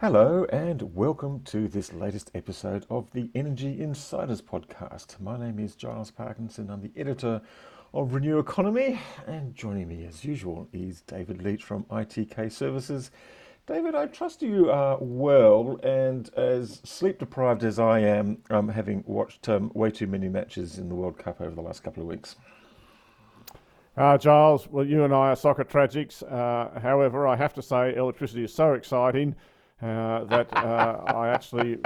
Hello, 0.00 0.46
and 0.52 0.94
welcome 0.94 1.40
to 1.46 1.66
this 1.66 1.92
latest 1.92 2.30
episode 2.32 2.86
of 2.88 3.10
the 3.10 3.32
Energy 3.34 3.82
Insiders 3.82 4.40
podcast. 4.40 5.18
My 5.18 5.36
name 5.36 5.58
is 5.58 5.74
Giles 5.74 6.12
Parkinson, 6.12 6.70
I'm 6.70 6.82
the 6.82 6.92
editor 6.96 7.42
of 7.92 8.14
Renew 8.14 8.38
Economy, 8.38 9.00
and 9.26 9.56
joining 9.56 9.88
me 9.88 10.06
as 10.06 10.24
usual 10.24 10.68
is 10.72 11.00
David 11.00 11.42
Leitch 11.42 11.64
from 11.64 11.82
ITK 11.86 12.52
Services. 12.52 13.10
David, 13.66 13.96
I 13.96 14.06
trust 14.06 14.40
you 14.40 14.70
are 14.70 14.98
well, 15.00 15.80
and 15.82 16.32
as 16.34 16.80
sleep 16.84 17.18
deprived 17.18 17.64
as 17.64 17.80
I 17.80 17.98
am, 17.98 18.38
um, 18.50 18.68
having 18.68 19.02
watched 19.04 19.48
um, 19.48 19.72
way 19.74 19.90
too 19.90 20.06
many 20.06 20.28
matches 20.28 20.78
in 20.78 20.88
the 20.88 20.94
World 20.94 21.18
Cup 21.18 21.40
over 21.40 21.56
the 21.56 21.60
last 21.60 21.82
couple 21.82 22.04
of 22.04 22.08
weeks. 22.08 22.36
Uh, 23.96 24.16
Giles, 24.16 24.68
well, 24.68 24.86
you 24.86 25.02
and 25.02 25.12
I 25.12 25.30
are 25.30 25.36
soccer 25.36 25.64
tragics. 25.64 26.22
Uh, 26.22 26.78
however, 26.78 27.26
I 27.26 27.34
have 27.34 27.52
to 27.54 27.62
say, 27.62 27.96
electricity 27.96 28.44
is 28.44 28.54
so 28.54 28.74
exciting 28.74 29.34
uh, 29.82 30.24
that 30.24 30.48
uh, 30.56 31.02
I 31.06 31.28
actually. 31.28 31.78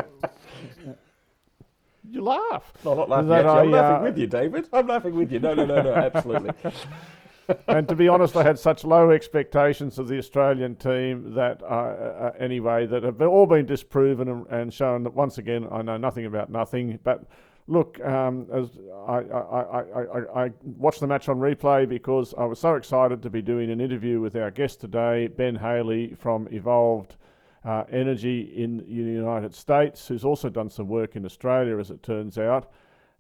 You 2.11 2.23
laugh. 2.23 2.73
No, 2.85 3.05
I'm 3.05 3.09
not 3.09 3.09
laughing 3.09 3.33
at 3.33 3.45
you. 3.45 3.51
I'm 3.51 3.71
laughing 3.71 3.97
uh, 3.97 4.03
with 4.03 4.19
you, 4.19 4.27
David. 4.27 4.69
I'm 4.73 4.87
laughing 4.87 5.15
with 5.15 5.33
you. 5.33 5.39
No, 5.39 5.55
no, 5.55 5.65
no, 5.65 5.83
no, 5.83 5.95
absolutely. 5.95 6.51
and 7.69 7.89
to 7.89 7.95
be 7.95 8.09
honest, 8.09 8.37
I 8.37 8.43
had 8.43 8.59
such 8.59 8.85
low 8.85 9.11
expectations 9.11 9.99
of 9.99 10.09
the 10.09 10.19
Australian 10.19 10.75
team 10.77 11.35
that, 11.35 11.63
uh, 11.63 11.67
uh, 11.67 12.33
anyway, 12.39 12.87
that 12.87 13.03
have 13.05 13.23
all 13.23 13.47
been 13.47 13.67
disproven 13.67 14.29
and, 14.29 14.47
and, 14.49 14.75
shown 14.75 15.05
that 15.05 15.15
once 15.15 15.39
again 15.39 15.69
I 15.71 15.83
know 15.83 15.97
nothing 15.97 16.27
about 16.27 16.51
nothing. 16.51 16.99
But 17.05 17.25
look, 17.67 18.01
um, 18.05 18.47
as 18.53 18.71
I, 19.07 19.19
I, 19.19 19.81
I, 19.81 20.45
I, 20.45 20.51
watched 20.63 21.01
the 21.01 21.07
match 21.07 21.29
on 21.29 21.37
replay 21.37 21.89
because 21.89 22.35
I 22.37 22.45
was 22.45 22.59
so 22.59 22.75
excited 22.75 23.23
to 23.23 23.31
be 23.31 23.43
doing 23.43 23.71
an 23.71 23.81
interview 23.81 24.21
with 24.21 24.35
our 24.37 24.51
guest 24.51 24.81
today, 24.81 25.29
Ben 25.29 25.57
Haley 25.57 26.15
from 26.15 26.49
Evolved 26.51 27.17
uh, 27.65 27.85
Energy 27.91 28.53
in 28.57 28.79
the 28.79 28.85
United 28.93 29.55
States, 29.55 30.09
who's 30.09 30.25
also 30.25 30.49
done 30.49 30.69
some 30.69 30.89
work 30.89 31.17
in 31.17 31.25
Australia, 31.25 31.79
as 31.79 31.91
it 31.91 32.03
turns 32.03 32.39
out. 32.39 32.71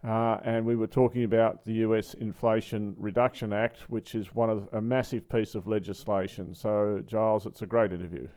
Uh, 0.04 0.38
and 0.42 0.66
we 0.66 0.74
were 0.74 0.88
talking 0.88 1.22
about 1.22 1.64
the 1.64 1.74
US 1.74 2.14
Inflation 2.14 2.94
Reduction 2.98 3.52
Act, 3.52 3.88
which 3.88 4.16
is 4.16 4.34
one 4.34 4.50
of 4.50 4.68
a 4.72 4.80
massive 4.80 5.28
piece 5.28 5.54
of 5.54 5.68
legislation. 5.68 6.54
So, 6.54 7.02
Giles, 7.06 7.46
it's 7.46 7.62
a 7.62 7.66
great 7.66 7.92
interview. 7.92 8.28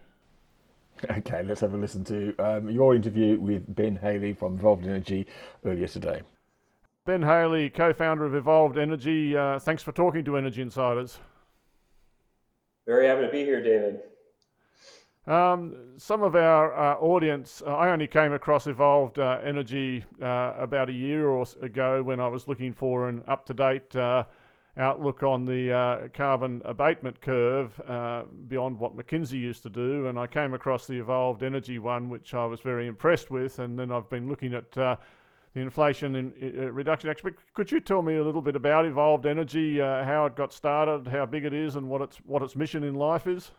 Okay, 1.10 1.44
let's 1.44 1.60
have 1.60 1.74
a 1.74 1.78
listen 1.78 2.06
to 2.06 2.34
um, 2.40 2.70
your 2.70 2.96
interview 2.96 3.38
with 3.38 3.76
Ben 3.76 3.98
Haley 3.98 4.32
from 4.32 4.56
Evolved 4.56 4.86
Energy 4.86 5.28
earlier 5.66 5.90
today. 5.90 6.22
Ben 7.06 7.22
Haley, 7.22 7.70
co 7.70 7.92
founder 7.92 8.26
of 8.26 8.34
Evolved 8.34 8.78
Energy, 8.78 9.36
uh, 9.36 9.60
thanks 9.60 9.84
for 9.84 9.92
talking 9.92 10.24
to 10.24 10.38
Energy 10.38 10.62
Insiders. 10.62 11.20
Very 12.88 13.08
happy 13.08 13.26
to 13.26 13.30
be 13.30 13.44
here, 13.44 13.62
David. 13.62 14.00
Um, 15.28 15.76
some 15.98 16.22
of 16.22 16.36
our 16.36 16.76
uh, 16.78 17.00
audience, 17.00 17.64
uh, 17.66 17.76
I 17.76 17.90
only 17.90 18.06
came 18.06 18.34
across 18.34 18.68
Evolved 18.68 19.18
uh, 19.18 19.40
Energy 19.44 20.06
uh, 20.22 20.54
about 20.60 20.90
a 20.90 20.94
year 20.94 21.30
or 21.30 21.48
so 21.48 21.60
ago 21.62 22.04
when 22.04 22.20
I 22.20 22.28
was 22.28 22.48
looking 22.48 22.74
for 22.74 23.10
an 23.10 23.24
up 23.28 23.44
to 23.48 23.54
date 23.56 23.96
uh, 23.96 24.26
outlook 24.78 25.24
on 25.24 25.46
the 25.46 25.74
uh, 25.74 26.08
carbon 26.10 26.62
abatement 26.64 27.20
curve 27.22 27.82
beyond 28.48 28.78
what 28.78 28.96
McKinsey 28.96 29.40
used 29.40 29.64
to 29.64 29.70
do. 29.70 30.08
And 30.08 30.20
I 30.20 30.28
came 30.28 30.54
across 30.54 30.86
the 30.86 31.00
Evolved 31.00 31.42
Energy 31.42 31.80
one, 31.80 32.08
which 32.08 32.36
I 32.36 32.46
was 32.46 32.60
very 32.60 32.86
impressed 32.86 33.32
with. 33.32 33.58
And 33.58 33.80
then 33.80 33.92
I've 33.92 34.10
been 34.10 34.30
looking 34.30 34.54
at 34.54 34.72
the 34.74 35.00
Inflation 35.56 36.16
in, 36.18 36.34
Reduction 36.72 37.10
Act. 37.10 37.26
Could 37.56 37.72
you 37.72 37.80
tell 37.80 38.04
me 38.04 38.18
a 38.18 38.24
little 38.24 38.42
bit 38.42 38.56
about 38.56 38.86
Evolved 38.86 39.26
Energy, 39.26 39.80
how 39.80 40.28
it 40.28 40.36
got 40.36 40.54
started, 40.54 41.08
how 41.08 41.26
big 41.26 41.46
it 41.46 41.54
is, 41.54 41.78
and 41.78 41.90
what 41.90 42.02
its, 42.02 42.18
what 42.26 42.44
its 42.44 42.56
mission 42.56 42.84
in 42.84 42.94
life 42.94 43.26
is? 43.26 43.52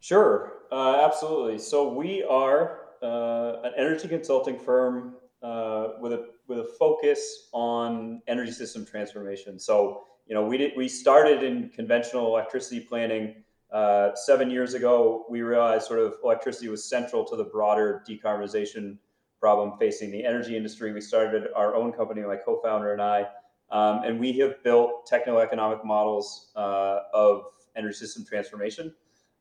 Sure, 0.00 0.52
uh, 0.70 1.02
absolutely. 1.04 1.58
So 1.58 1.92
we 1.92 2.22
are 2.24 2.80
uh, 3.02 3.60
an 3.64 3.72
energy 3.76 4.08
consulting 4.08 4.58
firm 4.58 5.14
uh, 5.42 5.88
with 6.00 6.12
a 6.12 6.28
with 6.46 6.60
a 6.60 6.64
focus 6.78 7.48
on 7.52 8.22
energy 8.26 8.52
system 8.52 8.84
transformation. 8.84 9.58
So 9.58 10.04
you 10.26 10.34
know 10.34 10.44
we 10.44 10.56
did 10.56 10.72
we 10.76 10.88
started 10.88 11.42
in 11.42 11.70
conventional 11.70 12.26
electricity 12.26 12.80
planning 12.80 13.42
uh, 13.72 14.14
seven 14.14 14.50
years 14.50 14.74
ago. 14.74 15.26
We 15.28 15.42
realized 15.42 15.86
sort 15.86 16.00
of 16.00 16.14
electricity 16.22 16.68
was 16.68 16.84
central 16.88 17.24
to 17.26 17.36
the 17.36 17.44
broader 17.44 18.02
decarbonization 18.08 18.98
problem 19.40 19.78
facing 19.78 20.10
the 20.10 20.24
energy 20.24 20.56
industry. 20.56 20.92
We 20.92 21.00
started 21.00 21.48
our 21.54 21.74
own 21.74 21.92
company, 21.92 22.22
my 22.22 22.36
co-founder 22.36 22.92
and 22.92 23.00
I, 23.00 23.26
um, 23.70 24.02
and 24.04 24.18
we 24.18 24.32
have 24.38 24.62
built 24.64 25.06
techno-economic 25.06 25.84
models 25.84 26.50
uh, 26.56 27.00
of 27.14 27.42
energy 27.76 27.94
system 27.94 28.24
transformation. 28.24 28.92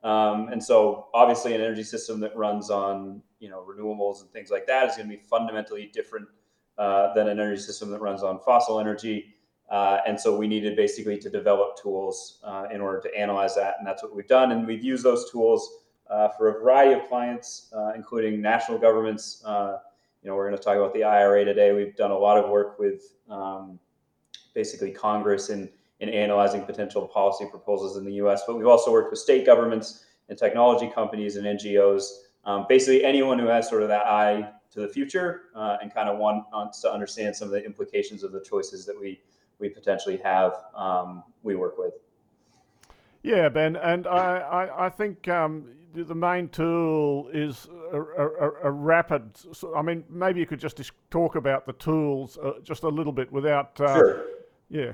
Um, 0.03 0.49
and 0.49 0.63
so 0.63 1.07
obviously 1.13 1.55
an 1.55 1.61
energy 1.61 1.83
system 1.83 2.19
that 2.21 2.35
runs 2.35 2.69
on, 2.69 3.21
you 3.39 3.49
know, 3.49 3.65
renewables 3.67 4.21
and 4.21 4.31
things 4.31 4.51
like 4.51 4.67
that 4.67 4.89
is 4.89 4.95
going 4.95 5.09
to 5.09 5.15
be 5.15 5.21
fundamentally 5.21 5.89
different 5.93 6.27
uh, 6.77 7.13
than 7.13 7.27
an 7.27 7.39
energy 7.39 7.61
system 7.61 7.89
that 7.91 7.99
runs 7.99 8.23
on 8.23 8.39
fossil 8.39 8.79
energy. 8.79 9.33
Uh, 9.69 9.97
and 10.07 10.19
so 10.19 10.35
we 10.35 10.47
needed 10.47 10.75
basically 10.75 11.17
to 11.17 11.29
develop 11.29 11.81
tools 11.81 12.39
uh, 12.43 12.67
in 12.71 12.79
order 12.79 13.01
to 13.01 13.13
analyze 13.17 13.55
that. 13.55 13.75
And 13.79 13.87
that's 13.87 14.01
what 14.01 14.15
we've 14.15 14.27
done. 14.27 14.51
And 14.51 14.65
we've 14.65 14.83
used 14.83 15.03
those 15.03 15.29
tools 15.31 15.69
uh, 16.09 16.29
for 16.29 16.49
a 16.49 16.53
variety 16.53 16.93
of 16.93 17.07
clients, 17.09 17.71
uh, 17.75 17.91
including 17.95 18.41
national 18.41 18.77
governments. 18.77 19.43
Uh, 19.45 19.79
you 20.21 20.29
know, 20.29 20.35
we're 20.35 20.47
going 20.47 20.57
to 20.57 20.63
talk 20.63 20.77
about 20.77 20.93
the 20.93 21.03
IRA 21.03 21.43
today. 21.43 21.73
We've 21.73 21.95
done 21.95 22.11
a 22.11 22.17
lot 22.17 22.37
of 22.37 22.49
work 22.49 22.79
with 22.79 23.15
um, 23.29 23.79
basically 24.53 24.91
Congress 24.91 25.49
and 25.49 25.69
in 25.99 26.09
analyzing 26.09 26.63
potential 26.63 27.07
policy 27.07 27.45
proposals 27.49 27.97
in 27.97 28.05
the 28.05 28.13
US. 28.13 28.43
But 28.45 28.57
we've 28.57 28.67
also 28.67 28.91
worked 28.91 29.11
with 29.11 29.19
state 29.19 29.45
governments 29.45 30.05
and 30.29 30.37
technology 30.37 30.91
companies 30.93 31.35
and 31.35 31.45
NGOs, 31.45 32.03
um, 32.45 32.65
basically 32.69 33.03
anyone 33.03 33.39
who 33.39 33.47
has 33.47 33.67
sort 33.67 33.81
of 33.81 33.89
that 33.89 34.05
eye 34.05 34.49
to 34.71 34.81
the 34.81 34.87
future 34.87 35.43
uh, 35.55 35.77
and 35.81 35.93
kind 35.93 36.09
of 36.09 36.17
wants 36.17 36.81
to 36.81 36.91
understand 36.91 37.35
some 37.35 37.47
of 37.47 37.51
the 37.51 37.63
implications 37.65 38.23
of 38.23 38.31
the 38.31 38.41
choices 38.41 38.85
that 38.85 38.99
we 38.99 39.19
we 39.59 39.69
potentially 39.69 40.17
have. 40.17 40.53
Um, 40.75 41.23
we 41.41 41.55
work 41.55 41.77
with. 41.77 41.93
Yeah, 43.23 43.49
Ben, 43.49 43.75
and 43.75 44.05
I, 44.05 44.37
I, 44.37 44.85
I 44.85 44.89
think 44.89 45.27
um, 45.27 45.65
the 45.93 46.15
main 46.15 46.49
tool 46.49 47.29
is 47.33 47.67
a, 47.91 47.99
a, 47.99 48.51
a, 48.65 48.71
rapid. 48.71 49.31
I 49.75 49.81
mean, 49.81 50.03
maybe 50.09 50.39
you 50.39 50.45
could 50.45 50.59
just 50.59 50.79
talk 51.09 51.35
about 51.35 51.65
the 51.65 51.73
tools 51.73 52.37
uh, 52.37 52.53
just 52.63 52.83
a 52.83 52.87
little 52.87 53.11
bit 53.11 53.31
without. 53.31 53.79
Uh, 53.81 53.95
sure. 53.95 54.25
Yeah. 54.69 54.91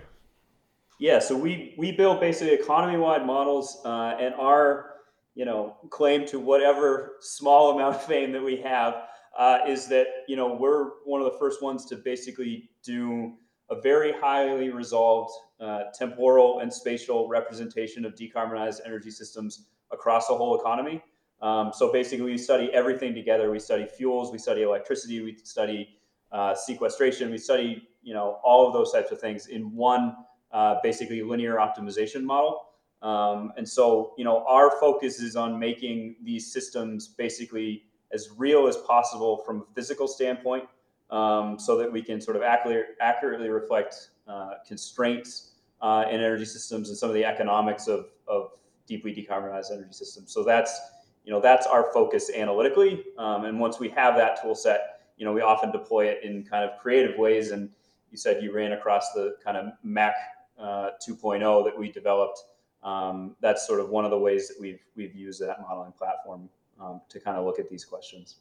Yeah, 1.00 1.20
so 1.20 1.36
we 1.36 1.76
we 1.78 1.92
build 1.92 2.20
basically 2.20 2.54
economy-wide 2.54 3.26
models, 3.26 3.82
uh, 3.84 4.16
and 4.20 4.34
our 4.36 4.94
you 5.36 5.46
know 5.46 5.78
claim 5.90 6.26
to 6.28 6.40
whatever 6.40 7.14
small 7.20 7.76
amount 7.76 7.96
of 7.96 8.04
fame 8.04 8.32
that 8.32 8.44
we 8.44 8.58
have 8.58 9.04
uh, 9.38 9.60
is 9.68 9.88
that 9.88 10.08
you 10.28 10.36
know 10.36 10.54
we're 10.54 10.92
one 11.06 11.22
of 11.22 11.32
the 11.32 11.38
first 11.40 11.62
ones 11.62 11.86
to 11.86 11.96
basically 11.98 12.70
do 12.84 13.34
a 13.70 13.82
very 13.82 14.12
highly 14.12 14.70
resolved 14.70 15.34
uh, 15.60 15.84
temporal 15.98 16.60
and 16.60 16.72
spatial 16.72 17.28
representation 17.28 18.06
of 18.06 18.14
decarbonized 18.14 18.82
energy 18.86 19.10
systems 19.10 19.70
across 19.92 20.28
the 20.28 20.36
whole 20.36 20.60
economy. 20.60 21.02
Um, 21.42 21.72
so 21.74 21.92
basically, 21.92 22.26
we 22.26 22.38
study 22.38 22.70
everything 22.72 23.14
together. 23.14 23.50
We 23.52 23.60
study 23.60 23.88
fuels, 23.88 24.32
we 24.32 24.38
study 24.38 24.62
electricity, 24.62 25.22
we 25.22 25.36
study 25.44 25.98
uh, 26.32 26.54
sequestration, 26.56 27.32
we 27.32 27.38
study 27.38 27.88
you 28.04 28.14
know 28.14 28.40
all 28.44 28.68
of 28.68 28.74
those 28.74 28.92
types 28.92 29.12
of 29.12 29.20
things 29.20 29.48
in 29.48 29.74
one 29.76 30.16
uh, 30.54 30.76
basically 30.82 31.22
linear 31.22 31.56
optimization 31.56 32.24
model. 32.24 32.70
Um, 33.02 33.52
and 33.58 33.68
so, 33.68 34.14
you 34.18 34.24
know, 34.24 34.46
our 34.48 34.80
focus 34.80 35.20
is 35.20 35.36
on 35.36 35.60
making 35.60 36.16
these 36.24 36.54
systems 36.54 37.10
basically 37.10 37.84
as 38.14 38.30
real 38.38 38.68
as 38.68 38.78
possible 38.78 39.44
from 39.46 39.58
a 39.62 39.74
physical 39.76 40.08
standpoint, 40.08 40.66
um, 41.10 41.60
so 41.60 41.78
that 41.78 41.92
we 41.92 42.02
can 42.02 42.22
sort 42.22 42.38
of 42.38 42.44
accurately, 42.44 43.50
reflect 43.50 44.10
uh, 44.28 44.52
constraints 44.66 45.52
uh, 45.82 46.06
in 46.10 46.16
energy 46.16 46.46
systems 46.46 46.90
and 46.90 46.98
some 46.98 47.10
of 47.10 47.16
the 47.16 47.26
economics 47.26 47.88
of, 47.88 48.08
of 48.28 48.52
deeply 48.88 49.14
decarbonized 49.14 49.72
energy 49.72 49.92
systems. 49.92 50.32
So 50.32 50.44
that's, 50.44 50.80
you 51.26 51.32
know, 51.34 51.42
that's 51.42 51.68
our 51.68 51.92
focus 51.94 52.32
analytically. 52.34 53.04
Um, 53.18 53.46
and 53.46 53.60
once 53.60 53.80
we 53.80 53.90
have 53.90 54.16
that 54.16 54.42
tool 54.42 54.56
set, 54.56 55.02
you 55.18 55.26
know, 55.26 55.34
we 55.34 55.42
often 55.42 55.72
deploy 55.72 56.06
it 56.06 56.24
in 56.24 56.44
kind 56.44 56.64
of 56.64 56.80
creative 56.80 57.18
ways. 57.18 57.52
And 57.52 57.70
you 58.12 58.18
said 58.18 58.42
you 58.44 58.54
ran 58.54 58.74
across 58.74 59.12
the 59.14 59.36
kind 59.44 59.58
of 59.58 59.74
Mac 59.84 60.16
uh, 60.60 60.92
2.0 61.08 61.64
that 61.66 61.78
we 61.78 61.92
developed. 61.92 62.40
Um, 62.84 63.36
that's 63.42 63.66
sort 63.66 63.80
of 63.80 63.90
one 63.90 64.06
of 64.06 64.12
the 64.12 64.18
ways 64.18 64.48
that 64.50 64.60
we've 64.60 64.82
we've 64.96 65.16
used 65.16 65.42
that 65.42 65.62
modeling 65.62 65.94
platform 65.94 66.50
um, 66.82 67.02
to 67.10 67.20
kind 67.20 67.38
of 67.38 67.46
look 67.46 67.60
at 67.60 67.70
these 67.70 67.86
questions. 67.86 68.38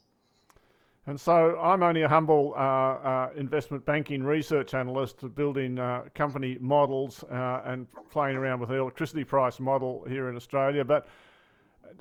And 1.07 1.21
so 1.21 1.59
I'm 1.61 1.83
only 1.83 2.03
a 2.03 2.09
humble 2.09 2.55
uh, 2.57 2.61
uh, 2.61 3.31
investment 3.37 3.85
banking 3.85 4.23
research 4.23 4.73
analyst 4.73 5.35
building 5.35 5.79
uh, 5.79 6.05
company 6.15 6.59
models 6.61 7.25
uh, 7.25 7.63
and 7.65 7.89
playing 8.11 8.37
around 8.37 8.61
with 8.61 8.69
the 8.69 8.77
electricity 8.77 9.25
price 9.25 9.59
model 9.59 10.05
here 10.09 10.29
in 10.29 10.37
Australia. 10.37 10.85
But 10.85 11.09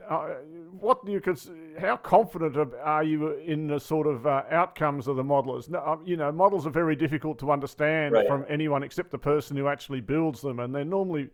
uh, 0.07 0.35
what 0.79 0.99
you 1.07 1.19
could, 1.19 1.39
how 1.79 1.97
confident 1.97 2.73
are 2.83 3.03
you 3.03 3.33
in 3.33 3.68
the 3.68 3.79
sort 3.79 4.07
of 4.07 4.25
uh, 4.25 4.44
outcomes 4.50 5.07
of 5.07 5.15
the 5.15 5.23
modelers? 5.23 5.73
Um, 5.88 6.03
you 6.06 6.18
know, 6.18 6.31
models 6.31 6.65
are 6.68 6.71
very 6.71 6.95
difficult 6.95 7.39
to 7.39 7.51
understand 7.51 8.13
right. 8.13 8.27
from 8.27 8.45
anyone 8.50 8.83
except 8.83 9.12
the 9.12 9.18
person 9.18 9.57
who 9.57 9.68
actually 9.68 10.01
builds 10.01 10.41
them, 10.41 10.59
and 10.59 10.73
they're 10.73 10.85
normally 10.85 11.29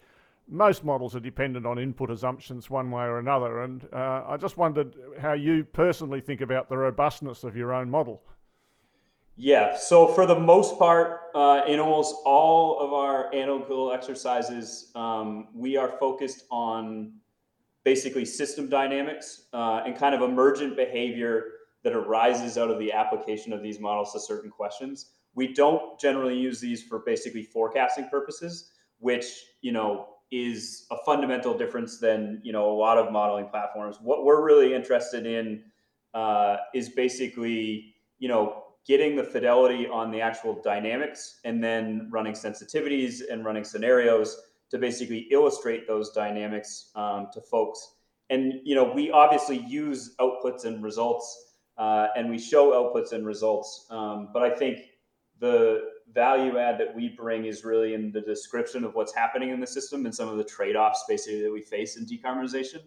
most 0.49 0.83
models 0.83 1.15
are 1.15 1.19
dependent 1.19 1.65
on 1.65 1.77
input 1.77 2.09
assumptions 2.09 2.69
one 2.69 2.89
way 2.89 3.03
or 3.03 3.19
another. 3.19 3.63
And 3.63 3.85
uh, 3.91 4.23
I 4.27 4.37
just 4.37 4.57
wondered 4.57 4.95
how 5.19 5.33
you 5.33 5.65
personally 5.65 6.21
think 6.21 6.41
about 6.41 6.69
the 6.69 6.77
robustness 6.77 7.43
of 7.43 7.55
your 7.57 7.73
own 7.73 7.89
model. 7.89 8.21
Yeah, 9.35 9.77
so 9.77 10.07
for 10.07 10.25
the 10.25 10.39
most 10.39 10.79
part, 10.79 11.21
uh, 11.35 11.61
in 11.67 11.79
almost 11.79 12.15
all 12.25 12.79
of 12.79 12.91
our 12.91 13.33
analytical 13.35 13.91
exercises, 13.91 14.91
um, 14.95 15.49
we 15.53 15.77
are 15.77 15.89
focused 15.99 16.45
on 16.49 17.13
basically 17.87 18.25
system 18.25 18.67
dynamics 18.67 19.43
uh, 19.53 19.81
and 19.85 19.95
kind 19.95 20.13
of 20.13 20.21
emergent 20.21 20.75
behavior 20.75 21.45
that 21.85 21.93
arises 21.93 22.57
out 22.57 22.69
of 22.69 22.77
the 22.79 22.91
application 22.91 23.53
of 23.53 23.63
these 23.63 23.79
models 23.79 24.11
to 24.11 24.19
certain 24.19 24.51
questions. 24.51 25.11
We 25.35 25.53
don't 25.53 25.97
generally 25.97 26.37
use 26.37 26.59
these 26.59 26.83
for 26.83 26.99
basically 26.99 27.43
forecasting 27.43 28.09
purposes, 28.09 28.71
which, 28.99 29.27
you 29.61 29.71
know, 29.71 30.07
is 30.31 30.85
a 30.91 30.97
fundamental 31.05 31.57
difference 31.57 31.97
than 31.97 32.41
you 32.43 32.51
know 32.51 32.69
a 32.69 32.75
lot 32.75 32.97
of 32.97 33.13
modeling 33.13 33.47
platforms. 33.47 33.99
What 34.01 34.25
we're 34.25 34.43
really 34.43 34.73
interested 34.73 35.25
in 35.25 35.63
uh, 36.13 36.57
is 36.73 36.89
basically 36.89 37.95
you 38.19 38.27
know 38.27 38.63
getting 38.85 39.15
the 39.15 39.23
fidelity 39.23 39.87
on 39.87 40.11
the 40.11 40.19
actual 40.19 40.61
dynamics 40.61 41.39
and 41.45 41.63
then 41.63 42.09
running 42.11 42.33
sensitivities 42.33 43.21
and 43.31 43.45
running 43.45 43.63
scenarios 43.63 44.37
to 44.69 44.77
basically 44.77 45.27
illustrate 45.31 45.87
those 45.87 46.11
dynamics 46.11 46.91
um, 46.95 47.27
to 47.33 47.41
folks. 47.41 47.95
And 48.29 48.55
you 48.63 48.75
know 48.75 48.91
we 48.91 49.11
obviously 49.11 49.59
use 49.59 50.15
outputs 50.19 50.65
and 50.65 50.83
results 50.83 51.55
uh, 51.77 52.07
and 52.15 52.29
we 52.29 52.39
show 52.39 52.71
outputs 52.71 53.11
and 53.13 53.25
results, 53.25 53.85
um, 53.89 54.29
but 54.33 54.41
I 54.43 54.49
think 54.49 54.79
the 55.39 55.91
value 56.13 56.57
add 56.57 56.79
that 56.79 56.95
we 56.95 57.09
bring 57.09 57.45
is 57.45 57.63
really 57.63 57.93
in 57.93 58.11
the 58.11 58.21
description 58.21 58.83
of 58.83 58.95
what's 58.95 59.13
happening 59.13 59.49
in 59.49 59.59
the 59.59 59.67
system 59.67 60.05
and 60.05 60.15
some 60.15 60.29
of 60.29 60.37
the 60.37 60.43
trade-offs 60.43 61.03
basically 61.07 61.41
that 61.43 61.51
we 61.51 61.61
face 61.61 61.97
in 61.97 62.05
decarbonization. 62.05 62.81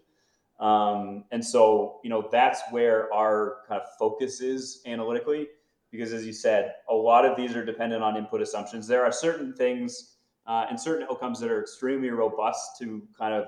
Um, 0.59 1.25
and 1.31 1.45
so, 1.45 2.01
you 2.05 2.11
know, 2.11 2.29
that's 2.31 2.61
where 2.71 3.13
our 3.15 3.59
kind 3.69 3.81
of 3.81 3.89
focus 3.99 4.41
is 4.41 4.83
analytically, 4.87 5.49
because 5.91 6.13
as 6.13 6.27
you 6.27 6.33
said, 6.33 6.75
a 6.89 6.95
lot 6.95 7.25
of 7.25 7.37
these 7.37 7.55
are 7.57 7.65
dependent 7.65 8.03
on 8.03 8.17
input 8.17 8.43
assumptions. 8.43 8.87
There 8.87 9.05
are 9.05 9.13
certain 9.13 9.55
things 9.55 10.10
uh, 10.47 10.67
and 10.69 10.81
certain 10.81 11.07
outcomes 11.11 11.41
that 11.41 11.51
are 11.51 11.61
extremely 11.61 12.11
robust 12.11 12.79
to 12.79 13.03
kind 13.17 13.35
of 13.35 13.47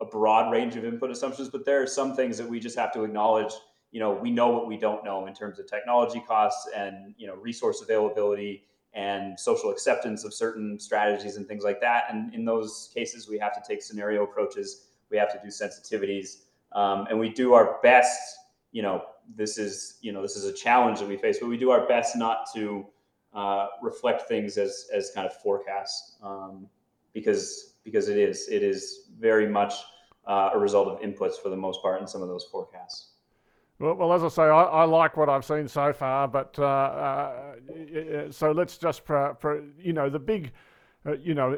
a 0.00 0.04
broad 0.04 0.50
range 0.50 0.76
of 0.76 0.84
input 0.84 1.10
assumptions, 1.10 1.48
but 1.48 1.64
there 1.64 1.80
are 1.80 1.86
some 1.86 2.14
things 2.16 2.36
that 2.36 2.48
we 2.48 2.58
just 2.58 2.76
have 2.76 2.92
to 2.92 3.04
acknowledge. 3.04 3.52
You 3.92 4.00
know, 4.00 4.12
we 4.12 4.30
know 4.30 4.48
what 4.48 4.66
we 4.66 4.76
don't 4.76 5.04
know 5.04 5.26
in 5.26 5.34
terms 5.34 5.58
of 5.58 5.66
technology 5.66 6.22
costs 6.26 6.68
and 6.74 7.14
you 7.16 7.26
know 7.26 7.36
resource 7.36 7.82
availability 7.82 8.64
and 8.94 9.38
social 9.38 9.70
acceptance 9.70 10.24
of 10.24 10.34
certain 10.34 10.78
strategies 10.78 11.36
and 11.36 11.46
things 11.46 11.64
like 11.64 11.80
that. 11.80 12.04
And 12.10 12.34
in 12.34 12.44
those 12.44 12.90
cases, 12.92 13.28
we 13.28 13.38
have 13.38 13.54
to 13.54 13.62
take 13.66 13.82
scenario 13.82 14.24
approaches. 14.24 14.88
We 15.10 15.16
have 15.16 15.32
to 15.32 15.40
do 15.42 15.48
sensitivities, 15.48 16.42
um, 16.72 17.06
and 17.08 17.18
we 17.18 17.28
do 17.28 17.52
our 17.54 17.78
best. 17.82 18.18
You 18.72 18.82
know, 18.82 19.04
this 19.36 19.58
is 19.58 19.98
you 20.00 20.12
know 20.12 20.22
this 20.22 20.36
is 20.36 20.44
a 20.44 20.52
challenge 20.52 20.98
that 21.00 21.08
we 21.08 21.16
face, 21.16 21.38
but 21.38 21.48
we 21.48 21.56
do 21.56 21.70
our 21.70 21.86
best 21.86 22.16
not 22.16 22.46
to 22.54 22.86
uh, 23.34 23.66
reflect 23.82 24.28
things 24.28 24.58
as 24.58 24.88
as 24.94 25.10
kind 25.14 25.26
of 25.26 25.34
forecasts 25.34 26.16
um, 26.22 26.66
because 27.12 27.74
because 27.84 28.08
it 28.08 28.18
is 28.18 28.48
it 28.48 28.62
is 28.62 29.10
very 29.18 29.48
much 29.48 29.74
uh, 30.26 30.50
a 30.54 30.58
result 30.58 30.88
of 30.88 31.00
inputs 31.00 31.36
for 31.42 31.48
the 31.48 31.56
most 31.56 31.82
part 31.82 32.00
in 32.00 32.06
some 32.06 32.22
of 32.22 32.28
those 32.28 32.44
forecasts. 32.44 33.12
Well, 33.78 33.94
well, 33.94 34.12
as 34.12 34.22
I 34.22 34.28
say, 34.28 34.42
I, 34.42 34.62
I, 34.62 34.84
like 34.84 35.16
what 35.16 35.28
I've 35.28 35.44
seen 35.44 35.66
so 35.66 35.92
far, 35.92 36.28
but 36.28 36.56
uh, 36.56 36.62
uh, 36.62 38.30
so 38.30 38.52
let's 38.52 38.78
just, 38.78 39.04
pro, 39.04 39.34
pro, 39.34 39.64
you 39.76 39.92
know, 39.92 40.08
the 40.08 40.20
big, 40.20 40.52
uh, 41.04 41.14
you 41.14 41.34
know, 41.34 41.54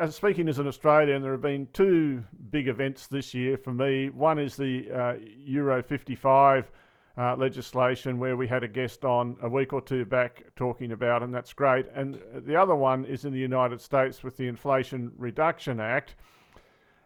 as 0.00 0.16
speaking 0.16 0.48
as 0.48 0.58
an 0.58 0.66
Australian, 0.66 1.22
there 1.22 1.30
have 1.30 1.42
been 1.42 1.68
two 1.72 2.24
big 2.50 2.66
events 2.66 3.06
this 3.06 3.32
year 3.34 3.56
for 3.56 3.72
me. 3.72 4.10
One 4.10 4.40
is 4.40 4.56
the 4.56 5.20
Euro 5.44 5.80
55 5.80 6.72
uh, 7.16 7.36
legislation, 7.36 8.18
where 8.18 8.36
we 8.36 8.48
had 8.48 8.62
a 8.64 8.68
guest 8.68 9.04
on 9.04 9.36
a 9.42 9.48
week 9.48 9.72
or 9.72 9.80
two 9.80 10.04
back 10.04 10.44
talking 10.56 10.92
about, 10.92 11.22
and 11.22 11.32
that's 11.32 11.52
great. 11.52 11.86
And 11.94 12.20
the 12.34 12.56
other 12.56 12.74
one 12.74 13.04
is 13.04 13.24
in 13.24 13.32
the 13.32 13.38
United 13.38 13.80
States 13.80 14.24
with 14.24 14.36
the 14.36 14.48
Inflation 14.48 15.12
Reduction 15.16 15.80
Act. 15.80 16.16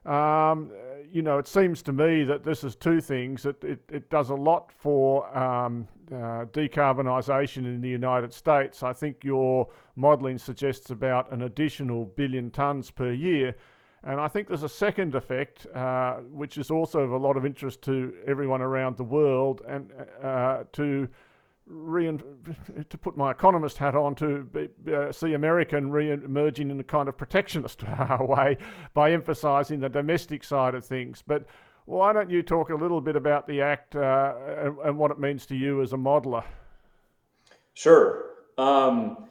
Um, 0.07 0.71
you 1.13 1.21
know, 1.21 1.39
it 1.39 1.47
seems 1.47 1.83
to 1.83 1.93
me 1.93 2.25
that 2.25 2.43
this 2.43 2.65
is 2.65 2.75
two 2.75 3.01
things. 3.01 3.45
It, 3.45 3.63
it, 3.63 3.81
it 3.91 4.11
does 4.11 4.31
a 4.31 4.35
lot 4.35 4.73
for 4.73 5.29
um, 5.37 5.87
uh, 6.11 6.47
decarbonisation 6.47 7.59
in 7.59 7.83
the 7.83 7.89
United 7.89 8.33
States. 8.33 8.83
I 8.83 8.95
think 8.95 9.23
your 9.23 9.69
modelling 9.97 10.39
suggests 10.39 10.91
about 10.91 11.31
an 11.33 11.43
additional 11.43 12.07
billion 12.07 12.51
tonnes 12.51 12.95
per 12.95 13.13
year. 13.13 13.55
And 14.05 14.21
I 14.21 14.29
think 14.29 14.49
there's 14.49 14.63
a 14.63 14.69
second 14.69 15.15
effect, 15.15 15.67
uh, 15.75 16.15
which 16.31 16.57
is 16.57 16.71
also 16.71 17.01
of 17.01 17.11
a 17.11 17.17
lot 17.17 17.37
of 17.37 17.45
interest 17.45 17.83
to 17.83 18.15
everyone 18.27 18.63
around 18.63 18.97
the 18.97 19.05
world, 19.05 19.63
and 19.67 19.91
uh, 20.23 20.65
to 20.73 21.09
to 22.89 22.99
put 22.99 23.15
my 23.17 23.31
economist 23.31 23.77
hat 23.77 23.95
on 23.95 24.15
to 24.15 24.45
be, 24.45 24.69
uh, 24.91 25.13
see 25.13 25.35
American 25.35 25.91
re-emerging 25.91 26.71
in 26.71 26.81
a 26.81 26.85
kind 26.85 27.09
of 27.09 27.17
protectionist 27.19 27.83
way 28.21 28.57
by 28.95 29.13
emphasising 29.13 29.81
the 29.81 29.89
domestic 29.89 30.43
side 30.43 30.75
of 30.75 30.85
things. 30.85 31.23
But 31.27 31.45
why 31.85 32.13
don't 32.13 32.31
you 32.31 32.43
talk 32.43 32.71
a 32.71 32.75
little 32.75 33.01
bit 33.01 33.17
about 33.17 33.47
the 33.47 33.61
Act 33.61 33.97
uh, 33.97 34.35
and, 34.59 34.79
and, 34.79 34.99
what 34.99 35.11
it 35.11 35.19
means 35.19 35.47
to 35.47 35.57
you 35.57 35.83
as 35.83 35.93
a 35.93 35.97
modeler? 35.97 36.45
Sure. 37.75 38.25
Um, 38.57 39.28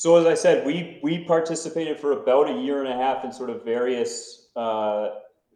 so 0.00 0.16
as 0.16 0.24
I 0.24 0.32
said, 0.32 0.64
we 0.64 0.98
we 1.02 1.24
participated 1.24 2.00
for 2.00 2.12
about 2.12 2.48
a 2.48 2.54
year 2.54 2.82
and 2.82 2.88
a 2.88 2.96
half 2.96 3.22
in 3.22 3.30
sort 3.30 3.50
of 3.50 3.66
various 3.66 4.48
uh, 4.56 5.10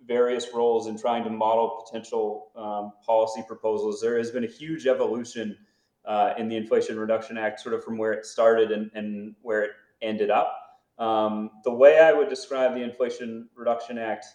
various 0.07 0.49
roles 0.53 0.87
in 0.87 0.99
trying 0.99 1.25
to 1.25 1.31
model 1.31 1.83
potential 1.83 2.51
um, 2.55 2.93
policy 3.07 3.43
proposals. 3.49 4.03
There 4.03 4.19
has 4.19 4.31
been 4.31 4.45
a 4.45 4.53
huge 4.61 4.87
evolution 4.87 5.57
uh, 6.05 6.35
in 6.37 6.51
the 6.51 6.59
Inflation 6.59 6.99
Reduction 6.99 7.39
Act, 7.39 7.59
sort 7.59 7.75
of 7.75 7.83
from 7.83 7.97
where 7.97 8.13
it 8.13 8.27
started 8.27 8.71
and, 8.71 8.91
and 8.93 9.35
where 9.41 9.63
it 9.63 9.71
ended 10.03 10.31
up. 10.31 10.55
Um, 10.99 11.51
the 11.65 11.73
way 11.73 12.01
I 12.01 12.13
would 12.13 12.29
describe 12.29 12.75
the 12.75 12.83
Inflation 12.83 13.49
Reduction 13.55 13.97
Act, 13.97 14.27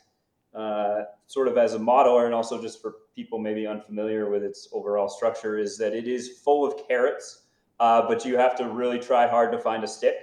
uh, 0.55 1.01
sort 1.27 1.47
of 1.47 1.55
as 1.59 1.75
a 1.75 1.79
modeler, 1.79 2.25
and 2.25 2.33
also 2.33 2.59
just 2.59 2.81
for 2.81 2.95
people 3.13 3.37
maybe 3.37 3.67
unfamiliar 3.67 4.27
with 4.27 4.43
its 4.43 4.69
overall 4.73 5.07
structure, 5.07 5.59
is 5.59 5.77
that 5.77 5.93
it 5.93 6.07
is 6.07 6.39
full 6.43 6.65
of 6.65 6.87
carrots, 6.87 7.43
uh, 7.79 8.07
but 8.07 8.25
you 8.25 8.37
have 8.37 8.55
to 8.57 8.67
really 8.67 8.99
try 8.99 9.27
hard 9.27 9.51
to 9.51 9.59
find 9.59 9.83
a 9.83 9.87
stick. 9.87 10.15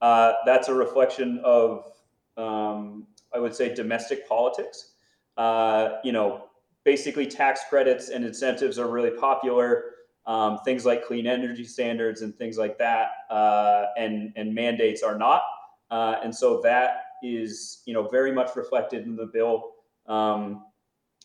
Uh, 0.00 0.32
that's 0.44 0.68
a 0.68 0.74
reflection 0.74 1.40
of, 1.44 1.92
um, 2.36 3.06
I 3.34 3.38
would 3.38 3.54
say, 3.54 3.74
domestic 3.74 4.28
politics. 4.28 4.92
Uh, 5.36 5.98
you 6.04 6.12
know, 6.12 6.46
basically, 6.84 7.26
tax 7.26 7.62
credits 7.68 8.10
and 8.10 8.24
incentives 8.24 8.78
are 8.78 8.88
really 8.88 9.10
popular 9.10 9.94
um, 10.26 10.58
things 10.64 10.86
like 10.86 11.04
clean 11.04 11.26
energy 11.26 11.64
standards 11.64 12.22
and 12.22 12.34
things 12.36 12.56
like 12.56 12.78
that, 12.78 13.08
uh, 13.30 13.86
and 13.96 14.32
and 14.36 14.54
mandates 14.54 15.02
are 15.02 15.18
not. 15.18 15.42
Uh, 15.90 16.16
and 16.22 16.34
so 16.34 16.60
that 16.62 17.04
is 17.22 17.82
you 17.84 17.92
know 17.92 18.08
very 18.08 18.32
much 18.32 18.56
reflected 18.56 19.04
in 19.04 19.16
the 19.16 19.26
bill. 19.26 19.72
Um, 20.06 20.64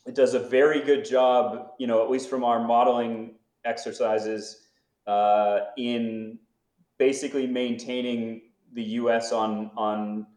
it 0.06 0.16
does 0.16 0.34
a 0.34 0.40
very 0.40 0.82
good 0.82 1.06
job, 1.06 1.72
you 1.78 1.88
know, 1.88 2.04
at 2.04 2.10
least 2.10 2.30
from 2.30 2.44
our 2.44 2.66
modeling 2.66 3.36
exercises, 3.66 4.69
uh, 5.10 5.72
in 5.78 6.38
basically 7.00 7.48
maintaining 7.48 8.42
the 8.74 8.84
U.S. 9.02 9.32
on 9.32 9.72
on 9.76 10.28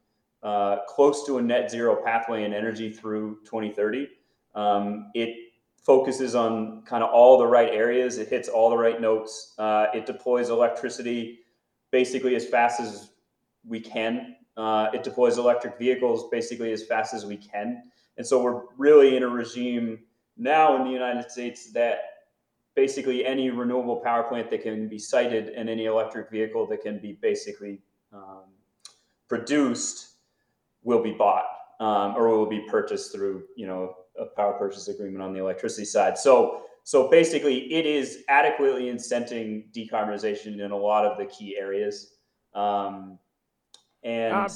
uh, 0.43 0.79
close 0.89 1.27
to 1.27 1.39
a 1.39 1.43
net 1.43 1.71
zero 1.71 2.03
pathway 2.03 2.45
in 2.45 2.55
energy 2.55 2.91
through 2.91 3.39
2030. 3.45 4.09
Um, 4.55 5.11
it 5.15 5.37
focuses 5.83 6.35
on 6.35 6.83
kind 6.83 7.05
of 7.05 7.11
all 7.11 7.37
the 7.37 7.47
right 7.47 7.69
areas. 7.71 8.17
It 8.17 8.29
hits 8.29 8.49
all 8.49 8.71
the 8.71 8.77
right 8.77 9.01
notes. 9.01 9.55
Uh, 9.59 9.87
it 9.93 10.07
deploys 10.07 10.49
electricity 10.49 11.41
basically 11.91 12.35
as 12.35 12.47
fast 12.47 12.81
as 12.81 13.11
we 13.67 13.79
can. 13.79 14.37
Uh, 14.57 14.89
it 14.95 15.03
deploys 15.03 15.37
electric 15.37 15.79
vehicles 15.79 16.31
basically 16.31 16.73
as 16.73 16.83
fast 16.85 17.13
as 17.13 17.27
we 17.27 17.37
can. 17.37 17.83
And 18.17 18.27
so 18.27 18.43
we're 18.43 18.63
really 18.79 19.17
in 19.17 19.23
a 19.23 19.29
regime 19.29 19.99
now 20.39 20.77
in 20.77 20.85
the 20.85 20.91
United 20.91 21.31
States 21.31 21.73
that 21.73 22.12
basically 22.75 23.25
any 23.25 23.51
renewable 23.51 23.97
power 23.97 24.23
plant 24.23 24.51
that 24.51 24.63
can 24.63 24.89
be 24.89 24.99
sited 24.99 25.49
and 25.51 25.69
any 25.69 25.85
electric 25.85 26.31
vehicle 26.31 26.67
that 26.67 26.83
can 26.83 26.99
be 26.99 27.19
basically 27.21 27.81
um, 28.13 28.45
produced 29.29 30.15
will 30.83 31.03
be 31.03 31.13
bought 31.13 31.45
um, 31.81 32.15
or 32.17 32.29
will 32.29 32.47
be 32.47 32.65
purchased 32.69 33.13
through 33.13 33.45
you 33.57 33.67
know 33.67 33.95
a 34.19 34.27
power 34.27 34.53
purchase 34.55 34.89
agreement 34.89 35.23
on 35.23 35.33
the 35.33 35.41
electricity 35.41 35.85
side. 35.85 36.19
So 36.19 36.63
so 36.85 37.09
basically, 37.09 37.73
it 37.73 37.87
is 37.87 38.25
adequately 38.29 38.85
incenting 38.85 39.73
decarbonization 39.73 40.61
in 40.61 40.73
a 40.73 40.77
lot 40.77 41.05
of 41.07 41.17
the 41.17 41.27
key 41.27 41.57
areas. 41.57 42.15
Um, 42.55 43.19
and 44.03 44.35
uh, 44.35 44.49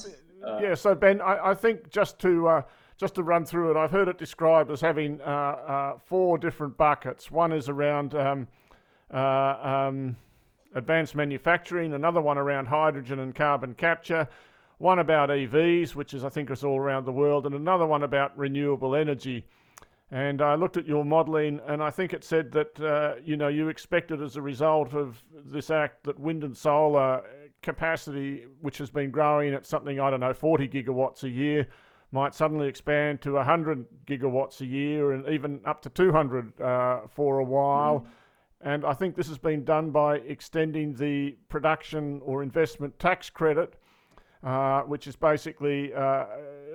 uh, 0.45 0.59
yeah, 0.61 0.75
so 0.75 0.95
Ben, 0.95 1.21
I, 1.21 1.51
I 1.51 1.55
think 1.55 1.89
just 1.89 2.19
to 2.21 2.49
uh, 2.49 2.63
just 2.97 3.15
to 3.17 3.23
run 3.23 3.45
through 3.45 3.71
it, 3.71 3.77
I've 3.77 3.91
heard 3.91 4.09
it 4.09 4.19
described 4.19 4.71
as 4.71 4.81
having 4.81 5.21
uh, 5.21 5.25
uh, 5.25 5.99
four 6.05 6.39
different 6.39 6.77
buckets. 6.77 7.31
One 7.31 7.53
is 7.53 7.69
around 7.69 8.15
um, 8.15 8.49
uh, 9.13 9.19
um, 9.19 10.17
advanced 10.75 11.15
manufacturing, 11.15 11.93
another 11.93 12.21
one 12.21 12.39
around 12.39 12.67
hydrogen 12.67 13.19
and 13.19 13.35
carbon 13.35 13.75
capture, 13.75 14.29
one 14.79 14.99
about 14.99 15.29
EVs, 15.29 15.95
which 15.95 16.15
is 16.15 16.25
I 16.25 16.29
think 16.31 16.51
is 16.51 16.65
all 16.65 16.79
around 16.79 17.05
the 17.05 17.13
world, 17.13 17.47
and 17.47 17.55
another 17.55 17.87
one 17.87 18.03
about 18.03 18.37
renewable 18.37 18.95
energy. 18.95 19.47
And 20.11 20.41
I 20.41 20.55
looked 20.55 20.77
at 20.77 20.87
your 20.87 21.05
modelling, 21.05 21.61
and 21.67 21.83
I 21.83 21.91
think 21.91 22.13
it 22.13 22.23
said 22.23 22.53
that 22.53 22.81
uh, 22.81 23.15
you 23.23 23.37
know 23.37 23.49
you 23.49 23.69
expected 23.69 24.23
as 24.23 24.37
a 24.37 24.43
result 24.43 24.95
of 24.95 25.23
this 25.33 25.71
act 25.71 26.05
that 26.05 26.19
wind 26.19 26.45
and 26.45 26.57
solar 26.57 27.23
capacity, 27.63 28.45
which 28.61 28.79
has 28.79 28.89
been 28.89 29.11
growing 29.11 29.53
at 29.53 29.67
something 29.67 29.99
I 29.99 30.11
don't 30.11 30.21
know 30.21 30.33
40 30.33 30.69
gigawatts 30.69 31.25
a 31.25 31.29
year, 31.29 31.67
might 32.13 32.35
suddenly 32.35 32.69
expand 32.69 33.21
to 33.23 33.33
100 33.33 33.87
gigawatts 34.07 34.61
a 34.61 34.67
year 34.67 35.13
and 35.13 35.29
even 35.29 35.61
up 35.65 35.83
to 35.83 35.91
200 35.91 36.61
uh, 36.61 37.01
for 37.09 37.39
a 37.41 37.45
while. 37.45 38.01
Mm. 38.01 38.07
And 38.63 38.85
I 38.85 38.95
think 38.95 39.17
this 39.17 39.29
has 39.29 39.39
been 39.39 39.65
done 39.65 39.91
by 39.91 40.17
extending 40.17 40.95
the 40.95 41.37
production 41.49 42.21
or 42.25 42.43
investment 42.43 42.99
tax 42.99 43.29
credit, 43.29 43.75
uh, 44.43 44.83
which 44.83 45.07
is 45.07 45.15
basically 45.15 45.93
uh, 45.93 46.25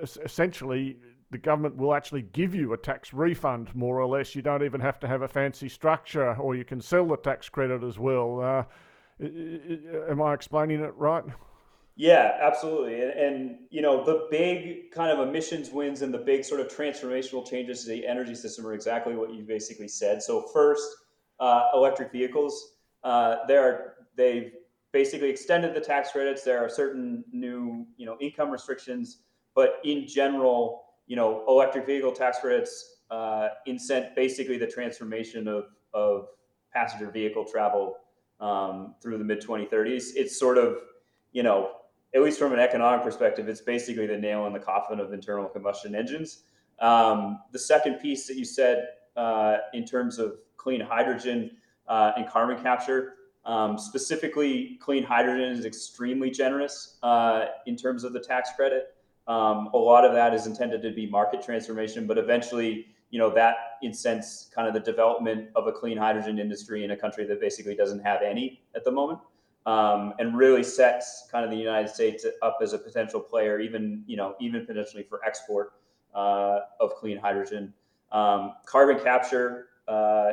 essentially 0.02 0.96
the 1.32 1.38
government 1.38 1.76
will 1.76 1.94
actually 1.94 2.22
give 2.22 2.54
you 2.54 2.74
a 2.74 2.76
tax 2.76 3.12
refund, 3.12 3.74
more 3.74 4.00
or 4.00 4.06
less. 4.06 4.34
You 4.34 4.42
don't 4.42 4.62
even 4.62 4.80
have 4.80 5.00
to 5.00 5.08
have 5.08 5.22
a 5.22 5.28
fancy 5.28 5.68
structure, 5.68 6.34
or 6.36 6.54
you 6.54 6.64
can 6.64 6.80
sell 6.80 7.06
the 7.06 7.16
tax 7.16 7.48
credit 7.48 7.82
as 7.82 7.98
well. 7.98 8.40
Uh, 8.40 9.26
am 10.10 10.20
I 10.20 10.34
explaining 10.34 10.80
it 10.80 10.94
right? 10.96 11.24
Yeah, 11.94 12.38
absolutely. 12.40 13.02
And, 13.02 13.10
and, 13.12 13.58
you 13.70 13.82
know, 13.82 14.02
the 14.02 14.26
big 14.30 14.90
kind 14.92 15.10
of 15.10 15.26
emissions 15.28 15.70
wins 15.70 16.00
and 16.02 16.12
the 16.12 16.18
big 16.18 16.44
sort 16.44 16.60
of 16.60 16.68
transformational 16.68 17.48
changes 17.48 17.82
to 17.82 17.90
the 17.90 18.06
energy 18.06 18.34
system 18.34 18.66
are 18.66 18.72
exactly 18.72 19.14
what 19.14 19.32
you 19.32 19.42
basically 19.42 19.88
said. 19.88 20.22
So 20.22 20.42
first, 20.54 20.88
uh, 21.38 21.64
electric 21.74 22.10
vehicles. 22.10 22.76
Uh, 23.04 23.38
there, 23.46 23.94
they've 24.16 24.52
basically 24.92 25.28
extended 25.28 25.74
the 25.74 25.80
tax 25.80 26.12
credits. 26.12 26.42
There 26.44 26.64
are 26.64 26.68
certain 26.68 27.24
new, 27.32 27.86
you 27.96 28.06
know, 28.06 28.16
income 28.20 28.50
restrictions, 28.50 29.18
but 29.54 29.80
in 29.84 30.06
general, 30.06 30.84
you 31.06 31.16
know, 31.16 31.44
electric 31.46 31.84
vehicle 31.84 32.12
tax 32.12 32.38
credits 32.38 33.00
uh, 33.10 33.48
incent 33.68 34.14
basically 34.14 34.56
the 34.56 34.66
transformation 34.66 35.46
of, 35.46 35.64
of 35.92 36.28
passenger 36.72 37.10
vehicle 37.10 37.44
travel 37.44 37.96
um, 38.40 38.94
through 39.02 39.18
the 39.18 39.24
mid 39.24 39.42
2030s. 39.42 40.12
It's 40.14 40.38
sort 40.38 40.56
of, 40.56 40.78
you 41.32 41.42
know, 41.42 41.72
at 42.14 42.22
least 42.22 42.38
from 42.38 42.52
an 42.52 42.58
economic 42.58 43.02
perspective, 43.02 43.48
it's 43.48 43.60
basically 43.60 44.06
the 44.06 44.16
nail 44.16 44.46
in 44.46 44.52
the 44.52 44.58
coffin 44.58 45.00
of 45.00 45.12
internal 45.12 45.48
combustion 45.48 45.94
engines. 45.94 46.44
Um, 46.80 47.40
the 47.52 47.58
second 47.58 48.00
piece 48.00 48.26
that 48.26 48.36
you 48.36 48.44
said 48.44 48.88
uh, 49.16 49.58
in 49.72 49.84
terms 49.84 50.18
of 50.18 50.34
clean 50.56 50.80
hydrogen 50.80 51.52
uh, 51.88 52.12
and 52.16 52.28
carbon 52.28 52.62
capture, 52.62 53.14
um, 53.44 53.78
specifically, 53.78 54.78
clean 54.80 55.02
hydrogen 55.02 55.56
is 55.56 55.64
extremely 55.64 56.30
generous 56.30 56.98
uh, 57.02 57.46
in 57.66 57.76
terms 57.76 58.04
of 58.04 58.12
the 58.12 58.20
tax 58.20 58.50
credit. 58.54 58.94
Um, 59.26 59.70
a 59.72 59.76
lot 59.76 60.04
of 60.04 60.12
that 60.12 60.34
is 60.34 60.46
intended 60.46 60.82
to 60.82 60.90
be 60.92 61.06
market 61.06 61.42
transformation, 61.42 62.06
but 62.06 62.18
eventually, 62.18 62.86
you 63.10 63.18
know, 63.18 63.30
that 63.30 63.54
incents 63.82 64.50
kind 64.54 64.68
of 64.68 64.74
the 64.74 64.80
development 64.80 65.48
of 65.56 65.66
a 65.66 65.72
clean 65.72 65.96
hydrogen 65.96 66.38
industry 66.38 66.84
in 66.84 66.92
a 66.92 66.96
country 66.96 67.24
that 67.26 67.40
basically 67.40 67.74
doesn't 67.74 68.00
have 68.00 68.22
any 68.22 68.62
at 68.74 68.84
the 68.84 68.90
moment, 68.90 69.18
um, 69.66 70.14
and 70.18 70.36
really 70.36 70.62
sets 70.62 71.28
kind 71.30 71.44
of 71.44 71.50
the 71.50 71.56
United 71.56 71.88
States 71.88 72.26
up 72.42 72.58
as 72.62 72.72
a 72.72 72.78
potential 72.78 73.20
player, 73.20 73.60
even 73.60 74.02
you 74.06 74.16
know, 74.16 74.34
even 74.40 74.66
potentially 74.66 75.02
for 75.02 75.20
export 75.24 75.74
uh, 76.14 76.60
of 76.80 76.94
clean 76.96 77.16
hydrogen. 77.16 77.72
Um, 78.10 78.54
carbon 78.66 78.98
capture, 79.02 79.68
uh, 79.88 80.32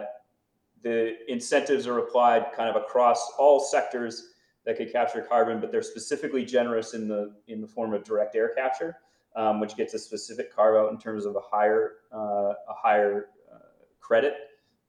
the 0.82 1.16
incentives 1.32 1.88
are 1.88 2.00
applied 2.00 2.48
kind 2.56 2.70
of 2.70 2.76
across 2.76 3.32
all 3.38 3.60
sectors 3.60 4.34
that 4.66 4.78
could 4.78 4.92
capture 4.92 5.22
carbon, 5.22 5.60
but 5.60 5.72
they're 5.72 5.82
specifically 5.82 6.44
generous 6.44 6.94
in 6.94 7.08
the 7.08 7.34
in 7.48 7.62
the 7.62 7.68
form 7.68 7.94
of 7.94 8.04
direct 8.04 8.36
air 8.36 8.50
capture, 8.56 8.98
um, 9.36 9.60
which 9.60 9.76
gets 9.76 9.94
a 9.94 10.00
specific 10.00 10.54
carve 10.54 10.76
out 10.76 10.92
in 10.92 10.98
terms 10.98 11.26
of 11.26 11.36
a 11.36 11.42
higher 11.42 11.94
uh, 12.14 12.54
a 12.68 12.74
higher 12.76 13.28
uh, 13.54 13.60
credit. 14.00 14.36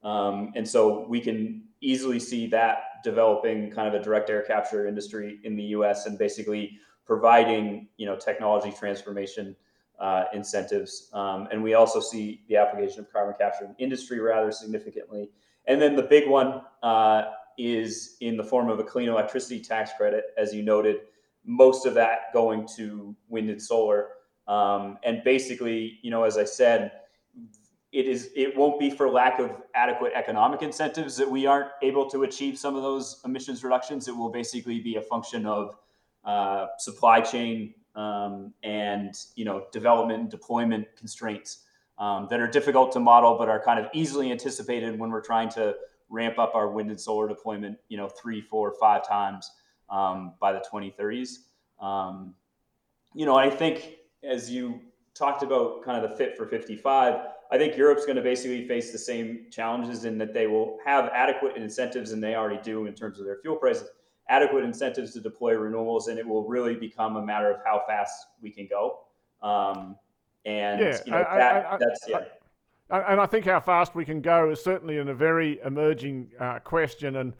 Um, 0.03 0.51
and 0.55 0.67
so 0.67 1.07
we 1.07 1.21
can 1.21 1.63
easily 1.79 2.19
see 2.19 2.47
that 2.47 2.83
developing 3.03 3.71
kind 3.71 3.87
of 3.87 3.99
a 3.99 4.03
direct 4.03 4.29
air 4.29 4.41
capture 4.43 4.87
industry 4.87 5.39
in 5.43 5.55
the 5.55 5.63
U.S. 5.63 6.05
and 6.05 6.17
basically 6.17 6.77
providing 7.05 7.87
you 7.97 8.05
know 8.05 8.15
technology 8.15 8.71
transformation 8.71 9.55
uh, 9.99 10.25
incentives. 10.33 11.09
Um, 11.13 11.47
and 11.51 11.61
we 11.61 11.75
also 11.75 11.99
see 11.99 12.43
the 12.47 12.57
application 12.57 13.01
of 13.01 13.11
carbon 13.11 13.35
capture 13.39 13.65
in 13.65 13.75
industry 13.77 14.19
rather 14.19 14.51
significantly. 14.51 15.29
And 15.67 15.79
then 15.79 15.95
the 15.95 16.03
big 16.03 16.27
one 16.27 16.61
uh, 16.81 17.25
is 17.57 18.17
in 18.19 18.35
the 18.35 18.43
form 18.43 18.69
of 18.69 18.79
a 18.79 18.83
clean 18.83 19.09
electricity 19.09 19.59
tax 19.59 19.91
credit, 19.95 20.25
as 20.37 20.53
you 20.53 20.63
noted, 20.63 21.01
most 21.45 21.85
of 21.85 21.93
that 21.93 22.33
going 22.33 22.67
to 22.77 23.15
wind 23.29 23.49
and 23.49 23.61
solar. 23.61 24.07
Um, 24.47 24.97
and 25.03 25.23
basically, 25.23 25.99
you 26.01 26.09
know, 26.09 26.23
as 26.23 26.37
I 26.37 26.45
said, 26.45 26.91
it 27.91 28.07
is 28.07 28.29
it 28.35 28.55
won't 28.55 28.79
be 28.79 28.89
for 28.89 29.09
lack 29.09 29.39
of 29.39 29.51
adequate 29.75 30.13
economic 30.15 30.61
incentives 30.61 31.17
that 31.17 31.29
we 31.29 31.45
aren't 31.45 31.69
able 31.81 32.09
to 32.09 32.23
achieve 32.23 32.57
some 32.57 32.75
of 32.75 32.83
those 32.83 33.21
emissions 33.25 33.63
reductions. 33.63 34.07
It 34.07 34.15
will 34.15 34.29
basically 34.31 34.79
be 34.79 34.95
a 34.95 35.01
function 35.01 35.45
of 35.45 35.75
uh, 36.23 36.67
supply 36.77 37.19
chain 37.19 37.73
um, 37.95 38.53
and 38.63 39.13
you 39.35 39.43
know 39.43 39.65
development 39.73 40.21
and 40.21 40.31
deployment 40.31 40.87
constraints 40.95 41.65
um, 41.97 42.27
that 42.29 42.39
are 42.39 42.47
difficult 42.47 42.93
to 42.93 42.99
model, 42.99 43.37
but 43.37 43.49
are 43.49 43.61
kind 43.61 43.79
of 43.79 43.87
easily 43.93 44.31
anticipated 44.31 44.97
when 44.97 45.09
we're 45.11 45.21
trying 45.21 45.49
to 45.49 45.75
ramp 46.09 46.39
up 46.39 46.55
our 46.55 46.69
wind 46.69 46.89
and 46.89 46.99
solar 46.99 47.27
deployment, 47.27 47.77
you 47.89 47.97
know, 47.97 48.07
three, 48.07 48.41
four, 48.41 48.73
five 48.79 49.07
times 49.07 49.49
um, 49.89 50.33
by 50.39 50.51
the 50.51 50.63
2030s. 50.71 51.37
Um, 51.79 52.35
you 53.13 53.25
know, 53.25 53.35
I 53.35 53.49
think 53.49 53.97
as 54.23 54.49
you 54.49 54.81
talked 55.15 55.43
about 55.43 55.83
kind 55.83 56.03
of 56.03 56.09
the 56.09 56.15
fit 56.15 56.37
for 56.37 56.45
55, 56.45 57.15
I 57.51 57.57
think 57.57 57.75
Europe's 57.75 58.05
going 58.05 58.15
to 58.15 58.21
basically 58.21 58.67
face 58.67 58.91
the 58.91 58.97
same 58.97 59.47
challenges 59.51 60.05
in 60.05 60.17
that 60.19 60.33
they 60.33 60.47
will 60.47 60.77
have 60.85 61.09
adequate 61.13 61.57
incentives, 61.57 62.11
and 62.11 62.23
they 62.23 62.35
already 62.35 62.61
do 62.63 62.85
in 62.85 62.93
terms 62.93 63.19
of 63.19 63.25
their 63.25 63.37
fuel 63.41 63.57
prices, 63.57 63.89
adequate 64.29 64.63
incentives 64.63 65.13
to 65.13 65.19
deploy 65.19 65.53
renewables, 65.53 66.07
and 66.07 66.17
it 66.17 66.25
will 66.25 66.47
really 66.47 66.75
become 66.75 67.17
a 67.17 67.21
matter 67.21 67.51
of 67.51 67.57
how 67.65 67.83
fast 67.87 68.27
we 68.41 68.49
can 68.49 68.67
go. 68.67 68.99
Um, 69.41 69.97
and 70.45 70.79
yeah, 70.79 70.99
you 71.05 71.11
know, 71.11 71.25
I, 71.29 71.37
that, 71.37 71.65
I, 71.65 71.75
I, 71.75 71.77
that's 71.77 72.05
yeah 72.07 72.19
and 72.91 73.21
I 73.21 73.25
think 73.25 73.45
how 73.45 73.59
fast 73.59 73.95
we 73.95 74.03
can 74.03 74.21
go 74.21 74.49
is 74.49 74.61
certainly 74.61 74.97
in 74.97 75.07
a 75.07 75.13
very 75.13 75.59
emerging 75.65 76.31
uh, 76.39 76.59
question, 76.59 77.17
and 77.17 77.33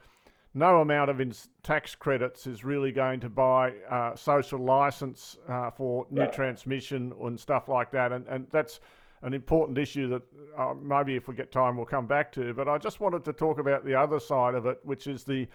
no 0.53 0.81
amount 0.81 1.09
of 1.09 1.47
tax 1.63 1.95
credits 1.95 2.45
is 2.45 2.63
really 2.63 2.91
going 2.91 3.19
to 3.21 3.29
buy 3.29 3.71
uh, 3.89 4.15
social 4.15 4.59
license 4.59 5.37
uh, 5.47 5.71
for 5.71 6.05
new 6.09 6.21
yeah. 6.21 6.27
transmission 6.27 7.13
and 7.23 7.39
stuff 7.39 7.69
like 7.69 7.91
that, 7.91 8.11
and 8.11 8.27
and 8.27 8.47
that's 8.51 8.79
an 9.23 9.33
important 9.33 9.77
issue 9.77 10.09
that 10.09 10.21
uh, 10.57 10.73
maybe 10.73 11.15
if 11.15 11.27
we 11.27 11.35
get 11.35 11.51
time 11.51 11.77
we'll 11.77 11.85
come 11.85 12.07
back 12.07 12.31
to. 12.33 12.53
But 12.53 12.67
I 12.67 12.77
just 12.77 12.99
wanted 12.99 13.23
to 13.25 13.33
talk 13.33 13.59
about 13.59 13.85
the 13.85 13.95
other 13.95 14.19
side 14.19 14.55
of 14.55 14.65
it, 14.65 14.79
which 14.83 15.07
is 15.07 15.23
the 15.23 15.47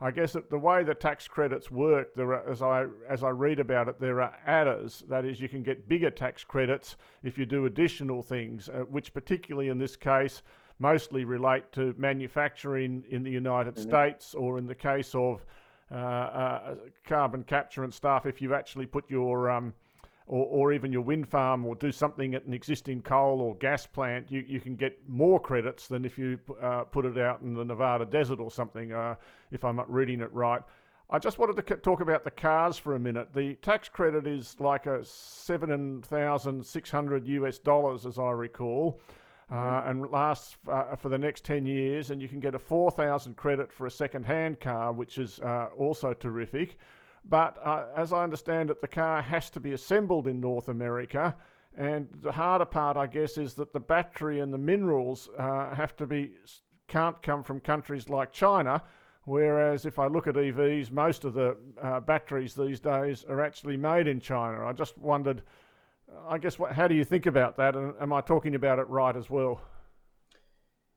I 0.00 0.10
guess 0.10 0.36
the 0.50 0.58
way 0.58 0.82
the 0.82 0.94
tax 0.94 1.26
credits 1.28 1.70
work, 1.70 2.14
there 2.14 2.34
are, 2.34 2.48
as 2.48 2.62
I 2.62 2.86
as 3.08 3.24
I 3.24 3.30
read 3.30 3.60
about 3.60 3.88
it, 3.88 4.00
there 4.00 4.20
are 4.22 4.36
adders. 4.46 5.04
That 5.08 5.24
is, 5.24 5.40
you 5.40 5.48
can 5.48 5.62
get 5.62 5.88
bigger 5.88 6.10
tax 6.10 6.44
credits 6.44 6.96
if 7.22 7.38
you 7.38 7.46
do 7.46 7.66
additional 7.66 8.22
things, 8.22 8.68
uh, 8.68 8.80
which 8.80 9.14
particularly 9.14 9.68
in 9.68 9.78
this 9.78 9.96
case 9.96 10.42
mostly 10.84 11.24
relate 11.24 11.72
to 11.72 11.94
manufacturing 11.96 13.02
in 13.08 13.22
the 13.22 13.30
United 13.30 13.74
mm-hmm. 13.74 13.88
States, 13.88 14.34
or 14.34 14.58
in 14.58 14.66
the 14.66 14.74
case 14.74 15.14
of 15.14 15.42
uh, 15.90 15.94
uh, 15.94 16.74
carbon 17.06 17.42
capture 17.42 17.84
and 17.84 17.94
stuff, 17.94 18.26
if 18.26 18.42
you 18.42 18.54
actually 18.54 18.84
put 18.84 19.10
your 19.10 19.50
um, 19.50 19.72
or, 20.26 20.44
or 20.46 20.74
even 20.74 20.92
your 20.92 21.00
wind 21.00 21.26
farm 21.26 21.64
or 21.64 21.74
do 21.74 21.90
something 21.90 22.34
at 22.34 22.44
an 22.44 22.52
existing 22.52 23.00
coal 23.00 23.40
or 23.40 23.54
gas 23.56 23.86
plant, 23.86 24.30
you, 24.30 24.44
you 24.46 24.60
can 24.60 24.76
get 24.76 24.98
more 25.08 25.40
credits 25.40 25.88
than 25.88 26.04
if 26.04 26.18
you 26.18 26.38
uh, 26.60 26.82
put 26.82 27.06
it 27.06 27.16
out 27.16 27.40
in 27.40 27.54
the 27.54 27.64
Nevada 27.64 28.04
desert 28.04 28.38
or 28.38 28.50
something, 28.50 28.92
uh, 28.92 29.14
if 29.52 29.64
I'm 29.64 29.80
reading 29.88 30.20
it 30.20 30.30
right. 30.34 30.60
I 31.08 31.18
just 31.18 31.38
wanted 31.38 31.66
to 31.66 31.76
talk 31.76 32.00
about 32.00 32.24
the 32.24 32.30
cars 32.30 32.76
for 32.76 32.94
a 32.94 32.98
minute. 32.98 33.28
The 33.34 33.54
tax 33.56 33.88
credit 33.88 34.26
is 34.26 34.56
like 34.58 34.84
a 34.84 35.02
7,600 35.04 37.28
US 37.28 37.58
dollars, 37.58 38.04
as 38.04 38.18
I 38.18 38.30
recall, 38.30 39.00
uh, 39.50 39.82
and 39.86 40.10
lasts 40.10 40.56
uh, 40.68 40.96
for 40.96 41.08
the 41.08 41.18
next 41.18 41.44
10 41.44 41.66
years. 41.66 42.10
And 42.10 42.20
you 42.20 42.28
can 42.28 42.40
get 42.40 42.54
a 42.54 42.58
4,000 42.58 43.36
credit 43.36 43.72
for 43.72 43.86
a 43.86 43.90
second 43.90 44.24
hand 44.24 44.60
car, 44.60 44.92
which 44.92 45.18
is 45.18 45.40
uh, 45.40 45.68
also 45.76 46.12
terrific. 46.12 46.78
But 47.24 47.58
uh, 47.64 47.86
as 47.96 48.12
I 48.12 48.22
understand 48.22 48.70
it, 48.70 48.80
the 48.80 48.88
car 48.88 49.22
has 49.22 49.50
to 49.50 49.60
be 49.60 49.72
assembled 49.72 50.26
in 50.26 50.40
North 50.40 50.68
America. 50.68 51.34
And 51.76 52.08
the 52.22 52.32
harder 52.32 52.64
part, 52.64 52.96
I 52.96 53.06
guess, 53.06 53.36
is 53.38 53.54
that 53.54 53.72
the 53.72 53.80
battery 53.80 54.40
and 54.40 54.52
the 54.52 54.58
minerals 54.58 55.28
uh, 55.38 55.74
have 55.74 55.96
to 55.96 56.06
be 56.06 56.32
can't 56.86 57.20
come 57.22 57.42
from 57.42 57.60
countries 57.60 58.08
like 58.08 58.30
China. 58.30 58.82
Whereas 59.24 59.86
if 59.86 59.98
I 59.98 60.06
look 60.06 60.26
at 60.26 60.34
EVs, 60.34 60.90
most 60.90 61.24
of 61.24 61.32
the 61.32 61.56
uh, 61.82 62.00
batteries 62.00 62.54
these 62.54 62.78
days 62.78 63.24
are 63.24 63.40
actually 63.40 63.76
made 63.76 64.06
in 64.06 64.20
China. 64.20 64.66
I 64.66 64.72
just 64.72 64.98
wondered, 64.98 65.42
I 66.28 66.38
guess, 66.38 66.58
what, 66.58 66.72
how 66.72 66.88
do 66.88 66.94
you 66.94 67.04
think 67.04 67.26
about 67.26 67.56
that? 67.56 67.76
And 67.76 67.94
am 68.00 68.12
I 68.12 68.20
talking 68.20 68.54
about 68.54 68.78
it 68.78 68.88
right 68.88 69.16
as 69.16 69.30
well? 69.30 69.60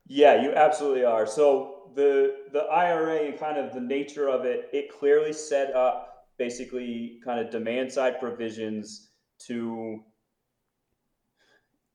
Yeah, 0.07 0.41
you 0.41 0.53
absolutely 0.53 1.03
are. 1.03 1.27
So 1.27 1.91
the 1.95 2.35
the 2.53 2.61
IRA 2.61 3.25
and 3.25 3.39
kind 3.39 3.57
of 3.57 3.73
the 3.73 3.81
nature 3.81 4.29
of 4.29 4.45
it, 4.45 4.69
it 4.71 4.89
clearly 4.97 5.33
set 5.33 5.75
up 5.75 6.27
basically 6.37 7.19
kind 7.25 7.39
of 7.39 7.51
demand 7.51 7.91
side 7.91 8.19
provisions 8.19 9.09
to 9.47 9.99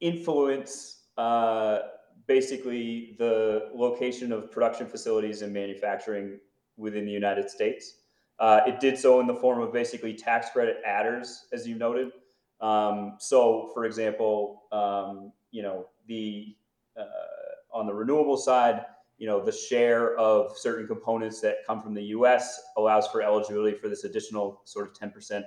influence 0.01 1.05
uh, 1.17 1.79
basically 2.27 3.15
the 3.19 3.71
location 3.75 4.33
of 4.33 4.51
production 4.51 4.87
facilities 4.87 5.43
and 5.43 5.53
manufacturing 5.53 6.39
within 6.77 7.05
the 7.05 7.13
United 7.13 7.49
States. 7.49 7.99
Uh, 8.39 8.61
it 8.67 8.81
did 8.81 8.99
so 8.99 9.21
in 9.21 9.27
the 9.27 9.35
form 9.35 9.61
of 9.61 9.73
basically 9.73 10.13
tax 10.13 10.51
credit 10.51 10.79
adders, 10.85 11.47
as 11.53 11.67
you 11.67 11.77
noted. 11.77 12.11
Um, 12.63 13.17
so, 13.19 13.71
for 13.75 13.85
example, 13.85 14.63
um, 14.73 15.33
you 15.51 15.63
know 15.63 15.89
the 16.07 16.57
uh, 16.97 17.05
on 17.73 17.87
the 17.87 17.93
renewable 17.93 18.37
side, 18.37 18.85
you 19.19 19.27
know 19.27 19.45
the 19.45 19.53
share 19.53 20.17
of 20.17 20.57
certain 20.57 20.87
components 20.87 21.41
that 21.41 21.59
come 21.67 21.83
from 21.83 21.95
the 21.95 22.05
U.S. 22.05 22.61
allows 22.77 23.09
for 23.09 23.21
eligibility 23.21 23.77
for 23.77 23.89
this 23.89 24.05
additional 24.05 24.63
sort 24.65 24.89
of 24.89 24.95
10% 24.95 25.43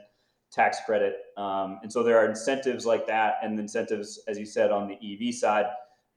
tax 0.51 0.77
credit. 0.85 1.17
Um, 1.37 1.79
and 1.83 1.91
so 1.91 2.03
there 2.03 2.17
are 2.17 2.29
incentives 2.29 2.85
like 2.85 3.07
that, 3.07 3.35
and 3.41 3.59
incentives, 3.59 4.19
as 4.27 4.37
you 4.37 4.45
said, 4.45 4.71
on 4.71 4.87
the 4.87 4.95
EV 5.29 5.33
side 5.33 5.67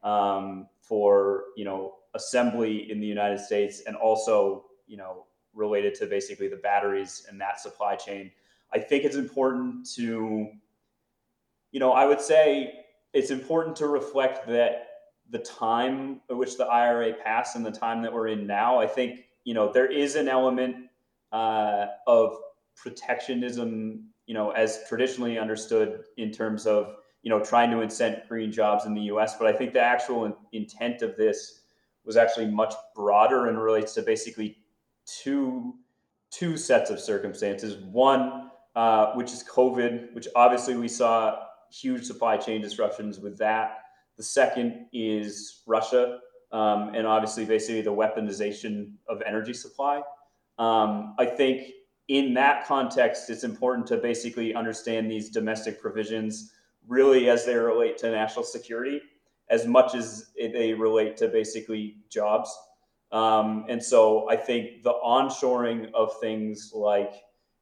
um, 0.03 0.67
for 0.81 1.45
you 1.57 1.65
know 1.65 1.95
assembly 2.15 2.91
in 2.91 3.01
the 3.01 3.07
United 3.07 3.39
States, 3.39 3.83
and 3.87 3.97
also 3.97 4.65
you 4.89 4.97
know 4.97 5.27
related 5.55 5.95
to 5.95 6.07
basically 6.07 6.49
the 6.49 6.57
batteries 6.57 7.27
and 7.29 7.41
that 7.41 7.61
supply 7.61 7.97
chain. 7.97 8.31
I 8.73 8.79
think 8.79 9.05
it's 9.05 9.17
important 9.17 9.89
to, 9.95 10.49
you 11.73 11.81
know, 11.81 11.93
I 11.93 12.07
would 12.07 12.21
say 12.21 12.85
it's 13.13 13.31
important 13.31 13.77
to 13.77 13.87
reflect 13.87 14.47
that 14.49 14.87
the 15.31 15.39
time 15.39 16.21
at 16.31 16.37
which 16.37 16.57
the 16.57 16.65
IRA 16.67 17.13
passed 17.13 17.57
and 17.57 17.65
the 17.65 17.71
time 17.71 18.03
that 18.03 18.13
we're 18.13 18.29
in 18.29 18.47
now. 18.47 18.79
I 18.79 18.87
think 18.87 19.25
you 19.45 19.55
know 19.55 19.73
there 19.73 19.91
is 19.91 20.17
an 20.17 20.29
element 20.29 20.77
uh, 21.33 21.87
of 22.07 22.37
protectionism, 22.77 24.09
you 24.27 24.35
know, 24.35 24.51
as 24.51 24.81
traditionally 24.89 25.39
understood 25.39 26.05
in 26.17 26.31
terms 26.31 26.67
of 26.67 26.97
you 27.23 27.31
know, 27.31 27.45
trying 27.45 27.71
to 27.71 27.79
incent 27.79 28.29
green 28.29 28.53
jobs 28.53 28.87
in 28.87 28.95
the 28.95 29.03
U.S. 29.03 29.37
But 29.37 29.49
I 29.49 29.53
think 29.53 29.73
the 29.73 29.81
actual 29.81 30.25
in, 30.25 30.35
intent 30.53 31.03
of 31.03 31.17
this 31.17 31.63
was 32.05 32.17
actually 32.17 32.47
much 32.47 32.75
broader 32.95 33.49
and 33.49 33.61
relates 33.61 33.95
to 33.95 34.03
basically 34.03 34.59
two 35.05 35.75
two 36.31 36.57
sets 36.57 36.91
of 36.91 37.01
circumstances. 37.01 37.77
One, 37.85 38.51
uh, 38.77 39.13
which 39.15 39.33
is 39.33 39.43
COVID, 39.43 40.15
which 40.15 40.29
obviously 40.37 40.77
we 40.77 40.89
saw 40.89 41.45
huge 41.73 42.05
supply 42.05 42.37
chain 42.37 42.61
disruptions 42.61 43.19
with 43.19 43.39
that. 43.39 43.79
The 44.17 44.23
second 44.23 44.87
is 44.93 45.63
Russia, 45.67 46.21
um, 46.53 46.95
and 46.95 47.07
obviously, 47.07 47.45
basically, 47.45 47.83
the 47.83 47.93
weaponization 47.93 48.93
of 49.09 49.23
energy 49.27 49.55
supply. 49.55 50.03
Um, 50.59 51.15
I 51.19 51.27
think 51.27 51.73
in 52.09 52.35
that 52.35 52.67
context, 52.67 53.31
it's 53.31 53.45
important 53.45 53.87
to 53.89 53.99
basically 53.99 54.55
understand 54.55 55.11
these 55.11 55.31
domestic 55.31 55.81
provisions 55.81 56.53
really 56.87 57.29
as 57.29 57.45
they 57.45 57.55
relate 57.55 57.99
to 57.99 58.11
national 58.11 58.45
security 58.45 59.01
as 59.51 59.67
much 59.67 59.95
as 59.95 60.31
they 60.37 60.75
relate 60.75 61.17
to 61.19 61.29
basically 61.29 61.97
jobs. 62.11 62.57
Um, 63.13 63.65
and 63.69 63.83
so 63.83 64.29
I 64.29 64.37
think 64.37 64.83
the 64.83 64.95
onshoring 65.05 65.91
of 65.95 66.13
things 66.21 66.73
like 66.75 67.15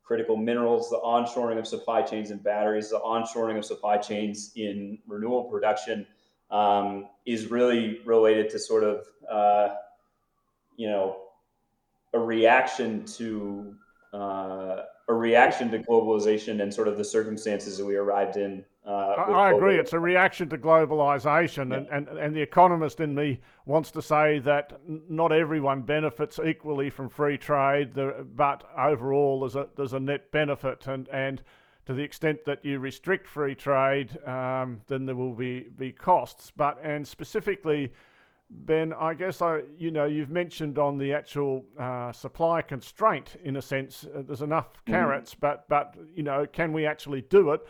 critical 0.07 0.37
minerals, 0.37 0.89
the 0.89 1.01
onshoring 1.05 1.59
of 1.59 1.67
supply 1.67 2.01
chains 2.01 2.31
in 2.31 2.39
batteries, 2.39 2.91
the 2.91 3.01
onshoring 3.01 3.59
of 3.59 3.65
supply 3.65 3.99
chains 3.99 4.53
in 4.55 4.99
renewable 5.09 5.45
production 5.45 6.07
um, 6.51 7.09
is 7.27 7.51
really 7.51 7.99
related 8.05 8.49
to 8.51 8.59
sort 8.59 8.85
of, 8.85 9.05
uh, 9.29 9.75
you 10.77 10.89
know, 10.89 11.17
a 12.15 12.19
reaction 12.19 13.05
to 13.05 13.75
uh, 14.13 14.83
a 15.09 15.15
reaction 15.15 15.71
to 15.71 15.79
globalization 15.79 16.63
and 16.63 16.73
sort 16.73 16.89
of 16.89 16.97
the 16.97 17.05
circumstances 17.05 17.79
that 17.79 17.85
we 17.85 17.97
arrived 17.97 18.37
in 18.37 18.65
uh, 18.87 19.15
I, 19.29 19.51
agree. 19.51 19.81
It's 19.81 19.95
a 19.95 19.99
reaction 19.99 20.49
to 20.51 20.59
globalization, 20.59 21.73
yeah. 21.73 21.97
and, 21.97 22.09
and, 22.09 22.19
and 22.19 22.37
the 22.37 22.41
economist 22.41 23.01
in 23.01 23.17
me 23.17 23.41
wants 23.65 23.91
to 23.91 24.01
say 24.01 24.39
that 24.41 24.81
not 24.87 25.33
everyone 25.33 25.83
benefits 25.83 26.39
equally 26.39 26.89
from 26.89 27.09
free 27.09 27.37
trade, 27.37 27.95
but 28.37 28.63
overall 28.79 29.41
there's 29.41 29.57
a 29.57 29.67
there's 29.77 29.93
a 29.93 29.99
net 29.99 30.31
benefit, 30.31 30.87
and 30.87 31.09
and 31.09 31.43
to 31.87 31.95
the 31.95 32.03
extent 32.03 32.45
that 32.47 32.65
you 32.65 32.79
restrict 32.79 33.27
free 33.27 33.57
trade, 33.57 34.17
um, 34.25 34.81
then 34.87 35.05
there 35.05 35.17
will 35.17 35.35
be 35.35 35.67
be 35.77 35.91
costs. 35.91 36.53
But 36.57 36.79
and 36.81 37.07
specifically. 37.07 37.93
Ben, 38.49 38.93
I 38.93 39.15
guess 39.15 39.43
I, 39.43 39.63
you 39.77 39.91
know, 39.91 40.05
you've 40.05 40.31
mentioned 40.31 40.79
on 40.79 40.99
the 40.99 41.13
actual 41.13 41.65
uh, 41.79 42.13
supply 42.13 42.63
constraint, 42.63 43.37
in 43.43 43.57
a 43.57 43.63
sense, 43.63 44.05
uh, 44.05 44.23
there's 44.23 44.43
enough 44.43 44.73
mm-hmm. 44.73 44.93
carrots, 44.93 45.35
mm. 45.35 45.41
but 45.41 45.69
but 45.69 45.97
you 46.15 46.23
know, 46.23 46.47
can 46.47 46.73
we 46.73 46.87
actually 46.87 47.23
do 47.23 47.53
it? 47.53 47.61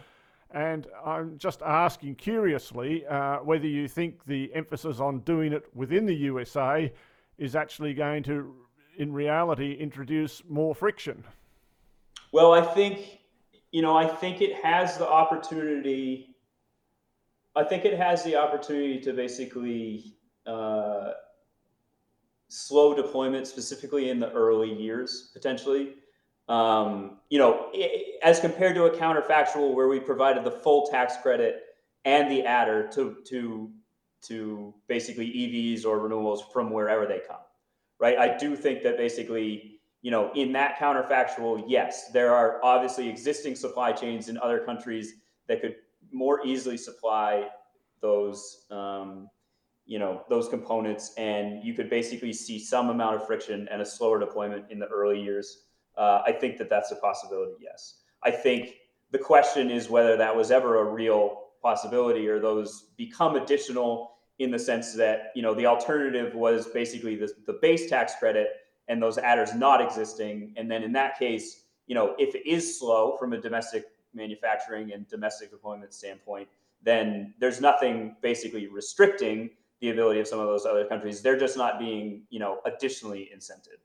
And 0.50 0.86
I'm 1.04 1.38
just 1.38 1.62
asking 1.62 2.16
curiously 2.16 3.06
uh, 3.06 3.38
whether 3.38 3.66
you 3.66 3.88
think 3.88 4.24
the 4.26 4.52
emphasis 4.54 5.00
on 5.00 5.20
doing 5.20 5.52
it 5.52 5.64
within 5.74 6.06
the 6.06 6.14
USA 6.14 6.92
is 7.36 7.56
actually 7.56 7.94
going 7.94 8.22
to, 8.24 8.54
in 8.96 9.12
reality, 9.12 9.72
introduce 9.72 10.42
more 10.48 10.74
friction. 10.74 11.24
Well, 12.32 12.52
I 12.52 12.62
think, 12.62 13.18
you 13.72 13.82
know, 13.82 13.96
I 13.96 14.06
think 14.06 14.40
it 14.40 14.54
has 14.62 14.98
the 14.98 15.08
opportunity. 15.08 16.36
I 17.54 17.64
think 17.64 17.84
it 17.84 17.98
has 17.98 18.22
the 18.24 18.36
opportunity 18.36 19.00
to 19.00 19.12
basically 19.12 20.15
uh, 20.46 21.12
slow 22.48 22.94
deployment, 22.94 23.46
specifically 23.46 24.10
in 24.10 24.20
the 24.20 24.30
early 24.32 24.72
years, 24.72 25.30
potentially. 25.32 25.94
Um, 26.48 27.18
you 27.28 27.38
know, 27.38 27.72
as 28.22 28.38
compared 28.38 28.76
to 28.76 28.84
a 28.84 28.90
counterfactual 28.90 29.74
where 29.74 29.88
we 29.88 29.98
provided 29.98 30.44
the 30.44 30.50
full 30.50 30.86
tax 30.86 31.16
credit 31.20 31.62
and 32.04 32.30
the 32.30 32.44
adder 32.44 32.88
to 32.92 33.16
to 33.26 33.70
to 34.22 34.74
basically 34.86 35.26
EVs 35.26 35.84
or 35.84 35.98
renewables 35.98 36.40
from 36.52 36.70
wherever 36.70 37.06
they 37.06 37.20
come, 37.26 37.40
right? 37.98 38.18
I 38.18 38.36
do 38.36 38.56
think 38.56 38.82
that 38.82 38.96
basically, 38.96 39.80
you 40.02 40.10
know, 40.10 40.32
in 40.34 40.52
that 40.52 40.78
counterfactual, 40.78 41.64
yes, 41.66 42.10
there 42.12 42.32
are 42.32 42.60
obviously 42.64 43.08
existing 43.08 43.54
supply 43.54 43.92
chains 43.92 44.28
in 44.28 44.38
other 44.38 44.60
countries 44.60 45.14
that 45.48 45.60
could 45.60 45.76
more 46.12 46.44
easily 46.46 46.76
supply 46.76 47.48
those, 48.00 48.66
um, 48.70 49.28
you 49.86 49.98
know, 49.98 50.22
those 50.28 50.48
components, 50.48 51.14
and 51.16 51.62
you 51.64 51.72
could 51.72 51.88
basically 51.88 52.32
see 52.32 52.58
some 52.58 52.90
amount 52.90 53.16
of 53.16 53.26
friction 53.26 53.68
and 53.70 53.80
a 53.80 53.86
slower 53.86 54.18
deployment 54.18 54.70
in 54.70 54.78
the 54.78 54.86
early 54.88 55.20
years 55.20 55.62
uh, 55.96 56.22
I 56.26 56.32
think 56.32 56.58
that 56.58 56.68
that's 56.68 56.90
a 56.92 56.96
possibility. 56.96 57.54
Yes, 57.60 58.00
I 58.22 58.30
think 58.30 58.74
the 59.10 59.18
question 59.18 59.70
is 59.70 59.88
whether 59.88 60.16
that 60.16 60.34
was 60.34 60.50
ever 60.50 60.80
a 60.80 60.84
real 60.84 61.44
possibility 61.62 62.28
or 62.28 62.38
those 62.38 62.90
become 62.96 63.36
additional 63.36 64.12
in 64.38 64.50
the 64.50 64.58
sense 64.58 64.94
that 64.94 65.32
you 65.34 65.42
know 65.42 65.54
the 65.54 65.66
alternative 65.66 66.34
was 66.34 66.66
basically 66.68 67.16
the, 67.16 67.32
the 67.46 67.58
base 67.62 67.88
tax 67.88 68.14
credit 68.18 68.48
and 68.88 69.02
those 69.02 69.18
adders 69.18 69.54
not 69.54 69.80
existing 69.80 70.52
and 70.56 70.70
then 70.70 70.82
in 70.82 70.92
that 70.92 71.18
case 71.18 71.62
you 71.86 71.94
know 71.94 72.14
if 72.18 72.34
it 72.34 72.46
is 72.46 72.78
slow 72.78 73.16
from 73.16 73.32
a 73.32 73.40
domestic 73.40 73.86
manufacturing 74.12 74.92
and 74.92 75.08
domestic 75.08 75.50
deployment 75.50 75.94
standpoint 75.94 76.46
then 76.82 77.32
there's 77.40 77.60
nothing 77.60 78.14
basically 78.20 78.66
restricting 78.68 79.48
the 79.80 79.90
ability 79.90 80.20
of 80.20 80.26
some 80.26 80.40
of 80.40 80.46
those 80.46 80.66
other 80.66 80.84
countries 80.84 81.22
they're 81.22 81.38
just 81.38 81.56
not 81.56 81.78
being 81.78 82.22
you 82.30 82.38
know 82.38 82.60
additionally 82.64 83.30
incented 83.34 83.78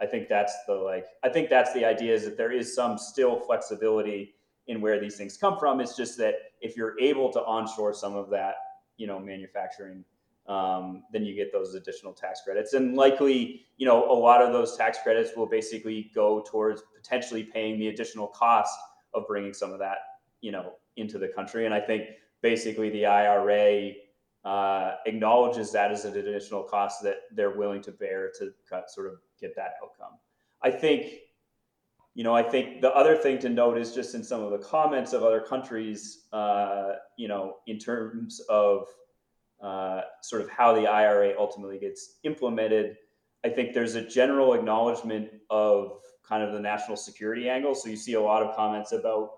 I 0.00 0.06
think 0.06 0.28
that's 0.28 0.54
the 0.66 0.74
like 0.74 1.06
I 1.24 1.28
think 1.28 1.50
that's 1.50 1.72
the 1.72 1.84
idea 1.84 2.14
is 2.14 2.24
that 2.24 2.36
there 2.36 2.52
is 2.52 2.74
some 2.74 2.98
still 2.98 3.38
flexibility 3.40 4.34
in 4.68 4.80
where 4.80 5.00
these 5.00 5.16
things 5.16 5.36
come 5.36 5.58
from. 5.58 5.80
It's 5.80 5.96
just 5.96 6.16
that 6.18 6.34
if 6.60 6.76
you're 6.76 6.98
able 7.00 7.32
to 7.32 7.40
onshore 7.44 7.94
some 7.94 8.14
of 8.14 8.30
that, 8.30 8.54
you 8.96 9.06
know, 9.06 9.18
manufacturing, 9.18 10.04
um, 10.46 11.02
then 11.12 11.24
you 11.24 11.34
get 11.34 11.52
those 11.52 11.74
additional 11.74 12.12
tax 12.12 12.42
credits. 12.44 12.74
And 12.74 12.94
likely, 12.94 13.66
you 13.76 13.86
know, 13.86 14.10
a 14.10 14.12
lot 14.12 14.42
of 14.42 14.52
those 14.52 14.76
tax 14.76 14.98
credits 15.02 15.30
will 15.36 15.46
basically 15.46 16.10
go 16.14 16.44
towards 16.46 16.82
potentially 16.94 17.44
paying 17.44 17.78
the 17.78 17.88
additional 17.88 18.28
cost 18.28 18.78
of 19.14 19.26
bringing 19.26 19.54
some 19.54 19.72
of 19.72 19.78
that, 19.78 19.98
you 20.42 20.52
know, 20.52 20.74
into 20.96 21.18
the 21.18 21.28
country. 21.28 21.64
And 21.64 21.74
I 21.74 21.80
think 21.80 22.04
basically 22.42 22.90
the 22.90 23.06
IRA 23.06 23.92
uh, 24.48 24.96
acknowledges 25.04 25.70
that 25.72 25.92
as 25.92 26.06
an 26.06 26.16
additional 26.16 26.62
cost 26.62 27.02
that 27.02 27.16
they're 27.32 27.58
willing 27.58 27.82
to 27.82 27.92
bear 27.92 28.32
to 28.38 28.50
sort 28.86 29.06
of 29.06 29.18
get 29.38 29.54
that 29.54 29.74
outcome. 29.82 30.16
I 30.62 30.70
think, 30.70 31.12
you 32.14 32.24
know, 32.24 32.34
I 32.34 32.42
think 32.42 32.80
the 32.80 32.90
other 32.94 33.14
thing 33.14 33.38
to 33.40 33.50
note 33.50 33.76
is 33.76 33.94
just 33.94 34.14
in 34.14 34.24
some 34.24 34.42
of 34.42 34.50
the 34.50 34.58
comments 34.58 35.12
of 35.12 35.22
other 35.22 35.42
countries, 35.42 36.28
uh, 36.32 36.92
you 37.18 37.28
know, 37.28 37.56
in 37.66 37.78
terms 37.78 38.40
of 38.48 38.86
uh, 39.62 40.00
sort 40.22 40.40
of 40.40 40.48
how 40.48 40.72
the 40.72 40.86
IRA 40.86 41.34
ultimately 41.38 41.78
gets 41.78 42.18
implemented, 42.22 42.96
I 43.44 43.50
think 43.50 43.74
there's 43.74 43.96
a 43.96 44.02
general 44.02 44.54
acknowledgement 44.54 45.28
of 45.50 46.00
kind 46.26 46.42
of 46.42 46.54
the 46.54 46.60
national 46.60 46.96
security 46.96 47.50
angle. 47.50 47.74
So 47.74 47.90
you 47.90 47.96
see 47.96 48.14
a 48.14 48.20
lot 48.20 48.42
of 48.42 48.56
comments 48.56 48.92
about, 48.92 49.28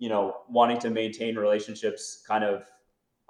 you 0.00 0.08
know, 0.08 0.38
wanting 0.48 0.80
to 0.80 0.90
maintain 0.90 1.36
relationships 1.36 2.24
kind 2.26 2.42
of 2.42 2.66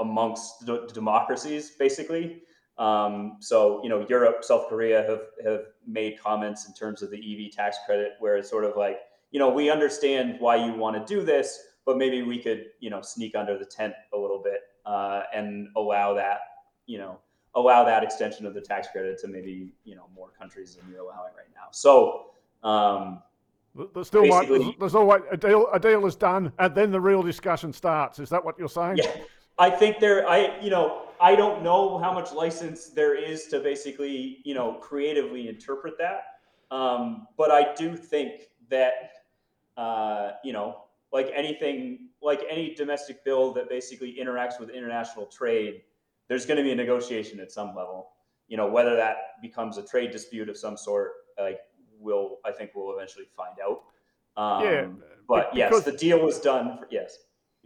amongst 0.00 0.66
d- 0.66 0.80
democracies, 0.92 1.72
basically. 1.72 2.42
Um, 2.78 3.38
so 3.40 3.82
you 3.82 3.88
know, 3.88 4.06
Europe, 4.08 4.44
South 4.44 4.68
Korea 4.68 5.02
have 5.02 5.22
have 5.44 5.66
made 5.86 6.18
comments 6.20 6.68
in 6.68 6.74
terms 6.74 7.02
of 7.02 7.10
the 7.10 7.16
EV 7.16 7.52
tax 7.52 7.76
credit, 7.84 8.12
where 8.20 8.36
it's 8.36 8.48
sort 8.48 8.64
of 8.64 8.76
like, 8.76 9.00
you 9.32 9.38
know, 9.38 9.50
we 9.50 9.70
understand 9.70 10.36
why 10.38 10.56
you 10.56 10.72
want 10.74 10.96
to 10.96 11.14
do 11.14 11.24
this, 11.24 11.58
but 11.84 11.98
maybe 11.98 12.22
we 12.22 12.38
could, 12.38 12.66
you 12.78 12.90
know, 12.90 13.02
sneak 13.02 13.34
under 13.34 13.58
the 13.58 13.64
tent 13.64 13.94
a 14.14 14.16
little 14.16 14.40
bit 14.42 14.60
uh, 14.86 15.22
and 15.34 15.68
allow 15.76 16.14
that, 16.14 16.40
you 16.86 16.98
know, 16.98 17.18
allow 17.56 17.84
that 17.84 18.04
extension 18.04 18.46
of 18.46 18.54
the 18.54 18.60
tax 18.60 18.88
credit 18.92 19.18
to 19.20 19.26
maybe, 19.28 19.72
you 19.84 19.96
know, 19.96 20.06
more 20.14 20.28
countries 20.38 20.76
than 20.76 20.88
you're 20.90 21.00
allowing 21.00 21.32
right 21.36 21.50
now. 21.54 21.68
So. 21.72 22.26
Um, 22.62 23.22
there's 23.94 24.08
still 24.08 24.22
there's, 24.22 24.74
there's, 24.80 24.94
always 24.96 25.22
a 25.30 25.36
deal. 25.36 25.68
A 25.72 25.78
deal 25.78 26.04
is 26.06 26.16
done, 26.16 26.52
and 26.58 26.74
then 26.74 26.90
the 26.90 27.00
real 27.00 27.22
discussion 27.22 27.72
starts. 27.72 28.18
Is 28.18 28.28
that 28.30 28.44
what 28.44 28.58
you're 28.58 28.68
saying? 28.68 28.96
Yeah, 28.96 29.14
I 29.58 29.70
think 29.70 29.98
there. 30.00 30.28
I 30.28 30.60
you 30.60 30.70
know 30.70 31.08
I 31.20 31.34
don't 31.34 31.62
know 31.62 31.98
how 31.98 32.12
much 32.12 32.32
license 32.32 32.90
there 32.90 33.14
is 33.14 33.46
to 33.46 33.60
basically 33.60 34.38
you 34.44 34.54
know 34.54 34.74
creatively 34.74 35.48
interpret 35.48 35.94
that, 35.98 36.22
um, 36.70 37.26
but 37.36 37.50
I 37.50 37.74
do 37.74 37.96
think 37.96 38.48
that 38.70 39.12
uh, 39.76 40.32
you 40.44 40.52
know 40.52 40.88
like 41.12 41.30
anything, 41.34 42.10
like 42.22 42.42
any 42.48 42.74
domestic 42.74 43.24
bill 43.24 43.52
that 43.54 43.68
basically 43.68 44.16
interacts 44.20 44.60
with 44.60 44.70
international 44.70 45.26
trade, 45.26 45.82
there's 46.28 46.44
going 46.44 46.58
to 46.58 46.62
be 46.62 46.72
a 46.72 46.74
negotiation 46.74 47.40
at 47.40 47.50
some 47.50 47.68
level. 47.68 48.10
You 48.48 48.56
know, 48.56 48.66
whether 48.66 48.96
that 48.96 49.40
becomes 49.42 49.78
a 49.78 49.82
trade 49.82 50.10
dispute 50.10 50.48
of 50.48 50.56
some 50.56 50.76
sort, 50.76 51.12
like 51.38 51.60
we'll, 51.98 52.38
I 52.44 52.52
think 52.52 52.70
we'll 52.74 52.94
eventually 52.94 53.26
find 53.36 53.56
out. 53.62 53.82
Um, 54.36 54.64
yeah, 54.64 54.86
but 55.28 55.50
yes, 55.54 55.84
the 55.84 55.92
deal 55.92 56.20
was 56.20 56.40
done. 56.40 56.78
For, 56.78 56.88
yes. 56.90 57.18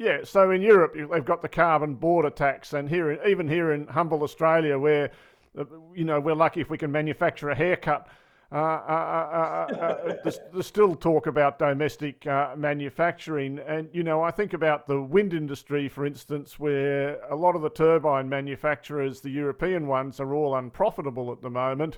Yeah, 0.02 0.24
so 0.24 0.50
in 0.50 0.62
Europe 0.62 0.94
they've 0.94 1.24
got 1.24 1.42
the 1.42 1.48
carbon 1.48 1.94
border 1.94 2.30
tax, 2.30 2.72
and 2.72 2.88
here, 2.88 3.12
even 3.24 3.46
here 3.46 3.72
in 3.72 3.86
humble 3.86 4.22
Australia, 4.24 4.76
where 4.78 5.12
uh, 5.56 5.64
you 5.94 6.04
know 6.04 6.18
we're 6.18 6.34
lucky 6.34 6.60
if 6.60 6.70
we 6.70 6.78
can 6.78 6.90
manufacture 6.90 7.50
a 7.50 7.54
haircut 7.54 8.08
uh, 8.52 8.56
uh, 8.56 9.66
uh, 9.80 10.14
there's, 10.22 10.38
there's, 10.52 10.66
still 10.66 10.94
talk 10.94 11.26
about 11.26 11.58
domestic 11.58 12.26
manufacturing. 12.54 13.58
And, 13.60 13.88
you 13.94 14.02
know, 14.02 14.22
I 14.22 14.30
think 14.30 14.52
about 14.52 14.86
the 14.86 15.00
wind 15.00 15.32
industry, 15.32 15.88
for 15.88 16.04
instance, 16.04 16.58
where 16.58 17.18
a 17.30 17.34
lot 17.34 17.56
of 17.56 17.62
the 17.62 17.70
turbine 17.70 18.28
manufacturers, 18.28 19.22
the 19.22 19.30
European 19.30 19.86
ones, 19.86 20.20
are 20.20 20.34
all 20.34 20.56
unprofitable 20.56 21.32
at 21.32 21.40
the 21.40 21.48
moment. 21.48 21.96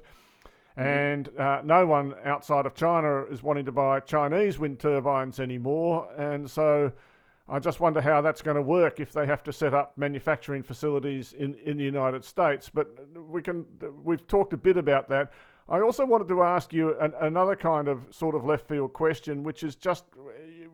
Mm-hmm. 0.79 0.89
And 0.89 1.39
uh, 1.39 1.63
no 1.65 1.87
one 1.87 2.15
outside 2.25 2.67
of 2.67 2.75
China 2.77 3.25
is 3.25 3.43
wanting 3.43 3.65
to 3.65 3.73
buy 3.73 3.99
Chinese 3.99 4.57
wind 4.57 4.79
turbines 4.79 5.41
anymore. 5.41 6.09
And 6.17 6.49
so 6.49 6.93
I 7.49 7.59
just 7.59 7.79
wonder 7.79 8.01
how 8.01 8.23
that's 8.23 8.41
going 8.41 8.57
to 8.57 8.63
work 8.63 9.01
if 9.01 9.13
they 9.13 9.27
have 9.27 9.43
to 9.45 9.53
set 9.53 9.75
up 9.75 9.99
manufacturing 9.99 10.63
facilities 10.63 11.35
in, 11.35 11.55
in 11.65 11.77
the 11.77 11.85
United 11.85 12.25
States. 12.25 12.71
But 12.73 12.89
we 13.29 13.43
can, 13.43 13.67
we've 14.03 14.27
talked 14.27 14.55
a 14.55 14.57
bit 14.57 14.79
about 14.79 15.09
that. 15.11 15.33
I 15.69 15.81
also 15.81 16.05
wanted 16.05 16.29
to 16.29 16.43
ask 16.43 16.73
you 16.73 16.99
an, 17.01 17.13
another 17.21 17.57
kind 17.57 17.89
of 17.89 18.07
sort 18.11 18.35
of 18.35 18.45
left 18.45 18.69
field 18.69 18.93
question, 18.93 19.43
which 19.43 19.63
is 19.63 19.77
just 19.77 20.05